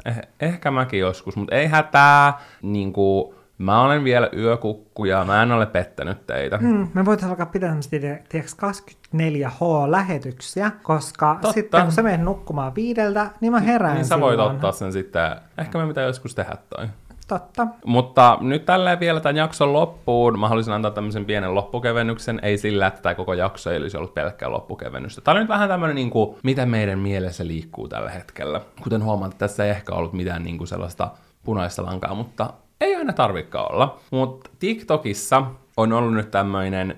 Eh- 0.10 0.28
ehkä 0.40 0.72
mäkin 0.72 1.00
joskus, 1.00 1.36
mutta 1.36 1.56
ei 1.56 1.68
hätää. 1.68 2.34
Niin 2.62 2.94
kuin, 2.94 3.36
mä 3.58 3.82
olen 3.82 4.04
vielä 4.04 4.30
yökukku 4.38 5.06
ja 5.06 5.26
mä 5.26 5.44
en 5.44 5.52
ole 5.52 5.66
pettänyt 5.66 6.28
teitä. 6.28 6.58
Mm, 6.58 6.88
me 6.94 7.06
voitaisiin 7.06 7.30
alkaa 7.30 7.46
pitää 7.46 7.76
tiedätkö, 7.90 8.40
24H-lähetyksiä, 8.58 10.72
koska 10.84 11.34
Totta. 11.34 11.52
sitten 11.52 11.82
kun 11.84 11.92
sä 11.92 12.04
menet 12.04 12.22
nukkumaan 12.22 12.76
viideltä, 12.76 13.30
niin 13.42 13.52
mä 13.52 13.60
herään 13.60 13.96
Niin 13.96 14.06
sä 14.06 14.20
voit 14.20 14.34
silloin. 14.34 14.56
ottaa 14.56 14.72
sen 14.72 14.94
sitten. 14.94 15.32
Ehkä 15.58 15.78
me 15.78 15.88
pitää 15.88 16.04
joskus 16.04 16.36
tehdä 16.36 16.58
toi. 16.70 16.88
Totta. 17.28 17.68
Mutta 17.86 18.38
nyt 18.42 18.66
tälleen 18.66 19.00
vielä 19.00 19.20
tämän 19.20 19.36
jakson 19.38 19.74
loppuun. 19.74 20.40
Mä 20.40 20.48
haluaisin 20.48 20.74
antaa 20.74 20.92
tämmöisen 20.92 21.26
pienen 21.26 21.56
loppukevennyksen. 21.56 22.40
Ei 22.44 22.58
sillä, 22.58 22.88
että 22.88 23.02
tämä 23.02 23.16
koko 23.16 23.34
jakso 23.34 23.72
ei 23.72 23.78
olisi 23.78 23.98
ollut 23.98 24.14
pelkkää 24.14 24.52
loppukevennystä. 24.52 25.22
Tämä 25.22 25.36
on 25.36 25.40
nyt 25.42 25.50
vähän 25.50 25.70
tämmöinen, 25.70 25.96
niin 25.96 26.10
kuin, 26.10 26.38
mitä 26.44 26.66
meidän 26.66 27.00
mielessä 27.00 27.48
liikkuu 27.48 27.88
tällä 27.88 28.10
hetkellä. 28.10 28.62
Kuten 28.84 29.04
huomaat, 29.04 29.38
tässä 29.38 29.66
ei 29.66 29.72
ehkä 29.72 29.94
ollut 29.94 30.14
mitään 30.14 30.44
niin 30.44 30.58
kuin 30.58 30.68
sellaista 30.68 31.12
punaista 31.44 31.86
lankaa, 31.86 32.14
mutta 32.16 32.54
ei 32.82 32.96
aina 32.96 33.14
tarvikaan 33.14 33.72
olla. 33.72 34.00
Mutta 34.12 34.50
TikTokissa 34.60 35.44
on 35.78 35.94
ollut 35.94 36.14
nyt 36.14 36.32
tämmöinen 36.32 36.98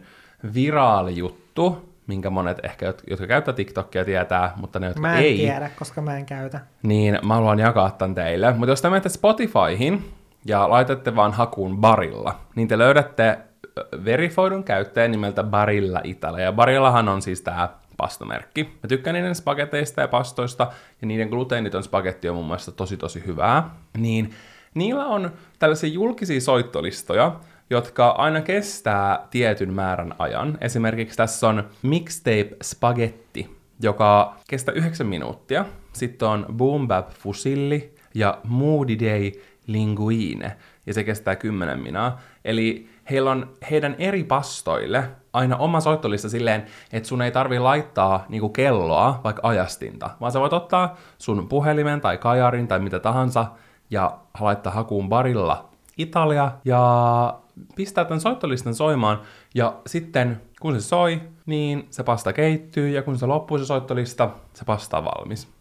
viraali 0.54 1.18
juttu, 1.18 1.90
minkä 2.08 2.30
monet 2.30 2.58
ehkä, 2.64 2.92
jot- 2.92 3.04
jotka 3.10 3.28
käyttää 3.28 3.54
TikTokia, 3.54 4.06
tietää, 4.06 4.54
mutta 4.56 4.80
ne, 4.80 4.88
jotka 4.88 5.02
Mä 5.02 5.18
en 5.18 5.24
ei, 5.24 5.38
tiedä, 5.38 5.70
koska 5.80 6.02
mä 6.02 6.18
en 6.18 6.26
käytä. 6.26 6.60
niin 6.84 7.20
mä 7.24 7.34
haluan 7.34 7.60
jakaa 7.60 7.92
tämän 7.92 8.16
teille. 8.16 8.54
Mutta 8.54 8.72
jos 8.72 8.82
te 8.82 8.90
menette 8.90 9.10
Spotifyhin 9.10 10.12
ja 10.48 10.70
laitatte 10.70 11.16
vaan 11.16 11.32
hakuun 11.32 11.78
Barilla, 11.78 12.40
niin 12.56 12.68
te 12.68 12.78
löydätte 12.78 13.38
verifoidun 14.06 14.64
käyttäjän 14.64 15.12
nimeltä 15.12 15.44
Barilla 15.44 16.02
Italia. 16.04 16.44
Ja 16.44 16.52
Barillahan 16.52 17.10
on 17.10 17.22
siis 17.22 17.42
tämä 17.42 17.70
pastamerkki. 17.98 18.64
Mä 18.64 18.88
tykkään 18.88 19.14
niiden 19.14 19.36
spageteista 19.36 20.02
ja 20.02 20.08
pastoista, 20.08 20.68
ja 21.02 21.08
niiden 21.08 21.30
gluteeniton 21.30 21.84
spagetti 21.84 22.30
on 22.30 22.36
mun 22.36 22.46
mielestä 22.46 22.72
tosi 22.72 22.98
tosi 22.98 23.24
hyvää. 23.26 23.70
Niin 23.98 24.34
niillä 24.74 25.06
on 25.06 25.32
tällaisia 25.60 25.90
julkisia 25.90 26.42
soittolistoja, 26.42 27.40
jotka 27.70 28.10
aina 28.10 28.42
kestää 28.42 29.28
tietyn 29.30 29.74
määrän 29.74 30.14
ajan. 30.20 30.58
Esimerkiksi 30.62 31.18
tässä 31.18 31.48
on 31.48 31.64
Mixtape 31.82 32.50
Spaghetti, 32.64 33.58
joka 33.82 34.36
kestää 34.50 34.74
9 34.74 35.08
minuuttia. 35.08 35.66
Sitten 35.94 36.28
on 36.28 36.46
Boom 36.54 36.88
Bap 36.88 37.10
Fusilli 37.10 37.96
ja 38.14 38.38
Moody 38.44 39.00
Day 39.00 39.32
Linguine, 39.68 40.58
ja 40.86 40.94
se 40.94 41.04
kestää 41.04 41.36
10 41.36 41.80
minaa. 41.80 42.20
Eli 42.46 42.90
heillä 43.10 43.32
on 43.32 43.54
heidän 43.72 43.96
eri 44.00 44.24
pastoille 44.24 45.10
aina 45.34 45.58
oma 45.58 45.80
soittolista 45.80 46.30
silleen, 46.30 46.66
että 46.94 47.10
sun 47.10 47.22
ei 47.22 47.32
tarvi 47.32 47.60
laittaa 47.60 48.26
niinku 48.30 48.50
kelloa, 48.50 49.22
vaikka 49.24 49.48
ajastinta, 49.48 50.10
vaan 50.22 50.32
sä 50.32 50.40
voit 50.40 50.54
ottaa 50.54 50.98
sun 51.18 51.48
puhelimen 51.48 52.02
tai 52.02 52.18
kajarin 52.18 52.68
tai 52.68 52.80
mitä 52.80 53.00
tahansa 53.00 53.46
ja 53.90 54.18
laittaa 54.40 54.74
hakuun 54.74 55.10
barilla 55.10 55.70
Italia 55.98 56.52
ja 56.66 57.40
pistää 57.76 58.06
tämän 58.06 58.22
soittolistan 58.22 58.76
soimaan 58.76 59.22
ja 59.56 59.76
sitten 59.88 60.42
kun 60.62 60.82
se 60.82 60.88
soi, 60.88 61.22
niin 61.46 61.88
se 61.90 62.04
pasta 62.04 62.34
keittyy 62.34 62.90
ja 62.90 63.02
kun 63.02 63.18
se 63.18 63.26
loppuu 63.26 63.58
se 63.58 63.66
soittolista, 63.66 64.30
se 64.54 64.66
pasta 64.66 64.98
on 64.98 65.06
valmis. 65.06 65.57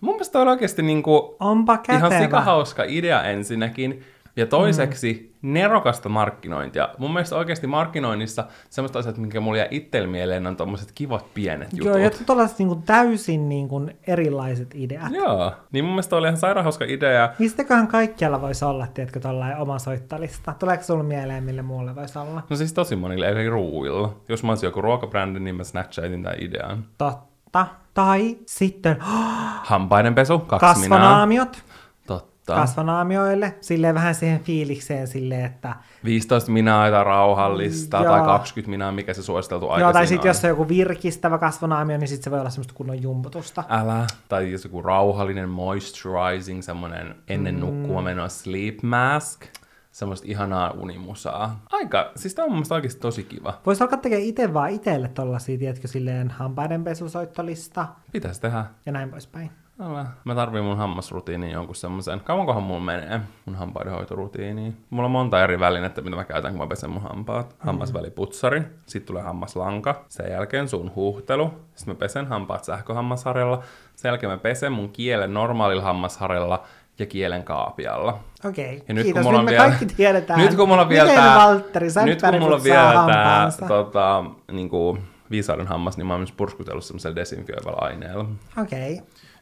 Mun 0.00 0.14
mielestä 0.14 0.38
on 0.38 0.48
oikeasti 0.48 0.82
niinku 0.82 1.36
Onpa 1.40 1.78
kätevä. 1.78 1.96
ihan 2.08 2.22
sikahauska 2.22 2.84
idea 2.86 3.22
ensinnäkin. 3.22 4.04
Ja 4.36 4.46
toiseksi 4.46 5.34
mm. 5.42 5.52
nerokasta 5.52 6.08
markkinointia. 6.08 6.88
Mun 6.98 7.12
mielestä 7.12 7.36
oikeasti 7.36 7.66
markkinoinnissa 7.66 8.44
semmoista 8.70 8.98
asiat, 8.98 9.18
minkä 9.18 9.40
mulla 9.40 9.58
jää 9.58 9.66
itsellä 9.70 10.08
mieleen, 10.08 10.46
on 10.46 10.56
tommoset 10.56 10.92
kivat 10.94 11.34
pienet 11.34 11.72
jutut. 11.72 11.86
Joo, 11.86 11.96
jotkut 11.96 12.26
tällaiset 12.26 12.58
niin 12.58 12.82
täysin 12.82 13.48
niin 13.48 13.68
kuin 13.68 13.96
erilaiset 14.06 14.74
ideat. 14.74 15.12
Joo. 15.12 15.52
Niin 15.72 15.84
mun 15.84 15.94
mielestä 15.94 16.16
oli 16.16 16.26
ihan 16.26 16.38
sairaan 16.38 16.64
hauska 16.64 16.84
idea. 16.84 17.32
Mistäköhän 17.38 17.86
kaikkialla 17.86 18.40
voisi 18.40 18.64
olla, 18.64 18.86
tiedätkö, 18.86 19.20
tällainen 19.20 19.58
oma 19.58 19.78
soittalista? 19.78 20.54
Tuleeko 20.58 20.84
sulla 20.84 21.04
mieleen, 21.04 21.44
mille 21.44 21.62
muulle 21.62 21.94
voisi 21.94 22.18
olla? 22.18 22.42
No 22.50 22.56
siis 22.56 22.72
tosi 22.72 22.96
monille, 22.96 23.28
eli 23.28 23.48
ruuilla. 23.48 24.14
Jos 24.28 24.42
mä 24.42 24.52
olisin 24.52 24.66
joku 24.66 24.80
ruokabrändi, 24.82 25.40
niin 25.40 25.54
mä 25.54 25.64
snatchaitin 25.64 26.22
tämän 26.22 26.38
idean. 26.40 26.84
Totta. 26.98 27.31
Tai 27.94 28.36
sitten 28.46 28.96
Hampaiden 29.70 30.14
pesu, 30.14 30.38
kaksi 30.38 30.66
kasvanaamiot. 30.66 31.62
Totta. 32.06 32.54
Kasvanaamioille. 32.54 33.54
Silleen 33.60 33.94
vähän 33.94 34.14
siihen 34.14 34.40
fiilikseen 34.40 35.06
silleen, 35.06 35.44
että... 35.44 35.74
15 36.04 36.50
minaa 36.50 36.90
tai 36.90 37.04
rauhallista, 37.04 37.96
Joo. 37.96 38.12
tai 38.12 38.22
20 38.22 38.70
minaa, 38.70 38.92
mikä 38.92 39.14
se 39.14 39.22
suositeltu 39.22 39.68
aika 39.68 39.80
Joo, 39.80 39.92
tai 39.92 40.06
sitten 40.06 40.28
jos 40.28 40.44
on 40.44 40.48
joku 40.48 40.68
virkistävä 40.68 41.38
kasvanaamio, 41.38 41.98
niin 41.98 42.08
sitten 42.08 42.24
se 42.24 42.30
voi 42.30 42.40
olla 42.40 42.50
semmoista 42.50 42.74
kunnon 42.74 43.02
jumputusta. 43.02 43.64
Älä. 43.68 44.06
Tai 44.28 44.52
jos 44.52 44.64
joku 44.64 44.82
rauhallinen 44.82 45.48
moisturizing, 45.48 46.62
semmoinen 46.62 47.14
ennen 47.28 47.60
nukkua 47.60 48.02
menoa 48.02 48.28
sleep 48.28 48.82
mask. 48.82 49.44
Semmoista 49.92 50.26
ihanaa 50.28 50.70
unimusaa. 50.70 51.60
Aika, 51.72 52.12
siis 52.16 52.34
tää 52.34 52.44
on 52.44 52.50
mun 52.50 52.56
mielestä 52.56 52.74
oikeasti 52.74 53.00
tosi 53.00 53.24
kiva. 53.24 53.60
Voisi 53.66 53.84
alkaa 53.84 53.98
tekemään 53.98 54.26
itse 54.26 54.54
vaan 54.54 54.70
itselle 54.70 55.08
tollasia, 55.08 55.58
tiedätkö, 55.58 55.88
silleen 55.88 56.30
hampaidenpesusoittolista 56.30 57.86
Pitäis 58.12 58.40
tehdä. 58.40 58.64
ja 58.86 58.92
näin 58.92 59.10
poispäin. 59.10 59.50
Älä. 59.80 60.06
Mä 60.24 60.34
tarviin 60.34 60.64
mun 60.64 60.76
hammasrutiiniin 60.76 61.52
jonkun 61.52 61.74
semmoisen. 61.74 62.20
Kauankohan 62.20 62.62
mulla 62.62 62.80
menee 62.80 63.20
mun 63.46 63.54
hampaidenhoitorutiiniin? 63.54 64.76
Mulla 64.90 65.04
on 65.04 65.10
monta 65.10 65.44
eri 65.44 65.60
välinettä, 65.60 66.00
mitä 66.00 66.16
mä 66.16 66.24
käytän, 66.24 66.52
kun 66.52 66.60
mä 66.60 66.66
pesen 66.66 66.90
mun 66.90 67.02
hampaat. 67.02 67.56
Hammasväliputsari, 67.58 68.62
sitten 68.86 69.06
tulee 69.06 69.22
hammaslanka, 69.22 70.04
sen 70.08 70.30
jälkeen 70.30 70.68
sun 70.68 70.92
huuhtelu, 70.96 71.50
sitten 71.74 71.94
mä 71.94 71.98
pesen 71.98 72.26
hampaat 72.26 72.64
sähköhammasharjalla, 72.64 73.62
sen 73.96 74.08
jälkeen 74.08 74.32
mä 74.32 74.38
pesen 74.38 74.72
mun 74.72 74.90
kielen 74.92 75.34
normaalilla 75.34 75.82
hammasharjalla 75.82 76.62
ja 76.98 77.06
kielen 77.06 77.42
kaapialla. 77.44 78.18
Okei, 78.44 78.82
Ja 78.88 78.94
nyt 78.94 79.04
kiitos. 79.04 79.22
kun 79.22 79.32
mulla 79.32 79.38
Nyt 79.38 79.44
me 79.44 79.50
vielä, 79.50 79.64
kaikki 79.64 79.86
tiedetään, 79.86 80.40
nyt 80.40 80.54
kun 80.54 80.68
mulla 80.68 80.82
on 80.82 80.88
vielä 80.88 81.08
miten 81.08 81.22
tää, 81.24 81.36
Valtteri 81.38 81.86
nyt 82.04 82.22
kun 82.22 82.40
mulla 82.40 82.56
on 82.56 82.64
vielä 82.64 82.82
tää, 82.82 82.94
hampaansa. 82.94 83.66
tota, 83.66 84.24
niinku, 84.52 84.98
viisauden 85.30 85.66
hammas, 85.66 85.96
niin 85.96 86.06
mä 86.06 86.12
oon 86.12 86.20
myös 86.20 86.32
purskutellut 86.32 86.84
semmoisella 86.84 87.16
desinfioivalla 87.16 87.86
aineella. 87.86 88.24
Okei, 88.62 89.00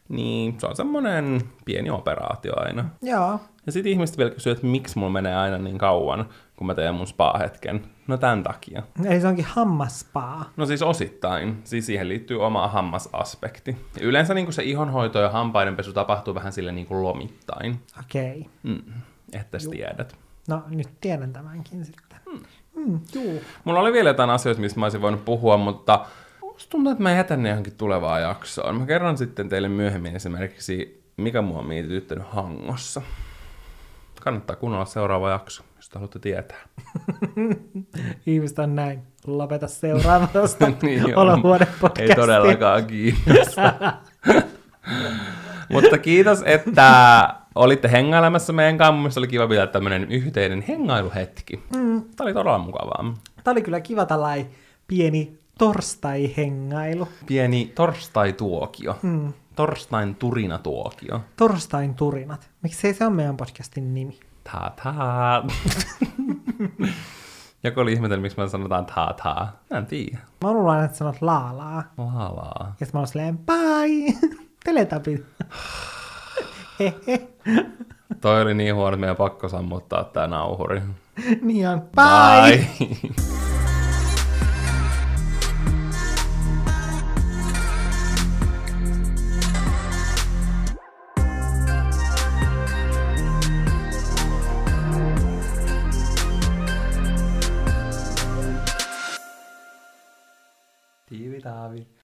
Niin, 0.09 0.55
se 0.61 0.66
on 0.66 0.76
semmonen 0.76 1.40
pieni 1.64 1.90
operaatio 1.90 2.53
aina. 2.57 2.84
joo. 3.03 3.40
Ja 3.66 3.72
sitten 3.72 3.92
ihmiset 3.92 4.18
vielä 4.18 4.30
kysyy, 4.30 4.53
että 4.53 4.66
miksi 4.66 4.98
mulla 4.98 5.12
menee 5.12 5.36
aina 5.36 5.59
niin 5.59 5.78
kauan, 5.78 6.28
kun 6.61 6.67
mä 6.67 6.75
teen 6.75 6.95
mun 6.95 7.07
spa-hetken. 7.07 7.83
No 8.07 8.17
tämän 8.17 8.43
takia. 8.43 8.83
Eli 9.05 9.21
se 9.21 9.27
onkin 9.27 9.45
hammaspaa. 9.45 10.51
No 10.57 10.67
siis 10.67 10.83
osittain. 10.83 11.61
Siis 11.65 11.87
siihen 11.87 12.09
liittyy 12.09 12.45
oma 12.45 12.69
hammasaspekti. 12.69 13.77
Ja 14.01 14.07
yleensä 14.07 14.35
niin 14.35 14.53
se 14.53 14.63
ihonhoito 14.63 15.19
ja 15.21 15.31
hampaidenpesu 15.31 15.93
tapahtuu 15.93 16.35
vähän 16.35 16.53
sille 16.53 16.73
niin 16.73 16.87
kuin 16.87 17.03
lomittain. 17.03 17.81
Okei. 18.01 18.47
Mm, 18.63 18.83
että 19.33 19.59
sä 19.59 19.71
tiedät. 19.71 20.17
No 20.49 20.63
nyt 20.69 20.89
tiedän 21.01 21.33
tämänkin 21.33 21.85
sitten. 21.85 22.19
Mm, 22.77 23.01
juu. 23.15 23.43
Mulla 23.65 23.81
oli 23.81 23.93
vielä 23.93 24.11
jotain 24.11 24.31
asioita, 24.31 24.61
mistä 24.61 24.81
mä 24.81 24.87
olisin 24.87 25.03
voinut 25.03 25.25
puhua, 25.25 25.57
mutta 25.57 26.07
musta 26.43 26.71
tuntuu, 26.71 26.93
että 26.93 27.03
mä 27.03 27.13
jätän 27.13 27.43
ne 27.43 27.49
johonkin 27.49 27.77
tulevaan 27.77 28.23
jaksoon. 28.23 28.77
Mä 28.77 28.87
kerron 28.87 29.19
sitten 29.19 29.49
teille 29.49 29.69
myöhemmin 29.69 30.17
esimerkiksi, 30.17 31.05
mikä 31.17 31.43
mua 31.43 31.59
on 31.59 31.67
mietityttänyt 31.67 32.27
hangossa. 32.29 33.03
Kannattaa 34.21 34.57
kuunnella 34.57 34.85
seuraava 34.85 35.31
jakso, 35.31 35.62
jos 35.77 35.89
te 35.89 35.95
haluatte 35.95 36.18
tietää. 36.18 36.59
Ihmiset 38.27 38.59
on 38.59 38.77
näin. 38.77 39.03
Lopeta 39.27 39.68
seuraavasta 39.68 40.66
Niin 40.83 41.05
on. 41.07 41.29
olohuone 41.29 41.66
podcastia. 41.81 42.05
Ei 42.09 42.14
todellakaan 42.14 42.87
kiinnosta. 42.87 43.73
Mutta 45.73 45.99
kiitos, 45.99 46.43
että 46.47 47.29
olitte 47.55 47.91
hengailemassa 47.93 48.53
meidän 48.53 48.79
kanssa. 48.79 48.93
Mun 48.93 49.01
mielestä 49.01 49.21
oli 49.21 49.29
kiva 49.29 49.49
pitää 49.49 49.66
tämmöinen 49.66 50.12
yhteinen 50.12 50.62
hengailuhetki. 50.68 51.57
Mm. 51.77 52.03
Tämä 52.16 52.27
oli 52.27 52.35
todella 52.35 52.59
mukavaa. 52.59 53.14
Tämä 53.45 53.53
oli 53.53 53.62
kyllä 53.62 53.81
kiva 53.81 54.07
tällainen 54.07 54.47
pieni 54.87 55.39
torstai-hengailu. 55.61 57.09
Pieni 57.27 57.73
torstai-tuokio. 57.75 58.99
Mm. 59.03 59.33
Torstain 59.57 60.15
turina-tuokio. 60.15 61.21
Torstain 61.37 61.95
turinat. 61.95 62.51
Miksei 62.63 62.95
se 62.95 63.07
on 63.07 63.13
meidän 63.13 63.37
podcastin 63.37 63.95
nimi? 63.95 64.21
Ta-ta. 64.45 64.95
Joku 67.65 67.81
oli 67.81 67.93
ihmetellyt, 67.93 68.23
miksi 68.23 68.39
me 68.39 68.49
sanotaan 68.49 68.87
ta-ta. 68.87 69.49
Mä 69.71 69.79
en 69.79 69.87
tiedä. 69.87 70.19
Mä 70.45 70.53
luulen 70.53 70.85
että 70.85 70.97
sanot 70.97 71.23
laalaa. 71.23 71.83
Laalaa. 71.99 72.75
Ja 72.81 72.87
sitten 72.87 72.99
mä 72.99 73.01
oon 73.01 73.07
silleen, 73.07 73.39
bye! 73.39 74.29
Teletapit. 74.65 75.27
Toi 78.21 78.43
oli 78.43 78.55
niin 78.55 78.75
huono, 78.75 78.89
että 78.89 79.01
meidän 79.01 79.17
pakko 79.17 79.49
sammuttaa 79.49 80.05
tää 80.05 80.27
nauhuri. 80.27 80.83
niin 81.43 81.69
on. 81.69 81.81
Bye! 81.81 82.69
Bye. 82.79 83.60
sabe? 101.71 101.91